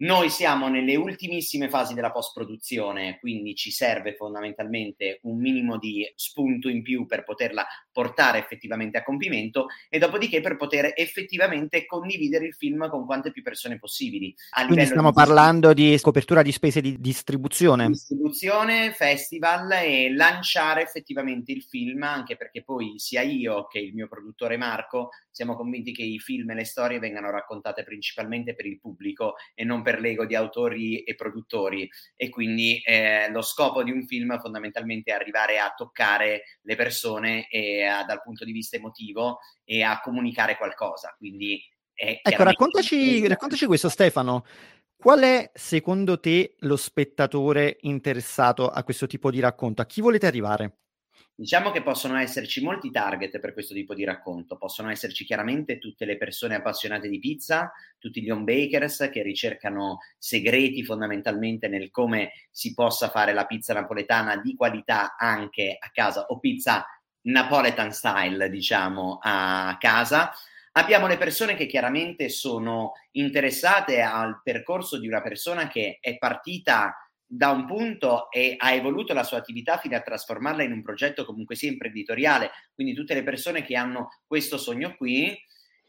Noi 0.00 0.30
siamo 0.30 0.68
nelle 0.68 0.96
ultimissime 0.96 1.68
fasi 1.68 1.92
della 1.92 2.10
post-produzione, 2.10 3.18
quindi 3.18 3.54
ci 3.54 3.70
serve 3.70 4.14
fondamentalmente 4.14 5.18
un 5.24 5.38
minimo 5.38 5.76
di 5.76 6.10
spunto 6.14 6.70
in 6.70 6.82
più 6.82 7.04
per 7.04 7.22
poterla 7.22 7.66
portare 7.92 8.38
effettivamente 8.38 8.96
a 8.96 9.02
compimento 9.02 9.66
e 9.90 9.98
dopodiché 9.98 10.40
per 10.40 10.56
poter 10.56 10.94
effettivamente 10.96 11.84
condividere 11.84 12.46
il 12.46 12.54
film 12.54 12.88
con 12.88 13.04
quante 13.04 13.30
più 13.30 13.42
persone 13.42 13.78
possibili. 13.78 14.34
Quindi 14.66 14.86
stiamo 14.86 15.10
di 15.10 15.14
parlando 15.14 15.74
di 15.74 15.98
copertura 16.00 16.40
di 16.40 16.52
spese 16.52 16.80
di 16.80 16.98
distribuzione. 16.98 17.88
Distribuzione, 17.88 18.92
festival 18.92 19.70
e 19.72 20.14
lanciare 20.14 20.80
effettivamente 20.80 21.52
il 21.52 21.62
film, 21.62 22.04
anche 22.04 22.38
perché 22.38 22.62
poi 22.62 22.94
sia 22.96 23.20
io 23.20 23.66
che 23.66 23.80
il 23.80 23.92
mio 23.92 24.08
produttore 24.08 24.56
Marco 24.56 25.10
siamo 25.30 25.56
convinti 25.56 25.92
che 25.92 26.02
i 26.02 26.18
film 26.18 26.50
e 26.50 26.54
le 26.54 26.64
storie 26.64 26.98
vengano 26.98 27.30
raccontate 27.30 27.84
principalmente 27.84 28.54
per 28.54 28.64
il 28.64 28.80
pubblico 28.80 29.34
e 29.54 29.64
non 29.64 29.82
per 29.82 29.89
l'ego 29.98 30.26
di 30.26 30.34
autori 30.34 31.02
e 31.02 31.14
produttori 31.14 31.88
e 32.14 32.28
quindi 32.28 32.78
eh, 32.84 33.30
lo 33.30 33.40
scopo 33.40 33.82
di 33.82 33.90
un 33.90 34.06
film 34.06 34.38
fondamentalmente 34.38 35.10
è 35.10 35.14
arrivare 35.14 35.58
a 35.58 35.72
toccare 35.74 36.42
le 36.60 36.76
persone 36.76 37.48
e, 37.48 37.84
a, 37.84 38.04
dal 38.04 38.20
punto 38.22 38.44
di 38.44 38.52
vista 38.52 38.76
emotivo 38.76 39.38
e 39.64 39.82
a 39.82 40.00
comunicare 40.00 40.58
qualcosa. 40.58 41.14
Quindi 41.16 41.58
ecco, 41.94 42.42
raccontaci, 42.42 43.26
raccontaci 43.26 43.64
questo 43.64 43.88
Stefano. 43.88 44.44
Qual 45.00 45.20
è 45.20 45.50
secondo 45.54 46.20
te 46.20 46.56
lo 46.58 46.76
spettatore 46.76 47.78
interessato 47.80 48.68
a 48.68 48.84
questo 48.84 49.06
tipo 49.06 49.30
di 49.30 49.40
racconto? 49.40 49.80
A 49.80 49.86
chi 49.86 50.02
volete 50.02 50.26
arrivare? 50.26 50.74
Diciamo 51.40 51.70
che 51.70 51.80
possono 51.80 52.18
esserci 52.18 52.62
molti 52.62 52.90
target 52.90 53.38
per 53.38 53.54
questo 53.54 53.72
tipo 53.72 53.94
di 53.94 54.04
racconto, 54.04 54.58
possono 54.58 54.90
esserci 54.90 55.24
chiaramente 55.24 55.78
tutte 55.78 56.04
le 56.04 56.18
persone 56.18 56.54
appassionate 56.54 57.08
di 57.08 57.18
pizza, 57.18 57.72
tutti 57.98 58.20
gli 58.20 58.28
home 58.28 58.44
bakers 58.44 59.08
che 59.10 59.22
ricercano 59.22 60.00
segreti 60.18 60.84
fondamentalmente 60.84 61.66
nel 61.68 61.90
come 61.90 62.32
si 62.50 62.74
possa 62.74 63.08
fare 63.08 63.32
la 63.32 63.46
pizza 63.46 63.72
napoletana 63.72 64.36
di 64.36 64.54
qualità 64.54 65.16
anche 65.16 65.78
a 65.80 65.88
casa 65.90 66.26
o 66.26 66.38
pizza 66.38 66.84
napoletan 67.22 67.90
style, 67.90 68.50
diciamo, 68.50 69.18
a 69.22 69.78
casa. 69.80 70.32
Abbiamo 70.72 71.06
le 71.06 71.16
persone 71.16 71.54
che 71.54 71.64
chiaramente 71.64 72.28
sono 72.28 72.92
interessate 73.12 74.02
al 74.02 74.42
percorso 74.44 74.98
di 74.98 75.08
una 75.08 75.22
persona 75.22 75.68
che 75.68 76.00
è 76.02 76.18
partita 76.18 77.09
da 77.32 77.50
un 77.50 77.64
punto 77.64 78.28
e 78.28 78.56
ha 78.58 78.72
evoluto 78.72 79.14
la 79.14 79.22
sua 79.22 79.38
attività 79.38 79.78
fino 79.78 79.94
a 79.94 80.00
trasformarla 80.00 80.64
in 80.64 80.72
un 80.72 80.82
progetto 80.82 81.24
comunque 81.24 81.54
sia 81.54 81.70
imprenditoriale, 81.70 82.50
quindi 82.74 82.92
tutte 82.92 83.14
le 83.14 83.22
persone 83.22 83.62
che 83.62 83.76
hanno 83.76 84.08
questo 84.26 84.58
sogno 84.58 84.96
qui, 84.96 85.38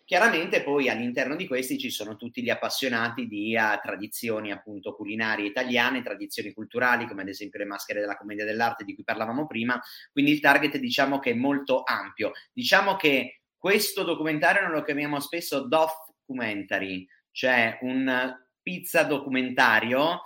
chiaramente 0.06 0.62
poi 0.62 0.88
all'interno 0.88 1.36
di 1.36 1.48
questi 1.48 1.80
ci 1.80 1.89
sono 1.89 2.16
tutti 2.16 2.44
gli 2.44 2.52
appassionati 2.52 3.26
di 3.26 3.56
uh, 3.56 3.80
tradizioni 3.82 4.52
appunto 4.52 4.94
culinarie 4.94 5.48
italiane, 5.48 6.04
tradizioni 6.04 6.54
culturali 6.54 7.08
come 7.08 7.24
ad 7.24 7.30
esempio 7.30 7.58
le 7.58 7.66
maschere 7.66 8.02
della 8.02 8.18
commedia 8.18 8.46
dell'arte 8.46 8.84
di 8.84 8.94
cui 8.94 9.04
parlavamo 9.04 9.48
prima, 9.48 9.82
quindi 10.12 10.34
il 10.34 10.42
target 10.42 10.78
diciamo 10.78 11.18
che 11.18 11.32
è 11.32 11.36
molto 11.36 11.82
ampio. 11.84 12.34
Diciamo 12.54 12.98
che 12.98 13.42
questo 13.58 14.04
documentario 14.04 14.62
non 14.62 14.74
lo 14.74 14.84
chiamiamo 14.84 15.20
spesso 15.20 15.68
documentary, 15.68 17.08
cioè 17.32 17.80
un 17.82 18.32
pizza 18.62 19.02
documentario 19.04 20.22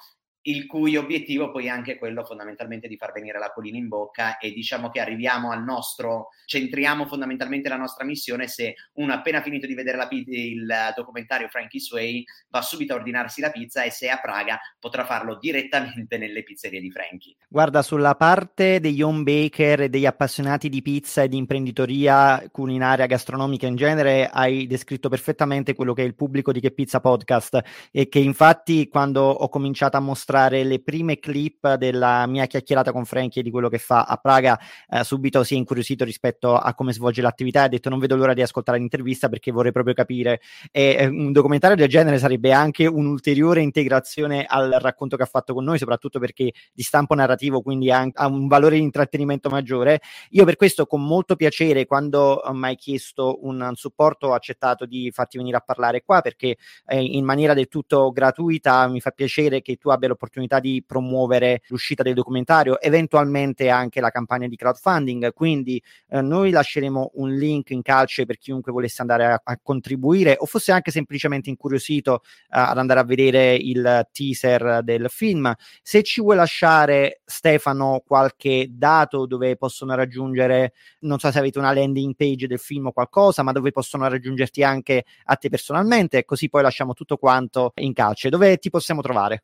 il 0.48 0.66
cui 0.68 0.96
obiettivo 0.96 1.52
poi 1.52 1.66
è 1.66 1.70
anche 1.70 1.98
quello 1.98 2.24
fondamentalmente 2.24 2.88
di 2.88 2.98
far 2.98 3.12
venire 3.12 3.40
l'acquolina 3.40 3.78
in 3.78 3.88
bocca 3.88 4.38
e 4.38 4.52
diciamo 4.52 4.90
che 4.90 5.00
arriviamo 5.00 5.52
al 5.52 5.64
nostro, 5.64 6.30
centriamo 6.46 7.08
fondamentalmente 7.08 7.70
la 7.70 7.78
nostra 7.78 8.06
missione 8.06 8.48
se 8.48 8.76
uno 8.94 9.14
appena 9.14 9.42
finito 9.42 9.66
di 9.66 9.74
vedere 9.74 9.98
la, 9.98 10.08
il 10.12 10.94
documentario 10.96 11.48
Frankie's 11.48 11.90
Way 11.92 12.24
va 12.50 12.62
subito 12.62 12.94
a 12.94 12.98
ordinarsi 12.98 13.42
la 13.42 13.50
pizza 13.50 13.84
e 13.84 13.92
se 13.92 14.08
è 14.08 14.10
a 14.10 14.20
Praga 14.20 14.60
potrà 14.80 15.04
farlo 15.06 15.38
direttamente 15.40 16.18
nelle 16.18 16.44
pizzerie 16.44 16.80
di 16.80 16.92
Frankie. 16.92 17.36
Guarda, 17.48 17.82
sulla 17.82 18.16
parte 18.16 18.80
degli 18.80 19.02
home 19.02 19.24
baker 19.24 19.82
e 19.82 19.90
degli 19.90 20.06
appassionati 20.06 20.70
di 20.70 20.82
pizza 20.82 21.24
e 21.24 21.28
di 21.28 21.38
imprenditoria 21.38 22.48
culinaria 22.52 23.08
gastronomica 23.08 23.66
in 23.66 23.76
genere 23.76 24.30
hai 24.32 24.68
descritto 24.68 25.10
perfettamente 25.10 25.74
quello 25.74 25.94
che 25.94 26.04
è 26.04 26.06
il 26.06 26.16
pubblico 26.16 26.52
di 26.52 26.60
Che 26.60 26.72
Pizza 26.72 27.00
Podcast 27.00 27.62
e 27.92 28.08
che 28.10 28.20
infatti 28.20 28.88
quando 28.88 29.24
ho 29.24 29.50
cominciato 29.50 29.98
a 29.98 30.02
mostrare 30.02 30.35
mostrare 30.36 30.64
le 30.64 30.82
prime 30.82 31.18
clip 31.18 31.76
della 31.76 32.28
mia 32.28 32.46
chiacchierata 32.46 32.92
con 32.92 33.06
Frankie 33.06 33.42
di 33.42 33.50
quello 33.50 33.70
che 33.70 33.78
fa 33.78 34.04
a 34.04 34.18
Praga, 34.18 34.60
eh, 34.90 35.04
subito 35.04 35.44
si 35.44 35.54
è 35.54 35.58
incuriosito 35.58 36.04
rispetto 36.04 36.58
a 36.58 36.74
come 36.74 36.92
svolge 36.92 37.22
l'attività 37.22 37.62
e 37.62 37.64
ha 37.64 37.68
detto 37.70 37.90
non 37.90 38.00
vedo 38.00 38.18
l'ora 38.18 38.34
di 38.34 38.42
ascoltare 38.42 38.78
l'intervista 38.78 39.30
perché 39.30 39.52
vorrei 39.52 39.72
proprio 39.72 39.94
capire. 39.94 40.42
E 40.72 40.96
eh, 41.00 41.06
un 41.06 41.32
documentario 41.32 41.78
del 41.78 41.88
genere 41.88 42.18
sarebbe 42.18 42.52
anche 42.52 42.86
un'ulteriore 42.86 43.62
integrazione 43.62 44.46
al 44.46 44.78
racconto 44.82 45.16
che 45.16 45.24
ha 45.24 45.28
fatto 45.28 45.54
con 45.54 45.64
noi, 45.64 45.78
soprattutto 45.78 46.20
perché 46.20 46.52
di 46.74 46.84
stampo 46.84 47.16
narrativo, 47.16 47.62
quindi 47.62 47.90
ha, 47.92 48.06
un 48.28 48.48
valore 48.48 48.76
di 48.76 48.82
intrattenimento 48.82 49.50
maggiore. 49.50 50.02
Io 50.32 50.44
per 50.44 50.58
questo 50.58 50.86
con 50.86 51.02
molto 51.06 51.36
piacere, 51.36 51.86
quando 51.86 52.42
mi 52.52 52.68
hai 52.68 52.76
chiesto 52.76 53.40
un, 53.44 53.62
un, 53.62 53.76
supporto, 53.76 54.28
ho 54.28 54.34
accettato 54.34 54.86
di 54.86 55.12
farti 55.12 55.38
venire 55.38 55.58
a 55.58 55.62
parlare 55.62 56.04
qua 56.04 56.22
perché 56.22 56.58
eh, 56.88 57.02
in 57.02 57.24
maniera 57.24 57.54
del 57.54 57.68
tutto 57.68 58.12
gratuita 58.12 58.88
mi 58.88 59.00
fa 59.00 59.12
piacere 59.12 59.62
che 59.62 59.76
tu 59.78 59.90
abbia 59.90 60.10
l'opportunità 60.10 60.25
l'opportunità 60.26 60.60
di 60.60 60.84
promuovere 60.86 61.62
l'uscita 61.68 62.04
del 62.04 62.14
documentario, 62.14 62.80
eventualmente 62.82 63.70
anche 63.70 64.02
la 64.02 64.10
campagna 64.10 64.48
di 64.48 64.56
crowdfunding. 64.56 65.32
Quindi 65.34 65.82
eh, 66.10 66.22
noi 66.22 66.52
lasceremo 66.52 67.12
un 67.16 67.34
link 67.34 67.70
in 67.70 67.82
calce 67.82 68.26
per 68.26 68.38
chiunque 68.38 68.72
volesse 68.72 69.02
andare 69.02 69.26
a, 69.26 69.42
a 69.44 69.60
contribuire 69.62 70.36
o 70.38 70.46
fosse 70.46 70.72
anche 70.72 70.92
semplicemente 70.92 71.50
incuriosito 71.50 72.14
uh, 72.14 72.20
ad 72.48 72.78
andare 72.78 73.00
a 73.00 73.04
vedere 73.04 73.56
il 73.56 74.08
teaser 74.12 74.82
del 74.84 75.08
film. 75.10 75.54
Se 75.82 76.04
ci 76.04 76.22
vuoi 76.22 76.36
lasciare, 76.36 77.22
Stefano, 77.26 78.04
qualche 78.06 78.68
dato 78.72 79.26
dove 79.26 79.56
possono 79.56 79.96
raggiungere, 79.96 80.74
non 81.02 81.20
so 81.20 81.32
se 81.32 81.40
avete 81.40 81.60
una 81.60 81.74
landing 81.74 82.16
page 82.16 82.48
del 82.48 82.60
film 82.60 82.88
o 82.88 82.92
qualcosa, 82.92 83.44
ma 83.44 83.52
dove 83.52 83.72
possono 83.72 84.08
raggiungerti 84.08 84.64
anche 84.64 85.06
a 85.26 85.36
te 85.36 85.50
personalmente, 85.50 86.26
così 86.26 86.50
poi 86.50 86.64
lasciamo 86.64 86.94
tutto 86.94 87.18
quanto 87.18 87.72
in 87.76 87.94
calce. 87.94 88.30
Dove 88.30 88.58
ti 88.58 88.70
possiamo 88.70 89.02
trovare? 89.02 89.44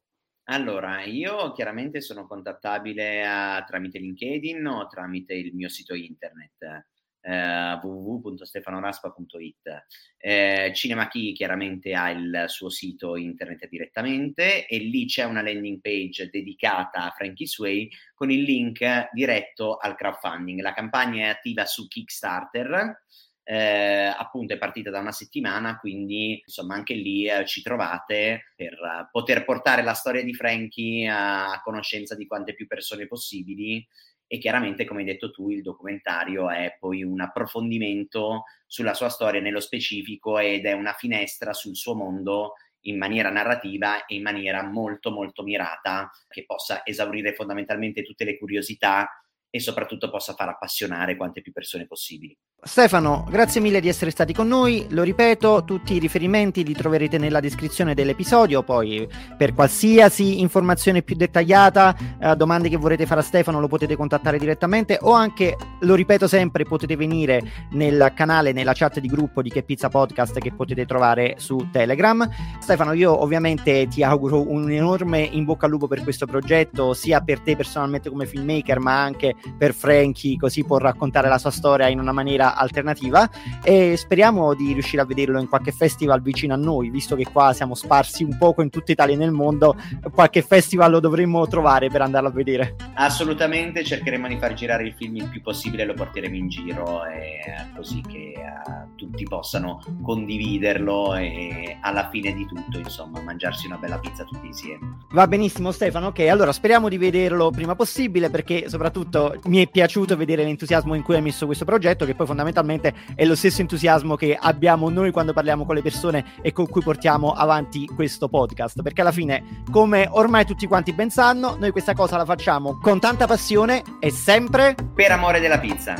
Allora, 0.51 1.05
io 1.05 1.53
chiaramente 1.53 2.01
sono 2.01 2.27
contattabile 2.27 3.25
a, 3.25 3.63
tramite 3.63 3.99
LinkedIn 3.99 4.65
o 4.65 4.85
tramite 4.87 5.33
il 5.33 5.55
mio 5.55 5.69
sito 5.69 5.95
internet 5.95 6.87
eh, 7.21 7.79
www.stefanoraspa.it. 7.81 9.85
Eh, 10.17 10.71
Cinema 10.75 11.07
Key 11.07 11.31
chiaramente 11.31 11.93
ha 11.93 12.09
il 12.09 12.43
suo 12.47 12.69
sito 12.69 13.15
internet 13.15 13.69
direttamente 13.69 14.67
e 14.67 14.77
lì 14.79 15.05
c'è 15.05 15.23
una 15.23 15.41
landing 15.41 15.79
page 15.79 16.29
dedicata 16.29 17.05
a 17.05 17.11
Frankie 17.11 17.47
Sway 17.47 17.87
con 18.13 18.29
il 18.29 18.41
link 18.41 19.07
diretto 19.13 19.77
al 19.77 19.95
crowdfunding. 19.95 20.59
La 20.59 20.73
campagna 20.73 21.27
è 21.27 21.29
attiva 21.29 21.65
su 21.65 21.87
Kickstarter 21.87 23.03
eh, 23.51 24.13
appunto 24.17 24.53
è 24.53 24.57
partita 24.57 24.89
da 24.89 24.99
una 24.99 25.11
settimana, 25.11 25.77
quindi 25.77 26.41
insomma 26.45 26.75
anche 26.75 26.93
lì 26.93 27.27
eh, 27.27 27.45
ci 27.45 27.61
trovate 27.61 28.53
per 28.55 28.71
uh, 28.79 29.09
poter 29.11 29.43
portare 29.43 29.83
la 29.83 29.91
storia 29.91 30.23
di 30.23 30.33
Frankie 30.33 31.05
a, 31.09 31.51
a 31.51 31.61
conoscenza 31.61 32.15
di 32.15 32.25
quante 32.27 32.53
più 32.53 32.65
persone 32.65 33.07
possibili. 33.07 33.85
E 34.25 34.37
chiaramente, 34.37 34.85
come 34.85 35.01
hai 35.01 35.05
detto 35.05 35.31
tu, 35.31 35.49
il 35.49 35.61
documentario 35.61 36.49
è 36.49 36.77
poi 36.79 37.03
un 37.03 37.19
approfondimento 37.19 38.43
sulla 38.65 38.93
sua 38.93 39.09
storia 39.09 39.41
nello 39.41 39.59
specifico 39.59 40.39
ed 40.39 40.65
è 40.65 40.71
una 40.71 40.93
finestra 40.93 41.51
sul 41.51 41.75
suo 41.75 41.93
mondo 41.93 42.53
in 42.83 42.97
maniera 42.97 43.29
narrativa 43.29 44.05
e 44.05 44.15
in 44.15 44.21
maniera 44.21 44.63
molto 44.63 45.11
molto 45.11 45.43
mirata 45.43 46.09
che 46.29 46.45
possa 46.45 46.85
esaurire 46.85 47.33
fondamentalmente 47.33 48.01
tutte 48.01 48.23
le 48.23 48.37
curiosità 48.37 49.09
e 49.53 49.59
soprattutto 49.59 50.09
possa 50.09 50.33
far 50.33 50.47
appassionare 50.47 51.17
quante 51.17 51.41
più 51.41 51.51
persone 51.51 51.85
possibili. 51.85 52.35
Stefano, 52.63 53.27
grazie 53.29 53.59
mille 53.59 53.81
di 53.81 53.89
essere 53.89 54.11
stati 54.11 54.33
con 54.33 54.47
noi. 54.47 54.85
Lo 54.89 55.03
ripeto, 55.03 55.63
tutti 55.65 55.95
i 55.95 55.99
riferimenti 55.99 56.63
li 56.63 56.73
troverete 56.73 57.17
nella 57.17 57.39
descrizione 57.39 57.93
dell'episodio. 57.93 58.63
Poi, 58.63 59.07
per 59.35 59.53
qualsiasi 59.53 60.39
informazione 60.39 61.01
più 61.01 61.15
dettagliata, 61.15 61.97
eh, 62.19 62.35
domande 62.35 62.69
che 62.69 62.77
vorrete 62.77 63.05
fare 63.05 63.19
a 63.21 63.23
Stefano, 63.23 63.59
lo 63.59 63.67
potete 63.67 63.95
contattare 63.95 64.37
direttamente. 64.37 64.99
O 65.01 65.11
anche, 65.11 65.57
lo 65.81 65.95
ripeto 65.95 66.27
sempre, 66.27 66.63
potete 66.63 66.95
venire 66.95 67.41
nel 67.71 68.13
canale, 68.15 68.53
nella 68.53 68.73
chat 68.73 68.99
di 68.99 69.07
gruppo 69.07 69.41
di 69.41 69.49
Che 69.49 69.63
Pizza 69.63 69.89
Podcast 69.89 70.37
che 70.37 70.53
potete 70.53 70.85
trovare 70.85 71.35
su 71.37 71.67
Telegram. 71.71 72.29
Stefano, 72.59 72.93
io 72.93 73.21
ovviamente 73.21 73.87
ti 73.87 74.01
auguro 74.03 74.49
un 74.49 74.71
enorme 74.71 75.19
in 75.19 75.43
bocca 75.43 75.65
al 75.65 75.71
lupo 75.71 75.87
per 75.87 76.03
questo 76.03 76.25
progetto, 76.25 76.93
sia 76.93 77.19
per 77.21 77.39
te 77.39 77.55
personalmente 77.55 78.09
come 78.09 78.27
filmmaker, 78.27 78.79
ma 78.79 79.01
anche 79.01 79.33
per 79.57 79.73
Frankie, 79.73 80.37
così 80.37 80.63
può 80.63 80.77
raccontare 80.77 81.29
la 81.29 81.37
sua 81.37 81.51
storia 81.51 81.87
in 81.87 81.99
una 81.99 82.11
maniera 82.11 82.55
alternativa 82.55 83.29
e 83.63 83.95
speriamo 83.97 84.53
di 84.53 84.73
riuscire 84.73 85.01
a 85.01 85.05
vederlo 85.05 85.39
in 85.39 85.47
qualche 85.47 85.71
festival 85.71 86.21
vicino 86.21 86.53
a 86.53 86.57
noi, 86.57 86.89
visto 86.89 87.15
che 87.15 87.25
qua 87.31 87.53
siamo 87.53 87.75
sparsi 87.75 88.23
un 88.23 88.37
poco 88.37 88.61
in 88.61 88.69
tutta 88.69 88.91
Italia 88.91 89.15
e 89.15 89.17
nel 89.17 89.31
mondo, 89.31 89.75
qualche 90.13 90.41
festival 90.41 90.91
lo 90.91 90.99
dovremmo 90.99 91.47
trovare 91.47 91.89
per 91.89 92.01
andarlo 92.01 92.29
a 92.29 92.31
vedere. 92.31 92.75
Assolutamente, 92.95 93.83
cercheremo 93.83 94.27
di 94.27 94.37
far 94.37 94.53
girare 94.53 94.83
il 94.83 94.93
film 94.93 95.15
il 95.17 95.29
più 95.29 95.41
possibile, 95.41 95.85
lo 95.85 95.93
porteremo 95.93 96.35
in 96.35 96.47
giro 96.47 97.05
e 97.05 97.39
così 97.75 98.01
che 98.01 98.33
uh, 98.37 98.95
tutti 98.95 99.23
possano 99.23 99.83
condividerlo 100.01 101.15
e 101.15 101.77
alla 101.81 102.09
fine 102.09 102.33
di 102.33 102.45
tutto, 102.45 102.77
insomma, 102.77 103.21
mangiarsi 103.21 103.67
una 103.67 103.77
bella 103.77 103.99
pizza 103.99 104.23
tutti 104.23 104.47
insieme. 104.47 104.97
Va 105.11 105.27
benissimo 105.27 105.71
Stefano, 105.71 106.07
ok, 106.07 106.19
allora 106.27 106.51
speriamo 106.51 106.89
di 106.89 106.97
vederlo 106.97 107.49
prima 107.51 107.75
possibile 107.75 108.29
perché 108.29 108.69
soprattutto 108.69 109.30
mi 109.45 109.63
è 109.63 109.67
piaciuto 109.67 110.15
vedere 110.15 110.43
l'entusiasmo 110.43 110.93
in 110.93 111.03
cui 111.03 111.15
hai 111.15 111.21
messo 111.21 111.45
questo 111.45 111.65
progetto 111.65 112.05
che 112.05 112.15
poi 112.15 112.25
fondamentalmente 112.25 112.49
fondamentalmente 112.51 112.93
è 113.15 113.25
lo 113.25 113.36
stesso 113.36 113.61
entusiasmo 113.61 114.15
che 114.15 114.38
abbiamo 114.39 114.89
noi 114.89 115.11
quando 115.11 115.34
parliamo 115.34 115.65
con 115.65 115.75
le 115.75 115.82
persone 115.82 116.25
e 116.41 116.51
con 116.51 116.67
cui 116.67 116.82
portiamo 116.82 117.32
avanti 117.32 117.86
questo 117.86 118.27
podcast. 118.27 118.82
Perché 118.82 119.01
alla 119.01 119.11
fine, 119.11 119.63
come 119.71 120.07
ormai 120.09 120.45
tutti 120.45 120.67
quanti 120.67 120.93
ben 120.93 121.09
sanno, 121.09 121.55
noi 121.59 121.71
questa 121.71 121.93
cosa 121.93 122.17
la 122.17 122.25
facciamo 122.25 122.77
con 122.79 122.99
tanta 122.99 123.27
passione 123.27 123.84
e 123.99 124.11
sempre 124.11 124.75
per 124.93 125.11
amore 125.11 125.39
della 125.39 125.59
pizza. 125.59 125.95